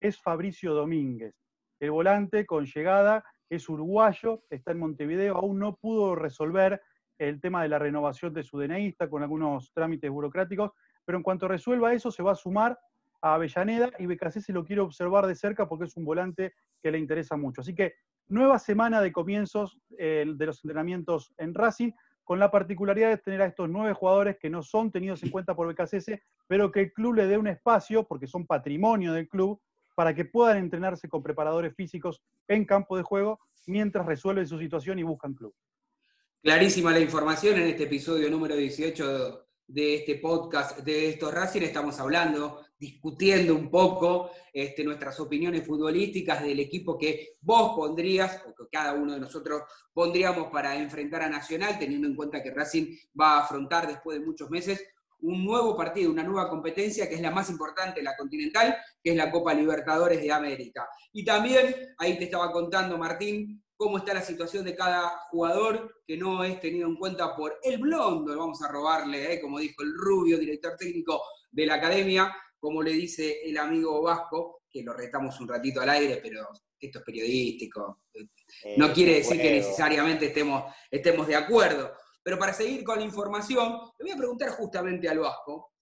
es 0.00 0.20
Fabricio 0.20 0.74
Domínguez. 0.74 1.34
El 1.80 1.90
volante 1.90 2.46
con 2.46 2.66
llegada 2.66 3.24
es 3.50 3.68
uruguayo, 3.68 4.44
está 4.50 4.72
en 4.72 4.78
Montevideo, 4.78 5.36
aún 5.36 5.58
no 5.58 5.76
pudo 5.76 6.14
resolver 6.14 6.80
el 7.18 7.40
tema 7.40 7.62
de 7.62 7.68
la 7.68 7.78
renovación 7.78 8.32
de 8.32 8.42
su 8.42 8.58
DNI, 8.58 8.94
con 9.10 9.22
algunos 9.22 9.72
trámites 9.72 10.10
burocráticos, 10.10 10.72
pero 11.04 11.18
en 11.18 11.22
cuanto 11.22 11.48
resuelva 11.48 11.92
eso 11.92 12.10
se 12.10 12.22
va 12.22 12.32
a 12.32 12.36
sumar 12.36 12.78
a 13.20 13.34
Avellaneda 13.34 13.90
y 13.98 14.06
BKC 14.06 14.40
se 14.40 14.52
lo 14.52 14.64
quiere 14.64 14.82
observar 14.82 15.26
de 15.26 15.34
cerca 15.34 15.68
porque 15.68 15.86
es 15.86 15.96
un 15.96 16.04
volante 16.04 16.54
que 16.82 16.90
le 16.90 16.98
interesa 16.98 17.36
mucho. 17.36 17.60
Así 17.60 17.74
que 17.74 17.94
nueva 18.28 18.58
semana 18.58 19.00
de 19.00 19.12
comienzos 19.12 19.78
eh, 19.98 20.24
de 20.26 20.46
los 20.46 20.64
entrenamientos 20.64 21.32
en 21.38 21.54
Racing, 21.54 21.92
con 22.24 22.38
la 22.38 22.50
particularidad 22.50 23.10
de 23.10 23.18
tener 23.18 23.42
a 23.42 23.46
estos 23.46 23.68
nueve 23.68 23.92
jugadores 23.92 24.38
que 24.40 24.48
no 24.48 24.62
son 24.62 24.90
tenidos 24.90 25.22
en 25.22 25.30
cuenta 25.30 25.54
por 25.54 25.68
BKC, 25.68 26.22
pero 26.46 26.72
que 26.72 26.80
el 26.80 26.92
club 26.92 27.14
le 27.14 27.26
dé 27.26 27.36
un 27.36 27.48
espacio, 27.48 28.04
porque 28.04 28.26
son 28.26 28.46
patrimonio 28.46 29.12
del 29.12 29.28
club, 29.28 29.60
para 29.94 30.14
que 30.14 30.24
puedan 30.24 30.56
entrenarse 30.56 31.08
con 31.08 31.22
preparadores 31.22 31.74
físicos 31.74 32.22
en 32.48 32.64
campo 32.64 32.96
de 32.96 33.02
juego 33.02 33.40
mientras 33.66 34.06
resuelven 34.06 34.46
su 34.46 34.58
situación 34.58 34.98
y 34.98 35.02
buscan 35.02 35.34
club. 35.34 35.54
Clarísima 36.42 36.92
la 36.92 37.00
información 37.00 37.56
en 37.56 37.68
este 37.68 37.84
episodio 37.84 38.30
número 38.30 38.56
18 38.56 39.43
de 39.66 39.96
este 39.96 40.16
podcast 40.16 40.78
de 40.80 41.10
estos 41.10 41.32
Racing. 41.32 41.62
Estamos 41.62 41.98
hablando, 41.98 42.66
discutiendo 42.78 43.54
un 43.54 43.70
poco 43.70 44.30
este, 44.52 44.84
nuestras 44.84 45.18
opiniones 45.20 45.66
futbolísticas 45.66 46.42
del 46.42 46.60
equipo 46.60 46.98
que 46.98 47.36
vos 47.40 47.74
pondrías, 47.74 48.42
o 48.46 48.54
que 48.54 48.68
cada 48.70 48.92
uno 48.92 49.14
de 49.14 49.20
nosotros 49.20 49.62
pondríamos 49.92 50.48
para 50.48 50.76
enfrentar 50.76 51.22
a 51.22 51.28
Nacional, 51.28 51.78
teniendo 51.78 52.06
en 52.06 52.16
cuenta 52.16 52.42
que 52.42 52.50
Racing 52.50 52.96
va 53.18 53.38
a 53.38 53.44
afrontar 53.44 53.86
después 53.86 54.18
de 54.18 54.26
muchos 54.26 54.50
meses 54.50 54.84
un 55.20 55.42
nuevo 55.42 55.74
partido, 55.74 56.10
una 56.10 56.22
nueva 56.22 56.50
competencia 56.50 57.08
que 57.08 57.14
es 57.14 57.20
la 57.22 57.30
más 57.30 57.48
importante, 57.48 58.02
la 58.02 58.14
continental, 58.14 58.76
que 59.02 59.10
es 59.12 59.16
la 59.16 59.30
Copa 59.30 59.54
Libertadores 59.54 60.20
de 60.20 60.30
América. 60.30 60.86
Y 61.12 61.24
también, 61.24 61.94
ahí 61.96 62.18
te 62.18 62.24
estaba 62.24 62.52
contando 62.52 62.98
Martín, 62.98 63.63
cómo 63.76 63.98
está 63.98 64.14
la 64.14 64.22
situación 64.22 64.64
de 64.64 64.74
cada 64.74 65.08
jugador 65.30 66.02
que 66.06 66.16
no 66.16 66.44
es 66.44 66.60
tenido 66.60 66.88
en 66.88 66.96
cuenta 66.96 67.34
por 67.36 67.58
el 67.62 67.78
blondo, 67.78 68.36
vamos 68.36 68.62
a 68.62 68.68
robarle, 68.68 69.34
¿eh? 69.34 69.40
como 69.40 69.58
dijo 69.58 69.82
el 69.82 69.94
rubio, 69.94 70.38
director 70.38 70.76
técnico 70.76 71.22
de 71.50 71.66
la 71.66 71.74
academia, 71.74 72.34
como 72.58 72.82
le 72.82 72.92
dice 72.92 73.40
el 73.44 73.58
amigo 73.58 74.02
Vasco, 74.02 74.62
que 74.70 74.82
lo 74.82 74.92
retamos 74.92 75.38
un 75.40 75.48
ratito 75.48 75.80
al 75.80 75.90
aire, 75.90 76.20
pero 76.22 76.48
esto 76.80 76.98
es 76.98 77.04
periodístico. 77.04 78.00
No 78.76 78.86
Eh, 78.86 78.92
quiere 78.92 79.14
decir 79.14 79.40
que 79.40 79.50
necesariamente 79.52 80.26
estemos, 80.26 80.64
estemos 80.90 81.26
de 81.26 81.36
acuerdo. 81.36 81.92
Pero 82.22 82.38
para 82.38 82.54
seguir 82.54 82.82
con 82.82 82.98
la 82.98 83.04
información, 83.04 83.78
le 83.98 84.04
voy 84.04 84.12
a 84.12 84.16
preguntar 84.16 84.50
justamente 84.50 85.08
al 85.08 85.18
Vasco, 85.18 85.72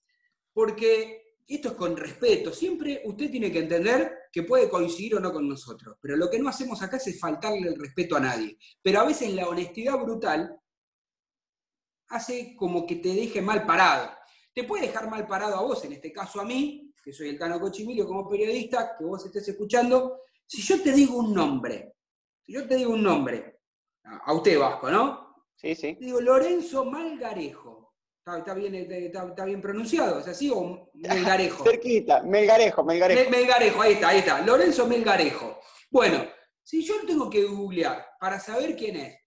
porque 0.53 1.22
esto 1.47 1.69
es 1.69 1.75
con 1.75 1.97
respeto. 1.97 2.53
Siempre 2.53 3.03
usted 3.05 3.31
tiene 3.31 3.51
que 3.51 3.61
entender 3.61 4.29
que 4.33 4.43
puede 4.43 4.69
coincidir 4.69 5.17
o 5.17 5.21
no 5.21 5.33
con 5.33 5.49
nosotros, 5.49 5.97
pero 6.01 6.17
lo 6.17 6.31
que 6.31 6.39
no 6.39 6.49
hacemos 6.49 6.83
acá 6.83 6.97
es 6.97 7.21
faltarle 7.21 7.69
el 7.69 7.79
respeto 7.79 8.17
a 8.17 8.21
nadie. 8.21 8.57
Pero 8.81 9.01
a 9.01 9.05
veces 9.05 9.33
la 9.35 9.49
honestidad 9.49 9.99
brutal 9.99 10.57
hace 12.09 12.55
como 12.57 12.87
que 12.87 12.97
te 12.97 13.15
deje 13.15 13.43
mal 13.43 13.67
parado. 13.67 14.11
Te 14.55 14.65
puede 14.65 14.87
dejar 14.87 15.09
mal 15.11 15.27
parado 15.27 15.57
a 15.57 15.63
vos, 15.63 15.85
en 15.85 15.93
este 15.93 16.13
caso 16.13 16.41
a 16.41 16.45
mí, 16.45 16.93
que 17.03 17.13
soy 17.13 17.31
el 17.31 17.39
Tano 17.39 17.59
Cochimilio 17.59 18.07
como 18.07 18.29
periodista, 18.29 18.97
que 18.99 19.05
vos 19.05 19.25
estés 19.25 19.49
escuchando. 19.49 20.21
Si 20.47 20.63
yo 20.63 20.81
te 20.83 20.93
digo 20.93 21.17
un 21.17 21.33
nombre, 21.33 21.95
si 22.43 22.53
yo 22.53 22.67
te 22.67 22.77
digo 22.77 22.93
un 22.93 23.03
nombre, 23.03 23.61
a 24.05 24.17
a 24.19 24.35
usted 24.35 24.59
Vasco, 24.59 24.91
¿no? 24.91 25.47
Sí, 25.57 25.75
sí. 25.75 25.95
Te 25.95 26.05
digo 26.05 26.21
Lorenzo 26.21 26.85
Malgarejo. 26.85 27.82
¿Está, 28.25 28.39
está 28.39 28.55
bien, 28.55 28.73
está- 28.77 29.25
está 29.27 29.45
bien 29.45 29.61
pronunciado? 29.61 30.21
¿Es 30.21 30.29
así 30.29 30.49
o 30.55 30.89
Melgarejo? 30.95 31.65
Cerquita, 31.69 32.23
Melgarejo, 32.23 32.85
Melgarejo. 32.85 33.29
Me- 33.31 33.37
Melgarejo, 33.37 33.83
ahí 33.83 33.93
está, 33.95 34.09
ahí 34.11 34.19
está. 34.21 34.41
Lorenzo 34.43 34.87
Melgarejo. 34.87 35.59
Bueno, 35.91 36.25
si 36.63 36.85
yo 36.85 36.95
tengo 37.05 37.29
que 37.29 37.43
googlear 37.45 38.07
para 38.21 38.39
saber 38.39 38.77
quién 38.77 38.95
es, 38.95 39.19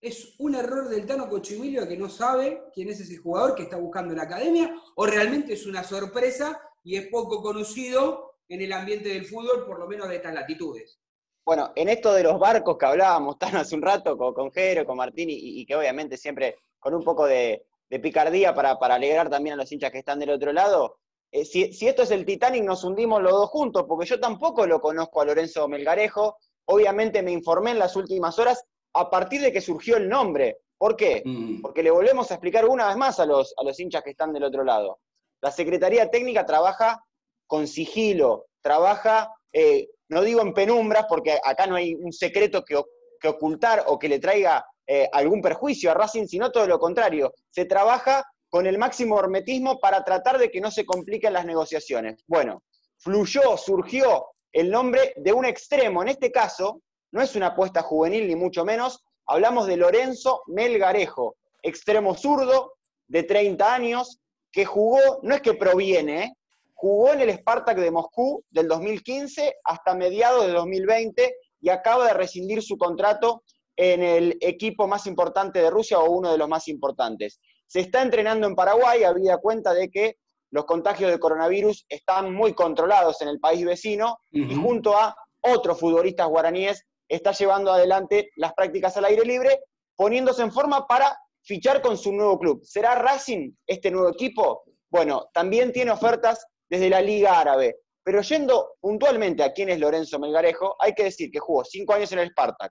¿es 0.00 0.36
un 0.38 0.54
error 0.54 0.88
del 0.88 1.06
Tano 1.06 1.28
Cochimilio 1.28 1.88
que 1.88 1.96
no 1.96 2.08
sabe 2.08 2.62
quién 2.72 2.88
es 2.88 3.00
ese 3.00 3.16
jugador 3.16 3.56
que 3.56 3.64
está 3.64 3.78
buscando 3.78 4.12
en 4.12 4.18
la 4.18 4.24
academia? 4.24 4.72
¿O 4.94 5.06
realmente 5.06 5.54
es 5.54 5.66
una 5.66 5.82
sorpresa 5.82 6.60
y 6.84 6.96
es 6.96 7.08
poco 7.08 7.42
conocido 7.42 8.36
en 8.48 8.62
el 8.62 8.72
ambiente 8.72 9.08
del 9.08 9.26
fútbol, 9.26 9.66
por 9.66 9.80
lo 9.80 9.88
menos 9.88 10.08
de 10.08 10.16
estas 10.16 10.34
latitudes? 10.34 11.00
Bueno, 11.44 11.72
en 11.74 11.88
esto 11.88 12.12
de 12.14 12.22
los 12.22 12.38
barcos 12.38 12.78
que 12.78 12.86
hablábamos 12.86 13.38
tan 13.40 13.56
hace 13.56 13.74
un 13.74 13.82
rato 13.82 14.16
con, 14.16 14.32
con 14.32 14.52
Jero, 14.52 14.86
con 14.86 14.98
Martín, 14.98 15.30
y, 15.30 15.60
y 15.60 15.66
que 15.66 15.74
obviamente 15.74 16.16
siempre 16.16 16.58
con 16.78 16.94
un 16.94 17.02
poco 17.02 17.26
de, 17.26 17.66
de 17.90 18.00
picardía 18.00 18.54
para, 18.54 18.78
para 18.78 18.94
alegrar 18.94 19.30
también 19.30 19.54
a 19.54 19.56
los 19.56 19.70
hinchas 19.70 19.90
que 19.90 19.98
están 19.98 20.18
del 20.18 20.30
otro 20.30 20.52
lado, 20.52 20.98
eh, 21.34 21.44
si, 21.44 21.72
si 21.72 21.88
esto 21.88 22.02
es 22.02 22.12
el 22.12 22.24
Titanic, 22.24 22.62
nos 22.62 22.84
hundimos 22.84 23.20
los 23.20 23.32
dos 23.32 23.50
juntos, 23.50 23.84
porque 23.88 24.06
yo 24.06 24.20
tampoco 24.20 24.68
lo 24.68 24.80
conozco 24.80 25.20
a 25.20 25.24
Lorenzo 25.24 25.66
Melgarejo. 25.66 26.36
Obviamente 26.66 27.22
me 27.22 27.32
informé 27.32 27.72
en 27.72 27.80
las 27.80 27.96
últimas 27.96 28.38
horas 28.38 28.64
a 28.92 29.10
partir 29.10 29.40
de 29.40 29.52
que 29.52 29.60
surgió 29.60 29.96
el 29.96 30.08
nombre. 30.08 30.58
¿Por 30.78 30.94
qué? 30.94 31.22
Mm. 31.24 31.60
Porque 31.60 31.82
le 31.82 31.90
volvemos 31.90 32.30
a 32.30 32.34
explicar 32.34 32.66
una 32.66 32.86
vez 32.86 32.96
más 32.96 33.18
a 33.18 33.26
los, 33.26 33.52
a 33.56 33.64
los 33.64 33.80
hinchas 33.80 34.04
que 34.04 34.10
están 34.10 34.32
del 34.32 34.44
otro 34.44 34.62
lado. 34.62 35.00
La 35.42 35.50
Secretaría 35.50 36.08
Técnica 36.08 36.46
trabaja 36.46 37.04
con 37.48 37.66
sigilo, 37.66 38.46
trabaja, 38.62 39.34
eh, 39.52 39.88
no 40.10 40.22
digo 40.22 40.40
en 40.40 40.54
penumbras, 40.54 41.06
porque 41.08 41.36
acá 41.42 41.66
no 41.66 41.74
hay 41.74 41.94
un 41.96 42.12
secreto 42.12 42.64
que, 42.64 42.80
que 43.20 43.28
ocultar 43.28 43.82
o 43.88 43.98
que 43.98 44.08
le 44.08 44.20
traiga 44.20 44.64
eh, 44.86 45.08
algún 45.12 45.40
perjuicio 45.40 45.90
a 45.90 45.94
Racing, 45.94 46.26
sino 46.26 46.50
todo 46.50 46.66
lo 46.66 46.78
contrario. 46.78 47.32
Se 47.50 47.64
trabaja 47.64 48.24
con 48.48 48.66
el 48.66 48.78
máximo 48.78 49.18
hermetismo 49.18 49.80
para 49.80 50.04
tratar 50.04 50.38
de 50.38 50.50
que 50.50 50.60
no 50.60 50.70
se 50.70 50.84
compliquen 50.84 51.32
las 51.32 51.46
negociaciones. 51.46 52.22
Bueno, 52.26 52.62
fluyó, 52.98 53.56
surgió 53.56 54.26
el 54.52 54.70
nombre 54.70 55.12
de 55.16 55.32
un 55.32 55.44
extremo. 55.44 56.02
En 56.02 56.08
este 56.08 56.30
caso, 56.30 56.80
no 57.12 57.22
es 57.22 57.34
una 57.34 57.48
apuesta 57.48 57.82
juvenil 57.82 58.28
ni 58.28 58.36
mucho 58.36 58.64
menos, 58.64 59.04
hablamos 59.26 59.66
de 59.66 59.76
Lorenzo 59.76 60.42
Melgarejo, 60.46 61.36
extremo 61.62 62.14
zurdo 62.14 62.74
de 63.08 63.22
30 63.22 63.74
años, 63.74 64.20
que 64.52 64.64
jugó, 64.64 65.20
no 65.22 65.34
es 65.34 65.40
que 65.40 65.54
proviene, 65.54 66.24
¿eh? 66.24 66.32
jugó 66.74 67.12
en 67.12 67.20
el 67.20 67.30
Spartak 67.30 67.78
de 67.78 67.90
Moscú 67.90 68.44
del 68.50 68.68
2015 68.68 69.56
hasta 69.64 69.94
mediados 69.94 70.46
de 70.46 70.52
2020 70.52 71.36
y 71.60 71.68
acaba 71.70 72.06
de 72.06 72.14
rescindir 72.14 72.62
su 72.62 72.76
contrato 72.76 73.42
en 73.76 74.02
el 74.02 74.38
equipo 74.40 74.86
más 74.86 75.06
importante 75.06 75.60
de 75.60 75.70
Rusia 75.70 75.98
o 75.98 76.10
uno 76.10 76.30
de 76.30 76.38
los 76.38 76.48
más 76.48 76.68
importantes. 76.68 77.40
Se 77.66 77.80
está 77.80 78.02
entrenando 78.02 78.46
en 78.46 78.54
Paraguay, 78.54 79.04
habida 79.04 79.38
cuenta 79.38 79.74
de 79.74 79.90
que 79.90 80.16
los 80.50 80.64
contagios 80.66 81.10
de 81.10 81.18
coronavirus 81.18 81.84
están 81.88 82.32
muy 82.32 82.54
controlados 82.54 83.20
en 83.22 83.28
el 83.28 83.40
país 83.40 83.64
vecino 83.64 84.18
y 84.30 84.54
junto 84.54 84.96
a 84.96 85.16
otros 85.40 85.80
futbolistas 85.80 86.28
guaraníes 86.28 86.84
está 87.08 87.32
llevando 87.32 87.72
adelante 87.72 88.30
las 88.36 88.54
prácticas 88.54 88.96
al 88.96 89.06
aire 89.06 89.24
libre, 89.24 89.60
poniéndose 89.96 90.42
en 90.42 90.52
forma 90.52 90.86
para 90.86 91.16
fichar 91.42 91.82
con 91.82 91.98
su 91.98 92.12
nuevo 92.12 92.38
club. 92.38 92.60
¿Será 92.64 92.94
Racing 92.94 93.52
este 93.66 93.90
nuevo 93.90 94.08
equipo? 94.10 94.62
Bueno, 94.88 95.28
también 95.32 95.72
tiene 95.72 95.90
ofertas 95.90 96.46
desde 96.68 96.88
la 96.88 97.00
Liga 97.00 97.38
Árabe. 97.38 97.80
Pero 98.04 98.20
yendo 98.20 98.74
puntualmente 98.80 99.42
a 99.42 99.52
quién 99.52 99.70
es 99.70 99.80
Lorenzo 99.80 100.18
Melgarejo, 100.18 100.76
hay 100.78 100.92
que 100.92 101.04
decir 101.04 101.30
que 101.30 101.40
jugó 101.40 101.64
cinco 101.64 101.94
años 101.94 102.12
en 102.12 102.18
el 102.20 102.30
Spartak. 102.30 102.70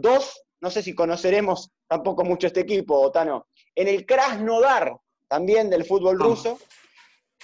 Dos, 0.00 0.44
no 0.60 0.70
sé 0.70 0.80
si 0.80 0.94
conoceremos 0.94 1.72
tampoco 1.88 2.22
mucho 2.24 2.46
este 2.46 2.60
equipo, 2.60 3.00
Otano, 3.00 3.48
en 3.74 3.88
el 3.88 4.06
Krasnodar, 4.06 4.96
también 5.26 5.68
del 5.68 5.84
fútbol 5.84 6.16
Vamos. 6.18 6.44
ruso. 6.44 6.58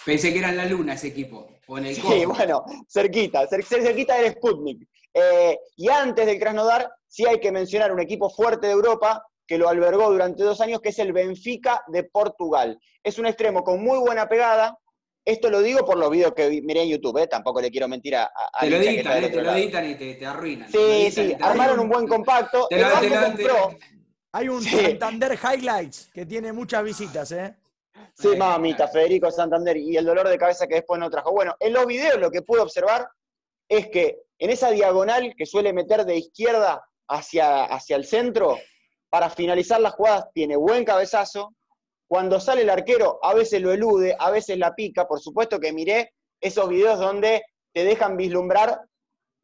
Pensé 0.07 0.33
que 0.33 0.39
era 0.39 0.51
en 0.51 0.59
la 0.59 0.65
luna 0.67 0.95
ese 0.95 1.09
equipo, 1.09 1.49
o 1.67 1.79
en 1.79 1.87
el 1.87 1.97
Sí, 1.97 2.25
bueno, 2.25 2.65
cerquita, 2.89 3.49
cer- 3.49 3.65
cer- 3.67 3.83
cerquita 3.83 4.15
del 4.19 4.35
Sputnik. 4.35 4.89
Eh, 5.13 5.59
y 5.77 5.89
antes 5.89 6.27
del 6.27 6.39
Krasnodar, 6.39 6.89
sí 7.09 7.27
hay 7.27 7.41
que 7.41 7.51
mencionar 7.51 7.91
un 7.91 7.99
equipo 7.99 8.31
fuerte 8.31 8.69
de 8.69 8.73
Europa, 8.75 9.27
que 9.49 9.59
lo 9.59 9.69
albergó 9.69 10.13
durante 10.13 10.45
dos 10.45 10.61
años, 10.61 10.81
que 10.81 10.91
es 10.91 10.99
el 11.01 11.13
Benfica 11.13 11.83
de 11.89 12.05
Portugal. 12.05 12.79
Es 13.03 13.19
un 13.19 13.27
extremo 13.27 13.65
con 13.65 13.83
muy 13.83 13.99
buena 13.99 14.29
pegada. 14.29 14.79
Esto 15.25 15.49
lo 15.49 15.63
digo 15.63 15.85
por 15.87 15.97
los 15.97 16.11
videos 16.11 16.35
que 16.35 16.61
miré 16.63 16.83
en 16.83 16.89
YouTube, 16.91 17.19
¿eh? 17.19 17.27
tampoco 17.27 17.61
le 17.61 17.71
quiero 17.71 17.89
mentir 17.89 18.15
a, 18.17 18.25
a 18.25 18.61
Te 18.61 18.71
lo 18.71 18.79
que 18.79 18.89
editan, 18.91 19.25
eh, 19.25 19.29
te 19.31 19.43
lo 19.43 19.53
editan 19.53 19.91
y 19.91 19.95
te, 19.95 20.15
te 20.15 20.27
arruinan. 20.27 20.71
te 20.71 20.77
Sí, 20.79 20.85
editan 20.85 21.13
sí, 21.29 21.35
te 21.37 21.45
armaron 21.45 21.81
un 21.81 21.89
buen 21.89 22.07
compacto. 22.07 22.67
Te 22.69 22.79
lo- 22.79 22.89
compró- 22.91 23.77
Hay 24.33 24.49
un 24.49 24.61
Sí. 24.63 24.77
Santander 24.77 25.39
Highlights 25.43 26.11
que 26.13 26.27
tiene 26.27 26.53
muchas 26.53 26.83
visitas, 26.85 27.33
¿eh? 27.33 27.57
Sí, 28.15 28.29
Eh, 28.35 28.37
mamita, 28.37 28.77
claro. 28.77 28.93
Federico 28.93 29.31
Santander, 29.31 29.77
y 29.79 29.97
el 29.97 30.05
dolor 30.05 30.29
de 30.29 30.37
cabeza 30.37 30.67
que 30.67 30.75
después 30.77 31.01
no 31.01 31.09
trajo. 31.09 31.33
Bueno, 31.33 31.57
en 31.59 31.73
los 31.73 31.87
videos 31.87 32.19
lo 32.21 32.31
que 32.31 32.43
pude 32.43 32.61
observar 32.61 33.09
es 33.69 33.89
que 33.89 34.19
en 34.39 34.51
esa 34.51 34.71
diagonal 34.73 35.35
que 35.37 35.47
suele 35.47 35.73
meter 35.73 36.05
de 36.05 36.17
izquierda 36.19 36.85
hacia, 37.09 37.65
hacia 37.65 37.97
el 37.97 38.05
centro, 38.05 38.59
para 39.09 39.31
finalizar 39.31 39.81
las 39.81 39.95
jugadas 39.95 40.27
tiene 40.35 40.57
buen 40.57 40.85
cabezazo. 40.85 41.55
Cuando 42.07 42.39
sale 42.41 42.63
el 42.63 42.71
arquero, 42.71 43.19
a 43.23 43.35
veces 43.35 43.61
lo 43.61 43.73
elude, 43.73 44.15
a 44.19 44.31
veces 44.31 44.59
la 44.59 44.75
pica. 44.75 45.07
Por 45.07 45.21
supuesto 45.21 45.59
que 45.59 45.73
miré 45.73 46.13
esos 46.41 46.69
videos 46.69 46.99
donde 46.99 47.43
te 47.73 47.85
dejan 47.85 48.17
vislumbrar 48.17 48.81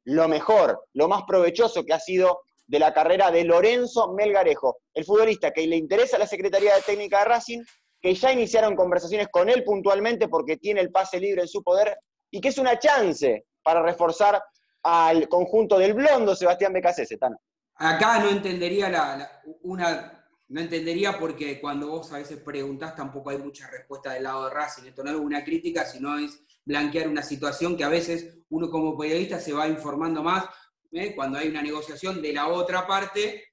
lo 0.05 0.29
mejor, 0.29 0.87
lo 0.95 1.09
más 1.09 1.23
provechoso 1.27 1.85
que 1.85 1.93
ha 1.93 2.01
sido 2.01 2.43
de 2.67 2.79
la 2.79 2.93
carrera 2.93 3.31
de 3.31 3.45
Lorenzo 3.45 4.13
Melgarejo, 4.13 4.79
el 4.95 5.05
futbolista 5.05 5.51
que 5.51 5.67
le 5.67 5.77
interesa 5.77 6.17
a 6.17 6.21
la 6.21 6.27
Secretaría 6.27 6.75
de 6.75 6.83
Técnica 6.83 7.19
de 7.21 7.25
Racing, 7.25 7.63
que 8.01 8.15
ya 8.15 8.33
iniciaron 8.33 8.77
conversaciones 8.77 9.29
con 9.31 9.49
él 9.49 9.65
puntualmente 9.65 10.29
porque 10.29 10.57
tiene 10.57 10.81
el 10.81 10.91
pase 10.91 11.19
libre 11.19 11.43
en 11.43 11.49
su 11.49 11.63
poder 11.63 11.99
y 12.31 12.41
que 12.41 12.49
es 12.49 12.59
una 12.59 12.79
chance 12.79 13.45
para 13.63 13.83
reforzar 13.83 14.41
al 14.85 15.29
conjunto 15.29 15.79
del 15.79 15.95
blondo 15.95 16.35
Sebastián 16.35 16.73
Becasese. 16.73 17.19
Acá 17.75 18.19
no 18.21 18.31
entendería 18.31 18.89
la- 18.89 19.43
una, 19.63 20.20
no 20.51 20.61
entendería 20.61 21.17
porque 21.17 21.61
cuando 21.61 21.89
vos 21.89 22.13
a 22.13 22.19
veces 22.19 22.39
preguntás 22.39 22.97
tampoco 22.97 23.31
hay 23.31 23.39
mucha 23.39 23.71
respuesta 23.71 24.13
del 24.13 24.25
lado 24.25 24.47
de 24.47 24.55
Racing. 24.55 24.83
Esto 24.85 25.05
no 25.05 25.11
es 25.11 25.17
una 25.17 25.45
crítica, 25.45 25.85
sino 25.85 26.19
es 26.19 26.43
blanquear 26.65 27.09
una 27.09 27.23
situación 27.23 27.77
que 27.77 27.85
a 27.85 27.89
veces 27.89 28.37
uno 28.49 28.69
como 28.69 28.99
periodista 28.99 29.39
se 29.39 29.53
va 29.53 29.69
informando 29.69 30.25
más 30.25 30.47
¿eh? 30.91 31.15
cuando 31.15 31.39
hay 31.39 31.49
una 31.49 31.63
negociación 31.63 32.21
de 32.21 32.33
la 32.33 32.49
otra 32.49 32.85
parte, 32.85 33.45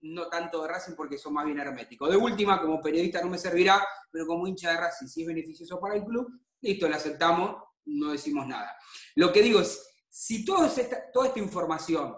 no 0.00 0.28
tanto 0.28 0.62
de 0.62 0.68
Racing 0.68 0.94
porque 0.96 1.18
son 1.18 1.34
más 1.34 1.44
bien 1.44 1.58
herméticos. 1.58 2.08
De 2.08 2.16
última, 2.16 2.58
como 2.58 2.80
periodista 2.80 3.20
no 3.20 3.28
me 3.28 3.38
servirá, 3.38 3.86
pero 4.10 4.26
como 4.26 4.46
hincha 4.46 4.70
de 4.70 4.78
Racing, 4.78 5.08
si 5.08 5.20
es 5.20 5.26
beneficioso 5.26 5.78
para 5.78 5.96
el 5.96 6.04
club, 6.04 6.26
listo, 6.62 6.88
lo 6.88 6.96
aceptamos, 6.96 7.62
no 7.84 8.12
decimos 8.12 8.46
nada. 8.46 8.74
Lo 9.14 9.30
que 9.30 9.42
digo 9.42 9.60
es, 9.60 9.86
si 10.08 10.42
todo 10.42 10.64
esta, 10.64 11.10
toda 11.12 11.26
esta 11.26 11.38
información 11.38 12.16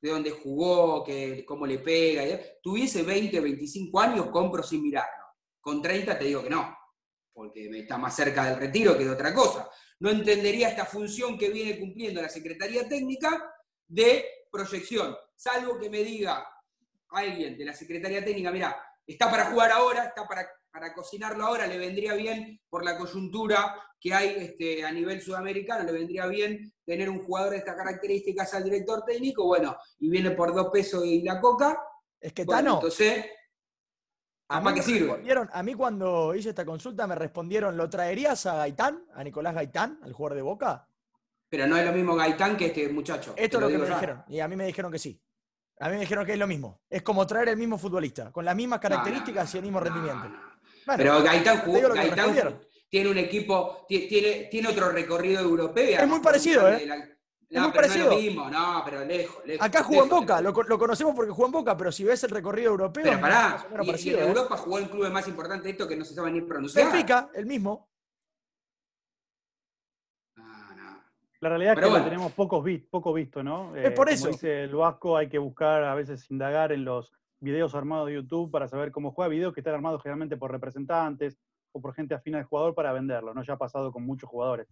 de 0.00 0.10
dónde 0.10 0.30
jugó, 0.30 1.02
que, 1.04 1.44
cómo 1.44 1.66
le 1.66 1.78
pega, 1.78 2.22
tuviese 2.62 3.02
20, 3.02 3.40
25 3.40 4.00
años, 4.00 4.30
compro 4.30 4.62
sin 4.62 4.82
mirarlo. 4.82 5.24
Con 5.60 5.82
30 5.82 6.18
te 6.18 6.24
digo 6.24 6.42
que 6.42 6.50
no, 6.50 6.76
porque 7.32 7.68
me 7.68 7.80
está 7.80 7.98
más 7.98 8.14
cerca 8.14 8.44
del 8.44 8.58
retiro 8.58 8.96
que 8.96 9.04
de 9.04 9.10
otra 9.10 9.34
cosa. 9.34 9.68
No 10.00 10.10
entendería 10.10 10.68
esta 10.68 10.84
función 10.84 11.36
que 11.36 11.50
viene 11.50 11.78
cumpliendo 11.78 12.22
la 12.22 12.28
Secretaría 12.28 12.88
Técnica 12.88 13.52
de 13.86 14.24
proyección, 14.50 15.16
salvo 15.34 15.78
que 15.78 15.90
me 15.90 16.04
diga 16.04 16.46
alguien 17.10 17.56
de 17.56 17.64
la 17.64 17.74
Secretaría 17.74 18.24
Técnica, 18.24 18.50
mira, 18.50 18.76
está 19.06 19.30
para 19.30 19.46
jugar 19.46 19.72
ahora, 19.72 20.04
está 20.04 20.26
para, 20.26 20.48
para 20.78 20.94
cocinarlo 20.94 21.44
ahora, 21.44 21.66
le 21.66 21.76
vendría 21.76 22.14
bien 22.14 22.60
por 22.70 22.84
la 22.84 22.96
coyuntura 22.96 23.74
que 24.00 24.14
hay 24.14 24.28
este, 24.38 24.84
a 24.84 24.92
nivel 24.92 25.20
sudamericano, 25.20 25.82
le 25.82 25.90
vendría 25.90 26.26
bien 26.26 26.72
tener 26.84 27.10
un 27.10 27.24
jugador 27.24 27.50
de 27.50 27.56
estas 27.58 27.74
características 27.74 28.54
al 28.54 28.62
director 28.62 29.02
técnico, 29.04 29.44
bueno, 29.44 29.76
y 29.98 30.08
viene 30.08 30.30
por 30.30 30.54
dos 30.54 30.68
pesos 30.72 31.04
y 31.04 31.22
la 31.22 31.40
coca, 31.40 31.76
Es 32.20 32.32
que 32.32 32.44
bueno, 32.44 32.58
Tano, 32.60 32.74
entonces, 32.76 33.26
a 34.48 34.60
mí, 34.60 34.64
¿para 34.64 34.74
qué 34.74 34.80
me 34.80 34.86
sirve? 34.86 35.48
a 35.52 35.62
mí 35.64 35.74
cuando 35.74 36.34
hice 36.36 36.50
esta 36.50 36.64
consulta 36.64 37.08
me 37.08 37.16
respondieron, 37.16 37.76
¿lo 37.76 37.90
traerías 37.90 38.46
a 38.46 38.58
Gaitán, 38.58 39.04
a 39.14 39.24
Nicolás 39.24 39.56
Gaitán, 39.56 39.98
al 40.04 40.12
jugador 40.12 40.36
de 40.36 40.42
Boca? 40.42 40.88
Pero 41.48 41.66
no 41.66 41.76
es 41.76 41.84
lo 41.84 41.92
mismo 41.92 42.14
Gaitán 42.14 42.56
que 42.56 42.66
este 42.66 42.88
muchacho. 42.90 43.34
Esto 43.36 43.56
es 43.56 43.62
lo 43.62 43.68
que 43.68 43.78
me 43.78 43.88
ya. 43.88 43.94
dijeron. 43.94 44.24
Y 44.28 44.38
a 44.38 44.46
mí 44.46 44.54
me 44.54 44.66
dijeron 44.66 44.92
que 44.92 44.98
sí. 44.98 45.20
A 45.80 45.88
mí 45.88 45.94
me 45.94 46.00
dijeron 46.00 46.26
que 46.26 46.32
es 46.32 46.38
lo 46.38 46.46
mismo. 46.46 46.80
Es 46.90 47.02
como 47.02 47.26
traer 47.26 47.50
el 47.50 47.56
mismo 47.56 47.78
futbolista, 47.78 48.32
con 48.32 48.44
las 48.44 48.56
mismas 48.56 48.80
No, 48.82 48.88
no, 48.88 48.94
características 48.96 49.54
y 49.54 49.58
el 49.58 49.62
mismo 49.62 49.78
no, 49.78 49.84
rendimiento. 49.84 50.28
No. 50.96 51.04
Bueno, 51.04 51.18
Pero 51.20 51.22
Gaitán, 51.22 51.58
jugó, 51.58 51.88
Gaitán 51.94 52.60
tiene 52.90 53.10
un 53.10 53.18
equipo, 53.18 53.84
ti- 53.88 54.08
tiene, 54.08 54.44
tiene 54.50 54.68
otro 54.68 54.90
recorrido 54.90 55.40
europeo. 55.42 56.00
Es 56.00 56.08
muy 56.08 56.20
parecido, 56.20 56.68
¿eh? 56.68 56.86
la- 56.86 56.96
Es 56.96 57.04
muy 57.04 57.60
no 57.60 57.60
es 57.60 57.66
lo 57.68 57.72
parecido. 57.74 58.10
mismo, 58.14 58.50
no, 58.50 58.82
pero 58.84 59.04
lejos, 59.04 59.44
lejos. 59.46 59.66
Acá 59.66 59.82
jugó 59.82 60.02
en 60.04 60.08
Boca, 60.08 60.40
lo, 60.40 60.52
conocemos 60.52 61.14
porque 61.14 61.30
jugó 61.30 61.46
en 61.46 61.52
Boca, 61.52 61.76
pero 61.76 61.92
si 61.92 62.04
ves 62.04 62.22
el 62.24 62.30
recorrido 62.30 62.70
europeo, 62.70 63.04
Pero 63.04 63.20
pará, 63.20 63.66
y, 63.82 63.86
parecido, 63.86 64.18
en 64.18 64.24
¿eh? 64.24 64.28
Europa 64.28 64.56
jugó 64.56 64.78
en 64.78 64.88
clubes 64.88 65.10
más 65.10 65.28
importantes 65.28 65.64
de 65.64 65.70
esto 65.70 65.86
que 65.88 65.96
no 65.96 66.04
se 66.04 66.14
sabe 66.14 66.30
ni 66.30 66.40
pronunciar. 66.42 66.86
Benfica, 66.90 67.30
el 67.34 67.46
mismo. 67.46 67.88
No. 70.36 71.02
La 71.40 71.48
realidad 71.50 71.74
es 71.74 71.80
que 71.80 71.88
bueno. 71.90 72.04
tenemos 72.04 72.32
pocos 72.32 72.64
vi- 72.64 72.78
poco 72.78 73.12
visto, 73.12 73.42
¿no? 73.42 73.74
Es 73.76 73.90
por 73.92 74.06
como 74.06 74.14
eso. 74.14 74.28
dice 74.28 74.64
el 74.64 74.74
Vasco, 74.74 75.16
hay 75.16 75.28
que 75.28 75.38
buscar, 75.38 75.84
a 75.84 75.94
veces 75.94 76.30
indagar 76.30 76.72
en 76.72 76.84
los 76.84 77.12
videos 77.40 77.74
armados 77.74 78.08
de 78.08 78.14
YouTube 78.14 78.50
para 78.50 78.68
saber 78.68 78.90
cómo 78.90 79.12
juega, 79.12 79.28
videos 79.28 79.54
que 79.54 79.60
están 79.60 79.74
armados 79.74 80.02
generalmente 80.02 80.36
por 80.36 80.50
representantes 80.50 81.38
o 81.72 81.80
por 81.80 81.94
gente 81.94 82.14
afina 82.14 82.38
al 82.38 82.44
jugador 82.44 82.74
para 82.74 82.92
venderlo, 82.92 83.34
¿no? 83.34 83.42
Ya 83.42 83.54
ha 83.54 83.58
pasado 83.58 83.92
con 83.92 84.04
muchos 84.04 84.28
jugadores. 84.28 84.68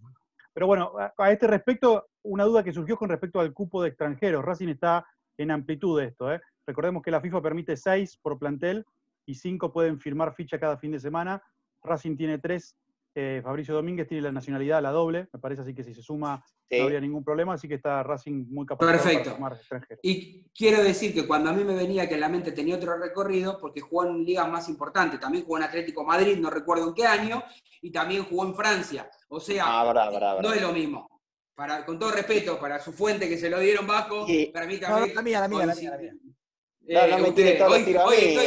Pero 0.52 0.66
bueno, 0.66 0.92
a, 1.18 1.30
este 1.30 1.46
respecto, 1.46 2.06
una 2.22 2.44
duda 2.44 2.64
que 2.64 2.72
surgió 2.72 2.96
con 2.96 3.10
respecto 3.10 3.40
al 3.40 3.52
cupo 3.52 3.82
de 3.82 3.88
extranjeros. 3.88 4.44
Racing 4.44 4.68
está 4.68 5.06
en 5.36 5.50
amplitud 5.50 6.00
de 6.00 6.06
esto, 6.06 6.32
¿eh? 6.32 6.40
Recordemos 6.66 7.02
que 7.02 7.10
la 7.10 7.20
FIFA 7.20 7.42
permite 7.42 7.76
seis 7.76 8.16
por 8.16 8.38
plantel 8.38 8.84
y 9.26 9.34
cinco 9.34 9.72
pueden 9.72 10.00
firmar 10.00 10.34
ficha 10.34 10.58
cada 10.58 10.78
fin 10.78 10.92
de 10.92 10.98
semana. 10.98 11.42
Racing 11.82 12.16
tiene 12.16 12.38
tres. 12.38 12.74
Eh, 13.18 13.40
Fabricio 13.42 13.74
Domínguez 13.74 14.06
tiene 14.06 14.22
la 14.22 14.30
nacionalidad, 14.30 14.82
la 14.82 14.90
doble, 14.90 15.26
me 15.32 15.38
parece 15.40 15.62
así 15.62 15.74
que 15.74 15.82
si 15.82 15.94
se 15.94 16.02
suma 16.02 16.44
Sí. 16.68 16.78
no 16.78 16.84
habría 16.84 17.00
ningún 17.00 17.22
problema, 17.24 17.54
así 17.54 17.66
que 17.68 17.74
está 17.76 18.02
Racing 18.02 18.46
muy 18.50 18.66
capacitado 18.66 18.98
Perfecto. 19.02 19.24
para 19.24 19.36
formar 19.36 19.52
extranjeros. 19.54 20.00
Y 20.02 20.44
quiero 20.52 20.82
decir 20.82 21.14
que 21.14 21.26
cuando 21.26 21.48
a 21.50 21.52
mí 21.52 21.62
me 21.64 21.74
venía 21.74 22.08
que 22.08 22.14
en 22.14 22.20
la 22.20 22.28
mente 22.28 22.50
tenía 22.52 22.74
otro 22.76 22.98
recorrido, 22.98 23.58
porque 23.60 23.80
jugó 23.80 24.04
en 24.04 24.24
ligas 24.24 24.48
más 24.50 24.68
importantes, 24.68 25.18
también 25.20 25.44
jugó 25.44 25.58
en 25.58 25.62
Atlético 25.64 26.04
Madrid, 26.04 26.36
no 26.38 26.50
recuerdo 26.50 26.88
en 26.88 26.94
qué 26.94 27.06
año, 27.06 27.42
y 27.80 27.90
también 27.92 28.24
jugó 28.24 28.44
en 28.46 28.54
Francia. 28.54 29.08
O 29.28 29.38
sea, 29.40 29.64
Ah, 29.66 30.38
no 30.42 30.52
es 30.52 30.60
lo 30.60 30.72
mismo. 30.72 31.08
Para, 31.54 31.86
con 31.86 31.98
todo 31.98 32.10
respeto, 32.10 32.58
para 32.58 32.78
su 32.80 32.92
fuente 32.92 33.28
que 33.28 33.38
se 33.38 33.48
lo 33.48 33.58
dieron 33.60 33.86
Vasco, 33.86 34.26
Y- 34.28 34.46
para 34.46 34.66
mí 34.66 34.74
No, 34.74 34.88
también. 34.88 35.14
la 35.14 35.22
mía, 35.22 35.40
la 35.40 35.48
mía, 35.48 35.66
la 35.66 35.74
mía, 35.74 35.90
la 35.92 35.98
mía. 35.98 36.12
No, 36.88 37.06
no 37.08 37.18
me 37.22 37.28
usted, 37.30 37.60
hoy, 37.66 37.80
estoy 37.80 37.94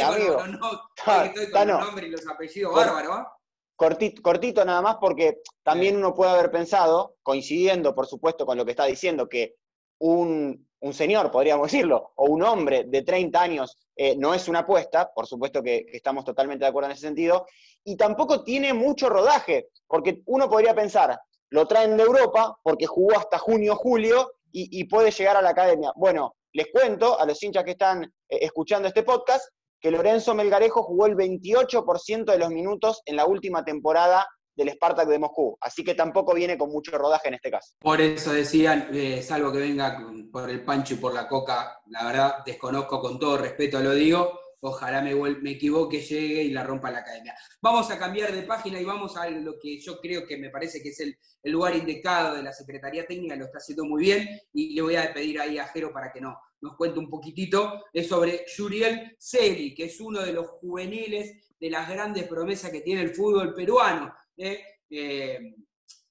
con 0.00 0.14
amigo. 0.14 0.32
los, 0.34 0.48
no, 0.50 0.68
hoy 0.70 0.76
Ta- 1.04 1.24
estoy 1.26 1.50
con 1.50 1.68
los 1.68 1.80
nombres 1.86 2.06
y 2.08 2.10
los 2.12 2.28
apellidos 2.28 2.74
bárbaros. 2.74 3.10
¿ah? 3.12 3.32
Cortito, 3.80 4.20
cortito 4.20 4.62
nada 4.62 4.82
más 4.82 4.96
porque 5.00 5.40
también 5.62 5.96
uno 5.96 6.12
puede 6.12 6.32
haber 6.32 6.50
pensado, 6.50 7.16
coincidiendo 7.22 7.94
por 7.94 8.06
supuesto 8.06 8.44
con 8.44 8.58
lo 8.58 8.66
que 8.66 8.72
está 8.72 8.84
diciendo, 8.84 9.26
que 9.26 9.54
un, 10.00 10.68
un 10.80 10.92
señor, 10.92 11.30
podríamos 11.30 11.72
decirlo, 11.72 12.12
o 12.16 12.26
un 12.26 12.42
hombre 12.42 12.84
de 12.84 13.00
30 13.00 13.40
años 13.40 13.78
eh, 13.96 14.16
no 14.18 14.34
es 14.34 14.48
una 14.48 14.58
apuesta, 14.58 15.10
por 15.14 15.26
supuesto 15.26 15.62
que, 15.62 15.86
que 15.86 15.96
estamos 15.96 16.26
totalmente 16.26 16.62
de 16.62 16.68
acuerdo 16.68 16.90
en 16.90 16.92
ese 16.92 17.06
sentido, 17.06 17.46
y 17.82 17.96
tampoco 17.96 18.44
tiene 18.44 18.74
mucho 18.74 19.08
rodaje, 19.08 19.68
porque 19.86 20.20
uno 20.26 20.50
podría 20.50 20.74
pensar, 20.74 21.18
lo 21.48 21.66
traen 21.66 21.96
de 21.96 22.02
Europa 22.02 22.58
porque 22.62 22.84
jugó 22.84 23.16
hasta 23.16 23.38
junio, 23.38 23.76
julio 23.76 24.30
y, 24.52 24.78
y 24.78 24.84
puede 24.84 25.10
llegar 25.10 25.38
a 25.38 25.42
la 25.42 25.50
academia. 25.50 25.90
Bueno, 25.96 26.36
les 26.52 26.66
cuento 26.70 27.18
a 27.18 27.24
los 27.24 27.42
hinchas 27.42 27.64
que 27.64 27.70
están 27.70 28.04
eh, 28.04 28.10
escuchando 28.42 28.88
este 28.88 29.04
podcast 29.04 29.48
que 29.80 29.90
Lorenzo 29.90 30.34
Melgarejo 30.34 30.82
jugó 30.82 31.06
el 31.06 31.16
28% 31.16 32.24
de 32.24 32.38
los 32.38 32.50
minutos 32.50 33.00
en 33.06 33.16
la 33.16 33.26
última 33.26 33.64
temporada 33.64 34.26
del 34.54 34.70
Spartak 34.70 35.08
de 35.08 35.18
Moscú. 35.18 35.56
Así 35.60 35.82
que 35.82 35.94
tampoco 35.94 36.34
viene 36.34 36.58
con 36.58 36.70
mucho 36.70 36.96
rodaje 36.96 37.28
en 37.28 37.34
este 37.34 37.50
caso. 37.50 37.74
Por 37.80 38.00
eso 38.00 38.32
decían, 38.32 38.88
eh, 38.92 39.22
salvo 39.22 39.52
que 39.52 39.58
venga 39.58 39.98
por 40.30 40.50
el 40.50 40.64
pancho 40.64 40.94
y 40.94 40.98
por 40.98 41.14
la 41.14 41.26
coca, 41.26 41.80
la 41.86 42.04
verdad 42.04 42.34
desconozco 42.44 43.00
con 43.00 43.18
todo 43.18 43.38
respeto, 43.38 43.80
lo 43.80 43.92
digo, 43.92 44.38
ojalá 44.60 45.00
me 45.00 45.50
equivoque, 45.50 46.00
llegue 46.00 46.42
y 46.42 46.50
la 46.50 46.62
rompa 46.62 46.90
la 46.90 46.98
academia. 46.98 47.34
Vamos 47.62 47.90
a 47.90 47.98
cambiar 47.98 48.32
de 48.32 48.42
página 48.42 48.78
y 48.78 48.84
vamos 48.84 49.16
a 49.16 49.30
lo 49.30 49.58
que 49.58 49.80
yo 49.80 49.98
creo 49.98 50.26
que 50.26 50.36
me 50.36 50.50
parece 50.50 50.82
que 50.82 50.90
es 50.90 51.00
el, 51.00 51.16
el 51.42 51.52
lugar 51.52 51.74
indicado 51.74 52.36
de 52.36 52.42
la 52.42 52.52
Secretaría 52.52 53.06
Técnica, 53.06 53.36
lo 53.36 53.46
está 53.46 53.58
haciendo 53.58 53.84
muy 53.84 54.02
bien 54.02 54.28
y 54.52 54.74
le 54.74 54.82
voy 54.82 54.96
a 54.96 55.12
pedir 55.14 55.40
ahí 55.40 55.58
a 55.58 55.68
Jero 55.68 55.92
para 55.92 56.12
que 56.12 56.20
no, 56.20 56.38
nos 56.60 56.76
cuente 56.76 56.98
un 56.98 57.08
poquitito, 57.08 57.86
es 57.92 58.08
sobre 58.08 58.44
Yuriel 58.56 59.16
Celi, 59.18 59.74
que 59.74 59.84
es 59.84 60.00
uno 60.00 60.20
de 60.20 60.32
los 60.32 60.46
juveniles 60.48 61.54
de 61.58 61.70
las 61.70 61.88
grandes 61.88 62.26
promesas 62.26 62.70
que 62.70 62.80
tiene 62.80 63.02
el 63.02 63.14
fútbol 63.14 63.54
peruano. 63.54 64.12
¿eh? 64.36 64.62
Eh, 64.88 65.54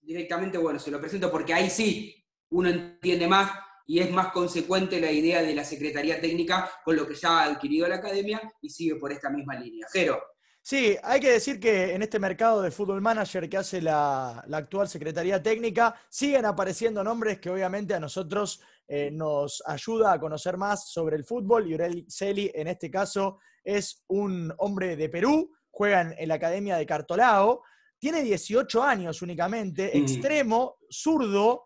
directamente, 0.02 0.58
bueno, 0.58 0.80
se 0.80 0.92
lo 0.92 1.00
presento 1.00 1.32
porque 1.32 1.54
ahí 1.54 1.70
sí 1.70 2.16
uno 2.50 2.70
entiende 2.70 3.28
más 3.28 3.52
y 3.86 4.00
es 4.00 4.12
más 4.12 4.32
consecuente 4.32 5.00
la 5.00 5.12
idea 5.12 5.42
de 5.42 5.56
la 5.56 5.64
Secretaría 5.64 6.22
Técnica 6.22 6.72
con 6.84 6.96
lo 6.96 7.08
que 7.08 7.16
ya 7.16 7.40
ha 7.40 7.44
adquirido 7.46 7.88
la 7.88 7.96
academia 7.96 8.42
y 8.62 8.70
sigue 8.70 8.96
por 8.96 9.12
esta 9.12 9.30
misma 9.30 9.56
línea. 9.56 9.88
Jero, 9.92 10.22
Sí, 10.70 10.96
hay 11.02 11.20
que 11.20 11.32
decir 11.32 11.60
que 11.60 11.96
en 11.96 12.04
este 12.04 12.20
mercado 12.20 12.62
de 12.62 12.70
fútbol 12.70 13.02
manager 13.02 13.50
que 13.50 13.58
hace 13.58 13.82
la, 13.82 14.44
la 14.46 14.58
actual 14.58 14.88
Secretaría 14.88 15.42
Técnica, 15.42 15.96
siguen 16.10 16.46
apareciendo 16.46 17.04
nombres 17.04 17.40
que 17.40 17.50
obviamente 17.50 17.96
a 17.96 18.00
nosotros 18.00 18.62
eh, 18.88 19.10
nos 19.12 19.64
ayuda 19.66 20.14
a 20.14 20.20
conocer 20.20 20.58
más 20.58 20.88
sobre 20.92 21.16
el 21.16 21.26
fútbol. 21.26 21.68
Y 21.68 21.74
Uriel 21.74 22.06
Celi, 22.08 22.52
en 22.54 22.68
este 22.68 22.92
caso, 22.92 23.40
es 23.64 24.04
un 24.10 24.54
hombre 24.60 24.96
de 24.96 25.10
Perú, 25.10 25.52
juega 25.72 26.14
en 26.16 26.28
la 26.28 26.36
Academia 26.36 26.78
de 26.78 26.86
Cartolao, 26.86 27.64
tiene 27.98 28.22
18 28.22 28.84
años 28.84 29.24
únicamente, 29.24 29.92
Mm. 29.92 29.98
extremo, 29.98 30.78
zurdo. 30.88 31.64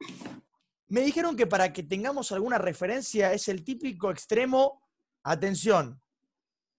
Me 0.88 1.02
dijeron 1.02 1.36
que 1.36 1.46
para 1.46 1.74
que 1.74 1.84
tengamos 1.84 2.32
alguna 2.32 2.58
referencia 2.58 3.34
es 3.34 3.50
el 3.50 3.66
típico 3.66 4.10
extremo, 4.10 4.82
atención, 5.24 6.02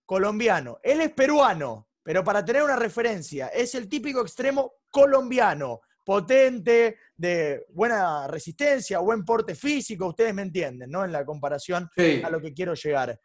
colombiano. 0.07 0.79
Él 0.83 1.03
es 1.03 1.13
peruano, 1.13 1.87
pero 2.05 2.23
para 2.23 2.45
tener 2.45 2.63
una 2.63 2.77
referencia, 2.77 3.49
es 3.49 3.75
el 3.75 3.89
típico 3.89 4.21
extremo 4.21 4.75
colombiano, 4.91 5.81
potente, 6.05 6.99
de 7.17 7.65
buena 7.71 8.29
resistencia, 8.29 8.99
buen 8.99 9.25
porte 9.25 9.55
físico, 9.55 10.07
ustedes 10.09 10.35
me 10.35 10.43
entienden, 10.43 10.91
¿no? 10.91 11.03
En 11.05 11.11
la 11.11 11.25
comparación 11.25 11.89
Sí. 11.97 12.21
a 12.23 12.29
lo 12.29 12.41
que 12.41 12.53
quiero 12.53 12.75
llegar. 12.75 13.19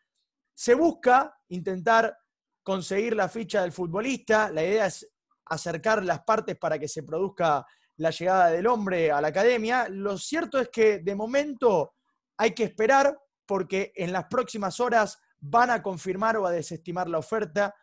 Se 0.56 0.74
busca 0.76 1.38
intentar 1.50 2.18
conseguir 2.64 3.16
la 3.16 3.28
ficha 3.28 3.62
del 3.62 3.74
futbolista, 3.74 4.50
la 4.50 4.64
idea 4.64 4.86
es 4.86 5.12
acercar 5.46 6.04
las 6.06 6.22
partes 6.24 6.58
para 6.58 6.80
que 6.80 6.88
se 6.88 7.04
produzca 7.04 7.66
la 7.98 8.12
llegada 8.12 8.50
del 8.50 8.68
hombre 8.68 9.12
a 9.12 9.20
la 9.20 9.28
academia. 9.28 9.88
Lo 9.90 10.18
cierto 10.18 10.58
es 10.60 10.70
que 10.70 11.00
de 11.00 11.16
momento 11.16 11.96
hay 12.38 12.52
que 12.52 12.64
esperar 12.64 13.18
porque 13.46 13.92
en 13.96 14.14
las 14.14 14.26
próximas 14.26 14.80
horas 14.80 15.20
van 15.40 15.70
a 15.70 15.82
confirmar 15.82 16.38
o 16.38 16.46
a 16.46 16.52
desestimar 16.52 17.10
la 17.10 17.18
oferta. 17.18 17.74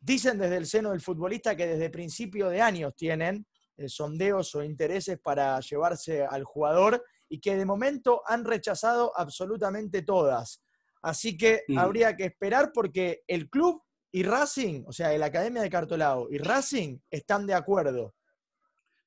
Dicen 0.00 0.38
desde 0.38 0.56
el 0.56 0.66
seno 0.66 0.90
del 0.90 1.00
futbolista 1.02 1.54
que 1.54 1.66
desde 1.66 1.90
principio 1.90 2.48
de 2.48 2.60
años 2.62 2.96
tienen 2.96 3.46
eh, 3.76 3.88
sondeos 3.88 4.54
o 4.54 4.62
intereses 4.62 5.18
para 5.18 5.60
llevarse 5.60 6.24
al 6.24 6.44
jugador 6.44 7.04
y 7.28 7.38
que 7.38 7.56
de 7.56 7.64
momento 7.66 8.22
han 8.26 8.44
rechazado 8.44 9.12
absolutamente 9.16 10.02
todas. 10.02 10.62
Así 11.02 11.36
que 11.36 11.64
Mm. 11.68 11.78
habría 11.78 12.16
que 12.16 12.24
esperar 12.24 12.72
porque 12.72 13.22
el 13.26 13.48
club 13.48 13.82
y 14.12 14.22
Racing, 14.22 14.84
o 14.86 14.92
sea, 14.92 15.16
la 15.16 15.26
Academia 15.26 15.62
de 15.62 15.70
Cartolao 15.70 16.28
y 16.30 16.38
Racing 16.38 16.98
están 17.10 17.46
de 17.46 17.54
acuerdo. 17.54 18.14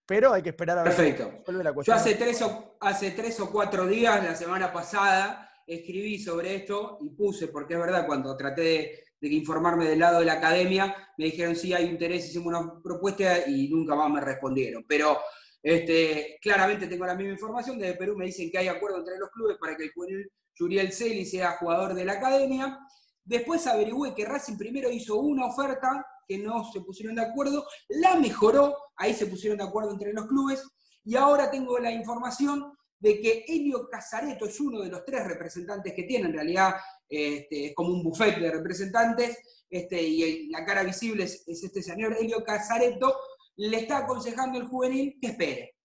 Pero 0.05 0.33
hay 0.33 0.41
que 0.41 0.49
esperar 0.49 0.77
a 0.77 0.83
ver 0.83 0.95
Perfecto. 0.95 1.51
la 1.51 1.73
Yo 1.83 1.93
hace 1.93 2.15
tres, 2.15 2.41
o, 2.41 2.77
hace 2.79 3.11
tres 3.11 3.39
o 3.39 3.51
cuatro 3.51 3.85
días, 3.85 4.23
la 4.23 4.35
semana 4.35 4.71
pasada, 4.71 5.49
escribí 5.65 6.19
sobre 6.19 6.55
esto 6.55 6.97
y 7.01 7.09
puse, 7.09 7.47
porque 7.47 7.73
es 7.75 7.79
verdad, 7.79 8.05
cuando 8.05 8.35
traté 8.35 8.61
de, 8.61 9.03
de 9.29 9.35
informarme 9.35 9.85
del 9.85 9.99
lado 9.99 10.19
de 10.19 10.25
la 10.25 10.33
academia, 10.33 10.95
me 11.17 11.25
dijeron 11.25 11.55
sí 11.55 11.73
hay 11.73 11.85
interés, 11.85 12.27
hicimos 12.27 12.47
una 12.47 12.81
propuesta 12.81 13.47
y 13.47 13.69
nunca 13.69 13.95
más 13.95 14.11
me 14.11 14.19
respondieron. 14.19 14.83
Pero 14.87 15.17
este, 15.61 16.37
claramente 16.41 16.87
tengo 16.87 17.05
la 17.05 17.15
misma 17.15 17.33
información, 17.33 17.79
desde 17.79 17.95
Perú 17.95 18.17
me 18.17 18.25
dicen 18.25 18.51
que 18.51 18.57
hay 18.57 18.67
acuerdo 18.67 18.97
entre 18.97 19.17
los 19.17 19.29
clubes 19.29 19.57
para 19.59 19.77
que 19.77 19.83
el 19.83 19.93
juvenil 19.93 20.29
Yuriel 20.55 20.91
Celi 20.91 21.25
sea 21.25 21.57
jugador 21.57 21.93
de 21.93 22.05
la 22.05 22.13
academia. 22.13 22.79
Después 23.23 23.65
averigüé 23.65 24.13
que 24.13 24.25
Racing 24.25 24.57
primero 24.57 24.91
hizo 24.91 25.15
una 25.15 25.45
oferta 25.45 26.05
que 26.27 26.37
no 26.37 26.69
se 26.71 26.81
pusieron 26.81 27.15
de 27.15 27.21
acuerdo, 27.21 27.65
la 27.89 28.15
mejoró, 28.15 28.75
ahí 28.97 29.13
se 29.13 29.27
pusieron 29.27 29.57
de 29.57 29.63
acuerdo 29.63 29.91
entre 29.91 30.13
los 30.13 30.25
clubes, 30.25 30.63
y 31.05 31.15
ahora 31.15 31.49
tengo 31.49 31.79
la 31.79 31.91
información 31.91 32.72
de 33.03 33.19
que 33.19 33.43
Elio 33.49 33.89
Casareto 33.89 34.45
es 34.45 34.57
uno 34.61 34.79
de 34.79 34.87
los 34.87 35.03
tres 35.03 35.27
representantes 35.27 35.93
que 35.93 36.03
tiene, 36.03 36.27
en 36.27 36.33
realidad 36.33 36.75
este, 37.09 37.65
es 37.65 37.75
como 37.75 37.89
un 37.89 38.01
buffet 38.01 38.39
de 38.39 38.49
representantes, 38.49 39.65
este, 39.69 40.01
y 40.01 40.47
la 40.47 40.63
cara 40.63 40.83
visible 40.83 41.25
es, 41.25 41.43
es 41.45 41.61
este 41.65 41.83
señor 41.83 42.15
Elio 42.17 42.45
Casareto, 42.45 43.13
le 43.57 43.75
está 43.75 43.97
aconsejando 43.97 44.57
al 44.57 44.69
juvenil 44.69 45.17
que 45.19 45.27
espere, 45.27 45.75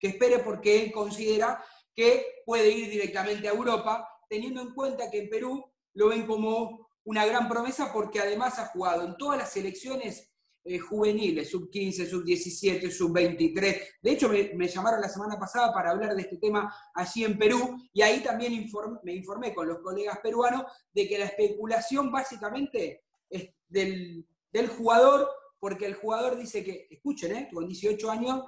que 0.00 0.08
espere 0.08 0.40
porque 0.40 0.82
él 0.82 0.90
considera 0.90 1.64
que 1.94 2.42
puede 2.44 2.68
ir 2.72 2.90
directamente 2.90 3.46
a 3.46 3.52
Europa, 3.52 4.08
teniendo 4.28 4.60
en 4.60 4.74
cuenta 4.74 5.12
que 5.12 5.20
en 5.20 5.30
Perú 5.30 5.64
lo 5.94 6.08
ven 6.08 6.26
como 6.26 6.90
una 7.04 7.24
gran 7.24 7.48
promesa 7.48 7.92
porque 7.92 8.18
además 8.18 8.58
ha 8.58 8.66
jugado 8.66 9.04
en 9.04 9.16
todas 9.16 9.38
las 9.38 9.52
selecciones 9.52 10.28
eh, 10.64 10.78
juveniles, 10.78 11.48
sub 11.50 11.70
15, 11.70 12.06
sub 12.06 12.24
17, 12.24 12.90
sub 12.90 13.12
23. 13.12 13.76
De 14.02 14.10
hecho, 14.10 14.28
me, 14.28 14.52
me 14.54 14.68
llamaron 14.68 15.00
la 15.00 15.08
semana 15.08 15.38
pasada 15.38 15.72
para 15.72 15.90
hablar 15.90 16.14
de 16.14 16.22
este 16.22 16.36
tema 16.36 16.72
allí 16.94 17.24
en 17.24 17.38
Perú 17.38 17.76
y 17.92 18.02
ahí 18.02 18.22
también 18.22 18.52
inform- 18.52 19.00
me 19.02 19.14
informé 19.14 19.54
con 19.54 19.66
los 19.68 19.78
colegas 19.80 20.18
peruanos 20.22 20.64
de 20.92 21.08
que 21.08 21.18
la 21.18 21.24
especulación 21.26 22.10
básicamente 22.12 23.04
es 23.30 23.50
del, 23.68 24.26
del 24.52 24.68
jugador, 24.68 25.28
porque 25.58 25.86
el 25.86 25.94
jugador 25.94 26.36
dice 26.36 26.62
que, 26.64 26.86
escuchen, 26.90 27.34
¿eh? 27.34 27.48
con 27.52 27.66
18 27.66 28.10
años, 28.10 28.44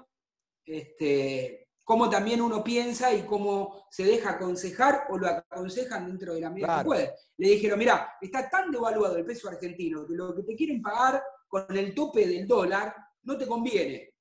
este, 0.65 1.69
cómo 1.85 2.09
también 2.09 2.41
uno 2.41 2.63
piensa 2.63 3.13
y 3.13 3.23
cómo 3.23 3.87
se 3.91 4.05
deja 4.05 4.31
aconsejar 4.31 5.05
o 5.11 5.19
lo 5.19 5.27
aconsejan 5.27 6.07
dentro 6.07 6.35
de 6.35 6.41
la 6.41 6.51
medida 6.51 6.67
Claro. 6.67 6.83
que 6.83 6.87
puede. 6.87 7.15
Le 7.39 7.49
dijeron, 7.51 7.79
mira, 7.79 8.15
está 8.21 8.49
tan 8.49 8.71
devaluado 8.71 9.17
el 9.17 9.25
peso 9.25 9.49
argentino 9.49 10.07
que 10.07 10.15
lo 10.15 10.35
que 10.37 10.43
te 10.43 10.55
quieren 10.55 10.81
pagar 10.81 11.23
con 11.51 11.77
el 11.77 11.93
tope 11.93 12.27
del 12.27 12.47
dólar 12.47 12.95
no 13.25 13.37
te 13.37 13.47
conviene. 13.47 14.15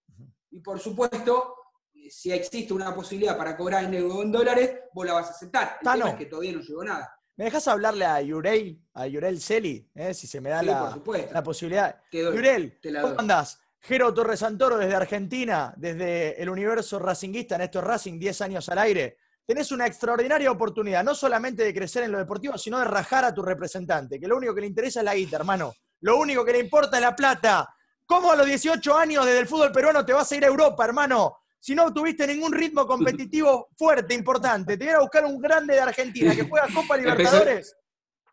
Y 0.49 0.59
por 0.61 0.79
supuesto, 0.79 1.55
eh, 1.93 2.09
si 2.09 2.31
existe 2.31 2.73
una 2.73 2.93
posibilidad 2.93 3.37
para 3.37 3.55
cobrar 3.55 3.83
en, 3.83 3.93
euro 3.93 4.23
en 4.23 4.31
dólares, 4.31 4.79
vos 4.93 5.05
la 5.05 5.13
vas 5.13 5.27
a 5.27 5.31
aceptar. 5.31 5.77
El 5.79 5.85
Tano. 5.85 5.97
tema 5.99 6.09
es 6.09 6.15
que 6.15 6.25
todavía 6.25 6.53
no 6.53 6.59
llegó 6.59 6.83
nada. 6.83 7.15
¿Me 7.37 7.45
dejas 7.45 7.67
hablarle 7.69 8.03
a 8.05 8.19
Yurel, 8.21 8.81
a 8.93 9.07
Yurel 9.07 9.39
Celi, 9.39 9.89
eh, 9.95 10.13
si 10.13 10.27
se 10.27 10.41
me 10.41 10.49
da 10.49 10.59
Sí, 10.59 10.65
la, 10.65 11.43
posibilidad? 11.43 12.01
Te 12.11 12.21
doy, 12.21 12.35
Yurel, 12.35 12.79
te 12.81 12.91
la 12.91 13.01
¿cómo 13.01 13.13
doy. 13.13 13.21
andás? 13.21 13.61
Jero 13.79 14.13
Torres 14.13 14.39
Santoro 14.39 14.77
desde 14.77 14.95
Argentina, 14.95 15.73
desde 15.77 16.41
el 16.41 16.49
universo 16.49 16.99
racinguista, 16.99 17.57
Néstor 17.57 17.85
Racing, 17.85 18.19
10 18.19 18.41
años 18.41 18.67
al 18.67 18.79
aire. 18.79 19.17
Tenés 19.45 19.71
una 19.71 19.87
extraordinaria 19.87 20.51
oportunidad, 20.51 21.03
no 21.03 21.15
solamente 21.15 21.63
de 21.63 21.73
crecer 21.73 22.03
en 22.03 22.11
lo 22.11 22.17
deportivo, 22.17 22.57
sino 22.57 22.77
de 22.79 22.85
rajar 22.85 23.23
a 23.23 23.33
tu 23.33 23.41
representante, 23.41 24.19
que 24.19 24.27
lo 24.27 24.35
único 24.35 24.53
que 24.53 24.61
le 24.61 24.67
interesa 24.67 24.99
es 24.99 25.05
la 25.05 25.15
guita, 25.15 25.37
hermano. 25.37 25.73
Lo 26.01 26.17
único 26.17 26.45
que 26.45 26.53
le 26.53 26.59
importa 26.59 26.97
es 26.97 27.01
la 27.01 27.15
plata. 27.15 27.67
¿Cómo 28.05 28.31
a 28.31 28.35
los 28.35 28.45
18 28.45 28.97
años 28.97 29.25
desde 29.25 29.39
el 29.39 29.47
fútbol 29.47 29.71
peruano 29.71 30.05
te 30.05 30.13
vas 30.13 30.31
a 30.31 30.35
ir 30.35 30.43
a 30.43 30.47
Europa, 30.47 30.83
hermano? 30.85 31.37
Si 31.59 31.75
no 31.75 31.93
tuviste 31.93 32.25
ningún 32.25 32.53
ritmo 32.53 32.87
competitivo 32.87 33.69
fuerte, 33.77 34.13
importante, 34.13 34.77
te 34.77 34.85
voy 34.85 34.93
a 34.93 34.99
buscar 34.99 35.25
un 35.25 35.39
grande 35.39 35.73
de 35.73 35.81
Argentina 35.81 36.33
que 36.33 36.47
juega 36.47 36.67
Copa 36.73 36.97
Libertadores. 36.97 37.75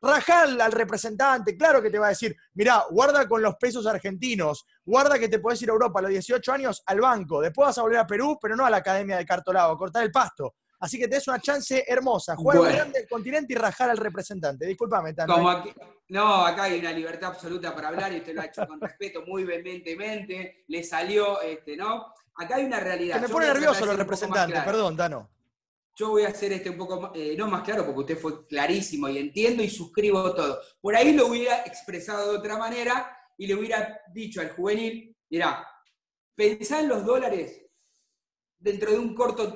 Rajal 0.00 0.60
al 0.60 0.72
representante, 0.72 1.56
claro 1.56 1.82
que 1.82 1.90
te 1.90 1.98
va 1.98 2.06
a 2.06 2.10
decir, 2.10 2.36
mirá, 2.54 2.84
guarda 2.90 3.26
con 3.26 3.42
los 3.42 3.56
pesos 3.56 3.86
argentinos, 3.86 4.64
guarda 4.84 5.18
que 5.18 5.28
te 5.28 5.40
podés 5.40 5.60
ir 5.62 5.70
a 5.70 5.72
Europa 5.72 5.98
a 5.98 6.02
los 6.02 6.10
18 6.12 6.52
años 6.52 6.82
al 6.86 7.00
banco, 7.00 7.40
después 7.40 7.66
vas 7.66 7.78
a 7.78 7.82
volver 7.82 7.98
a 7.98 8.06
Perú, 8.06 8.38
pero 8.40 8.54
no 8.54 8.64
a 8.64 8.70
la 8.70 8.76
Academia 8.76 9.16
de 9.16 9.24
Cartolao, 9.24 9.72
a 9.72 9.78
cortar 9.78 10.04
el 10.04 10.12
pasto. 10.12 10.54
Así 10.78 10.98
que 10.98 11.08
tenés 11.08 11.26
una 11.28 11.40
chance 11.40 11.84
hermosa, 11.86 12.36
jugar 12.36 12.58
Bueno. 12.58 12.74
grande 12.74 12.98
del 13.00 13.08
continente 13.08 13.52
y 13.54 13.56
rajar 13.56 13.90
al 13.90 13.96
representante. 13.96 14.66
Disculpame, 14.66 15.14
Tano. 15.14 15.34
Como 15.34 15.50
¿eh? 15.50 15.56
aquí- 15.56 15.72
no, 16.08 16.44
acá 16.44 16.64
hay 16.64 16.78
una 16.78 16.92
libertad 16.92 17.30
absoluta 17.30 17.74
para 17.74 17.88
hablar 17.88 18.12
y 18.12 18.18
usted 18.18 18.34
lo 18.34 18.42
ha 18.42 18.46
hecho 18.46 18.66
con 18.66 18.80
respeto, 18.80 19.22
muy 19.26 19.44
vehementemente, 19.44 20.64
le 20.68 20.84
salió, 20.84 21.40
este, 21.40 21.76
¿no? 21.76 22.12
Acá 22.36 22.56
hay 22.56 22.64
una 22.64 22.78
realidad. 22.80 23.16
Que 23.16 23.22
me 23.22 23.28
pone 23.28 23.46
nervioso 23.46 23.86
los 23.86 23.96
representantes, 23.96 24.54
claro. 24.54 24.70
perdón, 24.70 24.96
Tano. 24.96 25.30
Yo 25.98 26.10
voy 26.10 26.24
a 26.24 26.28
hacer 26.28 26.52
este 26.52 26.68
un 26.68 26.76
poco 26.76 27.00
más, 27.00 27.10
eh, 27.14 27.34
no 27.38 27.48
más 27.48 27.62
claro, 27.62 27.86
porque 27.86 28.00
usted 28.00 28.18
fue 28.18 28.46
clarísimo 28.46 29.08
y 29.08 29.16
entiendo 29.16 29.62
y 29.62 29.70
suscribo 29.70 30.34
todo. 30.34 30.60
Por 30.80 30.94
ahí 30.94 31.14
lo 31.14 31.28
hubiera 31.28 31.62
expresado 31.62 32.30
de 32.32 32.38
otra 32.38 32.58
manera 32.58 33.16
y 33.38 33.46
le 33.46 33.54
hubiera 33.54 33.98
dicho 34.12 34.42
al 34.42 34.50
juvenil, 34.50 35.16
mirá, 35.30 35.66
pensá 36.34 36.80
en 36.80 36.88
los 36.88 37.02
dólares 37.04 37.62
dentro 38.58 38.92
de 38.92 38.98
un 38.98 39.14
corto 39.14 39.52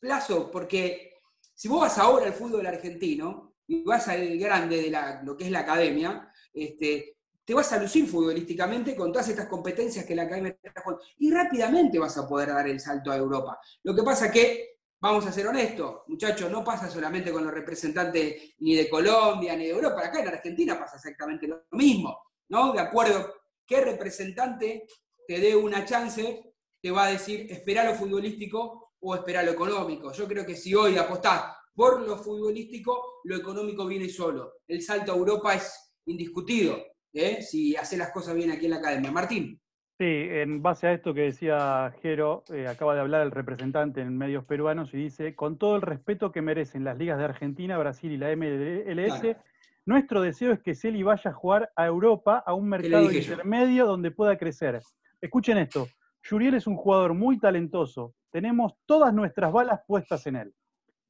plazo, 0.00 0.50
porque 0.50 1.20
si 1.54 1.68
vos 1.68 1.82
vas 1.82 1.98
ahora 1.98 2.26
al 2.26 2.32
fútbol 2.32 2.66
argentino 2.66 3.54
y 3.66 3.84
vas 3.84 4.08
al 4.08 4.38
grande 4.38 4.82
de 4.82 4.90
la- 4.90 5.22
lo 5.22 5.36
que 5.36 5.44
es 5.44 5.50
la 5.50 5.60
academia, 5.60 6.32
este, 6.52 7.18
te 7.44 7.54
vas 7.54 7.72
a 7.72 7.78
lucir 7.78 8.06
futbolísticamente 8.06 8.96
con 8.96 9.12
todas 9.12 9.28
estas 9.28 9.46
competencias 9.46 10.04
que 10.04 10.14
la 10.14 10.22
academia 10.22 10.56
está. 10.62 10.82
Y 11.18 11.30
rápidamente 11.30 11.98
vas 11.98 12.16
a 12.16 12.26
poder 12.28 12.48
dar 12.48 12.66
el 12.68 12.80
salto 12.80 13.10
a 13.10 13.16
Europa. 13.16 13.58
Lo 13.82 13.94
que 13.94 14.02
pasa 14.02 14.30
que, 14.30 14.78
vamos 15.00 15.26
a 15.26 15.32
ser 15.32 15.46
honestos, 15.46 16.02
muchachos, 16.08 16.50
no 16.50 16.62
pasa 16.62 16.90
solamente 16.90 17.32
con 17.32 17.44
los 17.44 17.52
representantes 17.52 18.54
ni 18.58 18.74
de 18.74 18.88
Colombia 18.88 19.56
ni 19.56 19.64
de 19.64 19.70
Europa. 19.70 20.06
Acá 20.06 20.20
en 20.20 20.28
Argentina 20.28 20.78
pasa 20.78 20.96
exactamente 20.96 21.46
lo 21.46 21.64
mismo, 21.72 22.18
¿no? 22.48 22.72
De 22.72 22.80
acuerdo, 22.80 23.34
¿qué 23.66 23.80
representante 23.80 24.86
te 25.26 25.40
dé 25.40 25.54
una 25.56 25.84
chance 25.84 26.54
te 26.82 26.90
va 26.90 27.04
a 27.04 27.10
decir 27.10 27.46
esperar 27.52 27.86
lo 27.86 27.94
futbolístico 27.94 28.89
o 29.00 29.14
esperar 29.14 29.44
lo 29.44 29.52
económico. 29.52 30.12
Yo 30.12 30.26
creo 30.26 30.44
que 30.44 30.54
si 30.54 30.74
hoy 30.74 30.96
apostás 30.96 31.44
por 31.74 32.00
lo 32.06 32.16
futbolístico, 32.16 33.20
lo 33.24 33.36
económico 33.36 33.86
viene 33.86 34.08
solo. 34.08 34.54
El 34.68 34.82
salto 34.82 35.12
a 35.12 35.16
Europa 35.16 35.54
es 35.54 35.92
indiscutido, 36.06 36.76
¿eh? 37.12 37.42
si 37.42 37.76
hace 37.76 37.96
las 37.96 38.10
cosas 38.10 38.34
bien 38.34 38.50
aquí 38.50 38.66
en 38.66 38.72
la 38.72 38.76
academia. 38.78 39.10
Martín. 39.10 39.60
Sí, 39.98 40.06
en 40.06 40.62
base 40.62 40.86
a 40.86 40.92
esto 40.94 41.12
que 41.12 41.22
decía 41.22 41.92
Jero, 42.00 42.42
eh, 42.54 42.66
acaba 42.66 42.94
de 42.94 43.00
hablar 43.00 43.20
el 43.22 43.30
representante 43.30 44.00
en 44.00 44.16
medios 44.16 44.44
peruanos 44.46 44.94
y 44.94 44.96
dice, 44.96 45.34
con 45.36 45.58
todo 45.58 45.76
el 45.76 45.82
respeto 45.82 46.32
que 46.32 46.40
merecen 46.40 46.84
las 46.84 46.96
ligas 46.96 47.18
de 47.18 47.24
Argentina, 47.24 47.76
Brasil 47.76 48.10
y 48.10 48.16
la 48.16 48.30
MLS, 48.34 49.20
Claro. 49.20 49.38
nuestro 49.84 50.22
deseo 50.22 50.52
es 50.52 50.60
que 50.60 50.74
Celi 50.74 51.02
vaya 51.02 51.30
a 51.30 51.34
jugar 51.34 51.70
a 51.76 51.86
Europa, 51.86 52.42
a 52.46 52.54
un 52.54 52.70
mercado 52.70 53.10
yo. 53.10 53.18
intermedio 53.18 53.84
donde 53.84 54.10
pueda 54.10 54.38
crecer. 54.38 54.80
Escuchen 55.20 55.58
esto, 55.58 55.86
Yuriel 56.22 56.54
es 56.54 56.66
un 56.66 56.76
jugador 56.76 57.12
muy 57.12 57.38
talentoso, 57.38 58.14
tenemos 58.30 58.72
todas 58.86 59.12
nuestras 59.12 59.52
balas 59.52 59.80
puestas 59.86 60.26
en 60.26 60.36
él. 60.36 60.54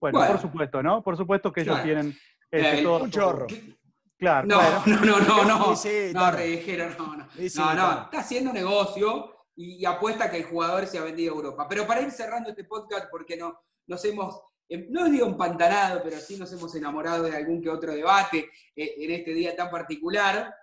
Bueno, 0.00 0.18
Bueno. 0.18 0.32
por 0.32 0.40
supuesto, 0.42 0.82
¿no? 0.82 1.02
Por 1.02 1.16
supuesto 1.16 1.52
que 1.52 1.60
ellos 1.60 1.74
Claro. 1.74 1.84
tienen 1.84 2.06
Eh, 2.52 2.60
este, 2.70 2.82
todo 2.82 3.04
un 3.04 3.10
chorro. 3.10 3.46
Claro, 4.18 4.46
No, 4.48 4.58
claro. 4.58 4.82
no, 4.86 5.20
no, 5.20 5.44
no, 5.44 5.44
no. 5.68 5.76
Sí, 5.76 5.88
sí, 6.08 6.14
no. 6.14 6.30
Rejero, 6.32 6.90
no, 6.98 7.16
no. 7.16 7.28
Sí, 7.36 7.48
sí, 7.48 7.58
no, 7.58 7.74
no, 7.74 8.02
está 8.02 8.18
haciendo 8.20 8.52
negocio 8.52 9.46
y, 9.54 9.76
y 9.76 9.84
apuesta 9.84 10.30
que 10.30 10.38
el 10.38 10.44
jugador 10.44 10.86
se 10.86 10.98
ha 10.98 11.02
vendido 11.04 11.32
a 11.32 11.36
Europa. 11.36 11.66
Pero 11.68 11.86
para 11.86 12.00
ir 12.02 12.10
cerrando 12.10 12.50
este 12.50 12.64
podcast, 12.64 13.06
porque 13.10 13.36
no, 13.36 13.60
nos 13.86 14.04
hemos, 14.04 14.40
eh, 14.68 14.86
no 14.90 15.08
digo 15.08 15.26
empantanado, 15.26 16.00
pero 16.02 16.18
sí 16.18 16.36
nos 16.38 16.52
hemos 16.52 16.74
enamorado 16.74 17.22
de 17.24 17.36
algún 17.36 17.62
que 17.62 17.70
otro 17.70 17.92
debate 17.92 18.50
eh, 18.74 18.94
en 18.98 19.10
este 19.12 19.32
día 19.32 19.54
tan 19.54 19.70
particular, 19.70 20.54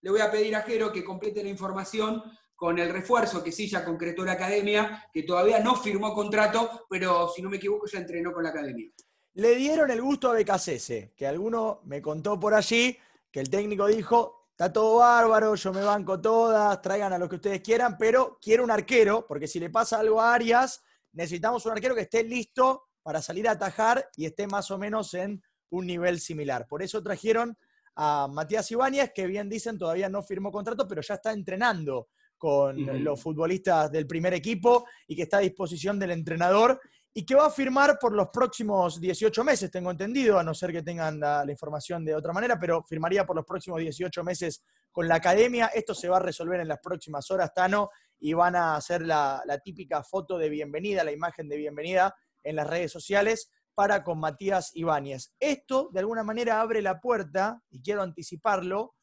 le 0.00 0.10
voy 0.10 0.20
a 0.20 0.30
pedir 0.30 0.54
a 0.56 0.62
Jero 0.62 0.90
que 0.92 1.04
complete 1.04 1.42
la 1.42 1.48
información 1.50 2.22
con 2.64 2.78
el 2.78 2.88
refuerzo 2.88 3.44
que 3.44 3.52
sí 3.52 3.68
ya 3.68 3.84
concretó 3.84 4.24
la 4.24 4.32
academia, 4.32 5.06
que 5.12 5.24
todavía 5.24 5.60
no 5.60 5.76
firmó 5.76 6.14
contrato, 6.14 6.86
pero 6.88 7.28
si 7.28 7.42
no 7.42 7.50
me 7.50 7.58
equivoco 7.58 7.86
ya 7.86 7.98
entrenó 7.98 8.32
con 8.32 8.42
la 8.42 8.48
academia. 8.48 8.88
Le 9.34 9.54
dieron 9.54 9.90
el 9.90 10.00
gusto 10.00 10.30
a 10.30 10.32
Becasese, 10.32 11.12
que 11.14 11.26
alguno 11.26 11.82
me 11.84 12.00
contó 12.00 12.40
por 12.40 12.54
allí 12.54 12.96
que 13.30 13.40
el 13.40 13.50
técnico 13.50 13.86
dijo, 13.86 14.48
está 14.52 14.72
todo 14.72 15.00
bárbaro, 15.00 15.54
yo 15.56 15.74
me 15.74 15.82
banco 15.82 16.18
todas, 16.18 16.80
traigan 16.80 17.12
a 17.12 17.18
los 17.18 17.28
que 17.28 17.34
ustedes 17.34 17.60
quieran, 17.60 17.98
pero 17.98 18.38
quiero 18.40 18.64
un 18.64 18.70
arquero, 18.70 19.26
porque 19.26 19.46
si 19.46 19.60
le 19.60 19.68
pasa 19.68 19.98
algo 19.98 20.18
a 20.18 20.32
Arias, 20.32 20.82
necesitamos 21.12 21.66
un 21.66 21.72
arquero 21.72 21.94
que 21.94 22.00
esté 22.00 22.24
listo 22.24 22.84
para 23.02 23.20
salir 23.20 23.46
a 23.46 23.50
atajar 23.50 24.08
y 24.16 24.24
esté 24.24 24.46
más 24.46 24.70
o 24.70 24.78
menos 24.78 25.12
en 25.12 25.42
un 25.68 25.86
nivel 25.86 26.18
similar. 26.18 26.66
Por 26.66 26.82
eso 26.82 27.02
trajeron 27.02 27.58
a 27.96 28.26
Matías 28.26 28.70
Ibáñez, 28.70 29.12
que 29.14 29.26
bien 29.26 29.50
dicen 29.50 29.76
todavía 29.76 30.08
no 30.08 30.22
firmó 30.22 30.50
contrato, 30.50 30.88
pero 30.88 31.02
ya 31.02 31.16
está 31.16 31.30
entrenando 31.30 32.08
con 32.36 33.04
los 33.04 33.20
futbolistas 33.20 33.90
del 33.90 34.06
primer 34.06 34.34
equipo 34.34 34.86
y 35.06 35.16
que 35.16 35.22
está 35.22 35.38
a 35.38 35.40
disposición 35.40 35.98
del 35.98 36.10
entrenador 36.10 36.80
y 37.16 37.24
que 37.24 37.36
va 37.36 37.46
a 37.46 37.50
firmar 37.50 37.96
por 38.00 38.12
los 38.12 38.28
próximos 38.28 39.00
18 39.00 39.44
meses, 39.44 39.70
tengo 39.70 39.92
entendido, 39.92 40.38
a 40.38 40.42
no 40.42 40.52
ser 40.52 40.72
que 40.72 40.82
tengan 40.82 41.20
la, 41.20 41.44
la 41.44 41.52
información 41.52 42.04
de 42.04 42.14
otra 42.14 42.32
manera, 42.32 42.58
pero 42.58 42.82
firmaría 42.82 43.24
por 43.24 43.36
los 43.36 43.44
próximos 43.44 43.78
18 43.78 44.24
meses 44.24 44.64
con 44.90 45.06
la 45.06 45.14
academia. 45.16 45.66
Esto 45.66 45.94
se 45.94 46.08
va 46.08 46.16
a 46.16 46.20
resolver 46.20 46.58
en 46.58 46.66
las 46.66 46.80
próximas 46.80 47.30
horas, 47.30 47.54
Tano, 47.54 47.90
y 48.18 48.32
van 48.32 48.56
a 48.56 48.74
hacer 48.74 49.02
la, 49.02 49.42
la 49.46 49.58
típica 49.58 50.02
foto 50.02 50.38
de 50.38 50.48
bienvenida, 50.48 51.04
la 51.04 51.12
imagen 51.12 51.48
de 51.48 51.56
bienvenida 51.56 52.16
en 52.42 52.56
las 52.56 52.66
redes 52.66 52.90
sociales 52.90 53.48
para 53.74 54.02
con 54.02 54.18
Matías 54.18 54.72
Ibáñez. 54.74 55.34
Esto, 55.38 55.90
de 55.92 56.00
alguna 56.00 56.24
manera, 56.24 56.60
abre 56.60 56.82
la 56.82 57.00
puerta, 57.00 57.62
y 57.70 57.80
quiero 57.80 58.02
anticiparlo, 58.02 58.94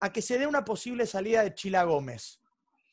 a 0.00 0.12
que 0.12 0.22
se 0.22 0.38
dé 0.38 0.46
una 0.46 0.64
posible 0.64 1.06
salida 1.06 1.42
de 1.42 1.54
Chila 1.54 1.84
Gómez, 1.84 2.39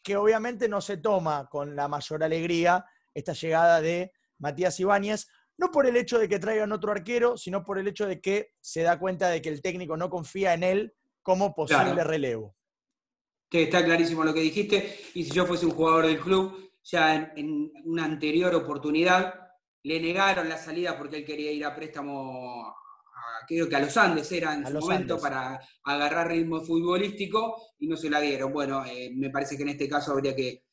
que 0.08 0.16
obviamente 0.16 0.70
no 0.70 0.80
se 0.80 0.96
toma 0.96 1.50
con 1.52 1.76
la 1.76 1.90
mayor 1.90 2.24
alegría 2.24 2.86
esta 3.14 3.34
llegada 3.34 3.82
de 3.82 4.14
Matías 4.38 4.80
Ibáñez, 4.80 5.28
no 5.58 5.70
por 5.70 5.86
el 5.86 5.98
hecho 5.98 6.18
de 6.18 6.30
que 6.30 6.40
traigan 6.40 6.72
otro 6.72 6.94
arquero, 6.94 7.36
sino 7.36 7.62
por 7.66 7.78
el 7.78 7.90
hecho 7.90 8.08
de 8.08 8.22
que 8.22 8.54
se 8.62 8.84
da 8.84 8.98
cuenta 8.98 9.28
de 9.28 9.42
que 9.42 9.50
el 9.50 9.62
técnico 9.62 9.98
no 9.98 10.10
confía 10.10 10.54
en 10.54 10.64
él 10.64 10.94
como 11.22 11.54
posible 11.54 11.92
Claro. 11.92 12.10
relevo. 12.10 12.56
Sí, 13.52 13.64
está 13.64 13.84
clarísimo 13.84 14.24
lo 14.24 14.34
que 14.34 14.40
dijiste. 14.40 14.98
Y 15.14 15.26
si 15.26 15.32
yo 15.32 15.46
fuese 15.46 15.66
un 15.66 15.74
jugador 15.74 16.06
del 16.06 16.22
club, 16.22 16.72
ya 16.86 17.14
en, 17.14 17.32
en 17.36 17.72
una 17.84 18.06
anterior 18.06 18.56
oportunidad 18.56 19.34
le 19.84 20.00
negaron 20.00 20.48
la 20.48 20.58
salida 20.58 20.98
porque 20.98 21.18
él 21.18 21.26
quería 21.26 21.52
ir 21.52 21.66
a 21.66 21.76
préstamo, 21.76 22.74
creo 23.48 23.68
que 23.70 23.76
a 23.76 23.80
los 23.80 23.98
Andes 23.98 24.32
era 24.32 24.54
en 24.54 24.66
A 24.66 24.72
su 24.72 24.78
momento, 24.80 25.16
Andes. 25.16 25.22
para 25.22 25.60
agarrar 25.84 26.28
ritmo 26.30 26.62
futbolístico 26.62 27.56
y 27.80 27.88
no 27.88 27.98
se 27.98 28.10
la 28.10 28.20
dieron. 28.22 28.52
Bueno, 28.54 28.86
eh, 28.86 29.12
me 29.16 29.30
parece 29.32 29.58
que 29.58 29.64
en 29.64 29.70
este 29.70 29.90
caso 29.90 30.12
habría 30.12 30.36
que. 30.36 30.67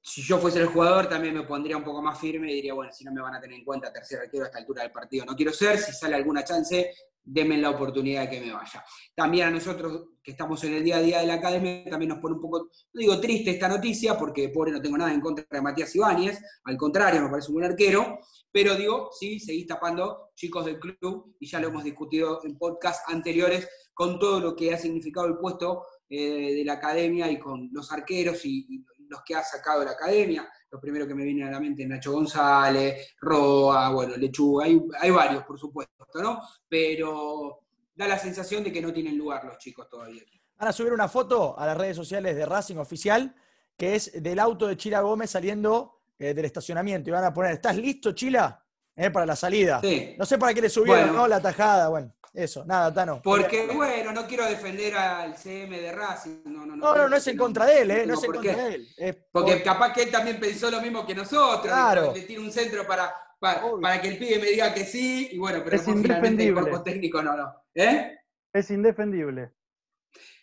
Si 0.00 0.22
yo 0.22 0.38
fuese 0.38 0.60
el 0.60 0.66
jugador, 0.66 1.08
también 1.08 1.34
me 1.34 1.42
pondría 1.42 1.76
un 1.76 1.84
poco 1.84 2.00
más 2.00 2.18
firme 2.18 2.50
y 2.50 2.54
diría, 2.54 2.74
bueno, 2.74 2.92
si 2.92 3.04
no 3.04 3.12
me 3.12 3.20
van 3.20 3.34
a 3.34 3.40
tener 3.40 3.58
en 3.58 3.64
cuenta 3.64 3.92
tercer 3.92 4.20
arquero 4.20 4.44
a 4.44 4.46
esta 4.46 4.58
altura 4.58 4.82
del 4.82 4.92
partido, 4.92 5.24
no 5.26 5.36
quiero 5.36 5.52
ser. 5.52 5.78
Si 5.78 5.92
sale 5.92 6.14
alguna 6.14 6.44
chance, 6.44 6.94
denme 7.30 7.58
la 7.58 7.70
oportunidad 7.70 8.22
de 8.22 8.30
que 8.30 8.40
me 8.40 8.52
vaya. 8.52 8.82
También 9.14 9.48
a 9.48 9.50
nosotros 9.50 10.08
que 10.22 10.30
estamos 10.30 10.62
en 10.64 10.74
el 10.74 10.84
día 10.84 10.96
a 10.96 11.02
día 11.02 11.20
de 11.20 11.26
la 11.26 11.34
academia, 11.34 11.84
también 11.90 12.08
nos 12.08 12.18
pone 12.18 12.36
un 12.36 12.40
poco, 12.40 12.70
no 12.92 13.00
digo 13.00 13.20
triste 13.20 13.50
esta 13.50 13.68
noticia, 13.68 14.16
porque 14.16 14.48
pobre 14.48 14.72
no 14.72 14.80
tengo 14.80 14.96
nada 14.96 15.12
en 15.12 15.20
contra 15.20 15.44
de 15.50 15.60
Matías 15.60 15.94
Ibáñez, 15.94 16.40
al 16.64 16.76
contrario, 16.76 17.22
me 17.22 17.28
parece 17.28 17.48
un 17.48 17.54
buen 17.54 17.70
arquero, 17.70 18.18
pero 18.50 18.74
digo, 18.76 19.10
sí, 19.18 19.38
seguís 19.38 19.66
tapando 19.66 20.30
chicos 20.34 20.64
del 20.64 20.78
club, 20.78 21.36
y 21.38 21.46
ya 21.46 21.60
lo 21.60 21.68
hemos 21.68 21.84
discutido 21.84 22.40
en 22.44 22.56
podcasts 22.56 23.04
anteriores, 23.12 23.68
con 23.92 24.18
todo 24.18 24.40
lo 24.40 24.56
que 24.56 24.72
ha 24.72 24.78
significado 24.78 25.26
el 25.26 25.36
puesto 25.38 25.84
eh, 26.08 26.54
de 26.54 26.64
la 26.64 26.74
academia 26.74 27.30
y 27.30 27.38
con 27.38 27.68
los 27.72 27.92
arqueros 27.92 28.44
y, 28.44 28.66
y 28.68 28.84
los 29.08 29.22
que 29.24 29.34
ha 29.34 29.42
sacado 29.42 29.84
la 29.84 29.92
academia. 29.92 30.48
Lo 30.70 30.80
primero 30.80 31.06
que 31.06 31.14
me 31.14 31.24
viene 31.24 31.44
a 31.44 31.50
la 31.50 31.60
mente 31.60 31.82
es 31.82 31.88
Nacho 31.88 32.12
González, 32.12 33.14
Roa, 33.20 33.90
bueno, 33.90 34.16
Lechuga, 34.16 34.66
hay, 34.66 34.80
hay 35.00 35.10
varios, 35.10 35.44
por 35.44 35.58
supuesto, 35.58 36.06
¿no? 36.22 36.40
Pero 36.68 37.60
da 37.94 38.06
la 38.06 38.18
sensación 38.18 38.62
de 38.62 38.72
que 38.72 38.80
no 38.80 38.92
tienen 38.92 39.16
lugar 39.16 39.44
los 39.44 39.58
chicos 39.58 39.88
todavía. 39.88 40.22
Van 40.58 40.68
a 40.68 40.72
subir 40.72 40.92
una 40.92 41.08
foto 41.08 41.58
a 41.58 41.66
las 41.66 41.76
redes 41.76 41.96
sociales 41.96 42.36
de 42.36 42.44
Racing 42.44 42.76
Oficial, 42.76 43.34
que 43.76 43.94
es 43.94 44.22
del 44.22 44.38
auto 44.38 44.66
de 44.66 44.76
Chila 44.76 45.00
Gómez 45.00 45.30
saliendo 45.30 46.00
eh, 46.18 46.34
del 46.34 46.44
estacionamiento. 46.44 47.10
Y 47.10 47.12
van 47.12 47.24
a 47.24 47.32
poner, 47.32 47.52
¿estás 47.52 47.76
listo, 47.76 48.12
Chila? 48.12 48.64
Eh, 49.00 49.10
para 49.12 49.24
la 49.24 49.36
salida. 49.36 49.80
Sí. 49.80 50.16
No 50.18 50.26
sé 50.26 50.38
para 50.38 50.52
qué 50.52 50.60
le 50.60 50.68
subieron, 50.68 51.04
Bueno. 51.08 51.12
¿no? 51.20 51.28
La 51.28 51.40
tajada, 51.40 51.88
bueno, 51.88 52.12
eso, 52.34 52.64
nada, 52.64 52.92
Tano. 52.92 53.20
Porque, 53.22 53.66
bueno, 53.68 54.10
no 54.12 54.26
quiero 54.26 54.44
defender 54.44 54.96
al 54.96 55.36
CM 55.36 55.80
de 55.80 55.92
Racing. 55.92 56.40
No, 56.46 56.66
no, 56.66 56.74
No, 56.74 56.96
no, 56.96 57.08
no 57.08 57.16
es 57.16 57.26
en 57.28 57.36
contra 57.36 57.64
de 57.64 57.82
él, 57.82 57.90
¿eh? 57.92 58.06
No 58.06 58.14
es 58.14 58.24
en 58.24 58.32
contra 58.32 58.56
de 58.56 58.74
él. 58.74 58.88
Es 58.96 59.16
Porque 59.30 59.52
por- 59.52 59.62
capaz 59.62 59.92
que 59.92 60.02
él 60.02 60.10
también 60.10 60.40
pensó 60.40 60.68
lo 60.68 60.80
mismo 60.80 61.06
que 61.06 61.14
nosotros. 61.14 61.62
Claro. 61.72 62.12
Le 62.12 62.22
tira 62.22 62.40
un 62.40 62.50
centro 62.50 62.84
para, 62.88 63.14
para, 63.38 64.00
que 64.02 64.08
el 64.08 64.18
pibe 64.18 64.40
me 64.40 64.46
diga 64.48 64.74
que 64.74 64.84
sí. 64.84 65.28
Y 65.30 65.38
bueno, 65.38 65.60
pero 65.62 65.76
Es 65.76 65.82
finalmente 65.82 66.08
el 66.08 66.12
indefendible. 66.14 66.60
cuerpo 66.62 66.82
técnico 66.82 67.22
no, 67.22 67.36
no. 67.36 67.54
¿Eh? 67.76 68.18
Es 68.52 68.68
indefendible. 68.72 69.52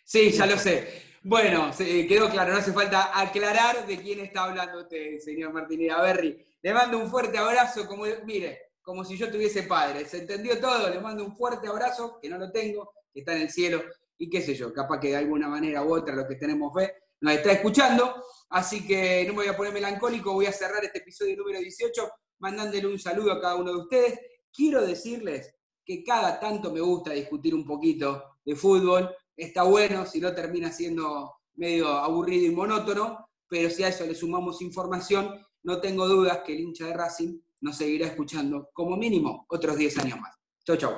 Sí, 0.02 0.30
ya 0.30 0.46
lo 0.46 0.56
sé. 0.56 1.02
Bueno, 1.22 1.72
se- 1.74 2.06
quedó 2.06 2.30
claro, 2.30 2.52
no 2.52 2.58
hace 2.58 2.72
falta 2.72 3.10
aclarar 3.20 3.86
de 3.86 3.98
quién 3.98 4.20
está 4.20 4.44
hablando 4.44 4.78
usted, 4.80 5.18
señor 5.18 5.52
Martínez 5.52 5.92
Averri. 5.92 6.42
Le 6.66 6.74
mando 6.74 6.98
un 6.98 7.08
fuerte 7.08 7.38
abrazo, 7.38 7.86
como 7.86 8.06
mire, 8.24 8.72
como 8.82 9.04
si 9.04 9.16
yo 9.16 9.30
tuviese 9.30 9.62
padre. 9.62 10.04
¿Se 10.04 10.18
entendió 10.18 10.58
todo? 10.58 10.90
Le 10.90 10.98
mando 10.98 11.24
un 11.24 11.36
fuerte 11.36 11.68
abrazo, 11.68 12.18
que 12.20 12.28
no 12.28 12.38
lo 12.38 12.50
tengo, 12.50 12.90
que 13.14 13.20
está 13.20 13.36
en 13.36 13.42
el 13.42 13.50
cielo, 13.50 13.84
y 14.18 14.28
qué 14.28 14.42
sé 14.42 14.52
yo, 14.56 14.72
capaz 14.72 14.98
que 14.98 15.10
de 15.10 15.16
alguna 15.16 15.48
manera 15.48 15.84
u 15.84 15.94
otra 15.94 16.16
los 16.16 16.26
que 16.26 16.34
tenemos 16.34 16.74
fe 16.74 16.92
nos 17.20 17.34
está 17.34 17.52
escuchando. 17.52 18.20
Así 18.50 18.84
que 18.84 19.22
no 19.28 19.34
me 19.34 19.44
voy 19.44 19.46
a 19.46 19.56
poner 19.56 19.72
melancólico, 19.72 20.32
voy 20.32 20.46
a 20.46 20.52
cerrar 20.52 20.84
este 20.84 20.98
episodio 20.98 21.36
número 21.36 21.60
18 21.60 22.10
mandándole 22.40 22.88
un 22.88 22.98
saludo 22.98 23.30
a 23.30 23.40
cada 23.40 23.54
uno 23.54 23.70
de 23.70 23.78
ustedes. 23.82 24.20
Quiero 24.52 24.84
decirles 24.84 25.54
que 25.84 26.02
cada 26.02 26.40
tanto 26.40 26.72
me 26.72 26.80
gusta 26.80 27.12
discutir 27.12 27.54
un 27.54 27.64
poquito 27.64 28.40
de 28.44 28.56
fútbol. 28.56 29.14
Está 29.36 29.62
bueno, 29.62 30.04
si 30.04 30.18
no 30.18 30.34
termina 30.34 30.72
siendo 30.72 31.32
medio 31.54 31.90
aburrido 31.90 32.50
y 32.50 32.56
monótono, 32.56 33.24
pero 33.48 33.70
si 33.70 33.84
a 33.84 33.88
eso 33.88 34.04
le 34.04 34.16
sumamos 34.16 34.60
información, 34.62 35.46
no 35.66 35.80
tengo 35.80 36.06
dudas 36.06 36.38
que 36.46 36.54
el 36.54 36.60
hincha 36.60 36.86
de 36.86 36.94
Racing 36.94 37.40
nos 37.60 37.76
seguirá 37.76 38.06
escuchando 38.06 38.70
como 38.72 38.96
mínimo 38.96 39.46
otros 39.48 39.76
10 39.76 39.98
años 39.98 40.20
más. 40.20 40.36
Chau, 40.64 40.76
chau. 40.76 40.94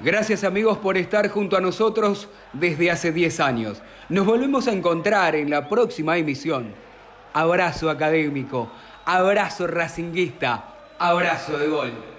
Gracias 0.00 0.42
amigos 0.42 0.78
por 0.78 0.96
estar 0.96 1.28
junto 1.28 1.56
a 1.56 1.60
nosotros 1.60 2.28
desde 2.52 2.90
hace 2.90 3.12
10 3.12 3.38
años. 3.38 3.80
Nos 4.08 4.26
volvemos 4.26 4.66
a 4.66 4.72
encontrar 4.72 5.36
en 5.36 5.50
la 5.50 5.68
próxima 5.68 6.18
emisión. 6.18 6.74
Abrazo 7.32 7.90
académico, 7.90 8.68
abrazo 9.04 9.68
racinguista, 9.68 10.74
abrazo 10.98 11.56
de 11.56 11.68
gol. 11.68 12.09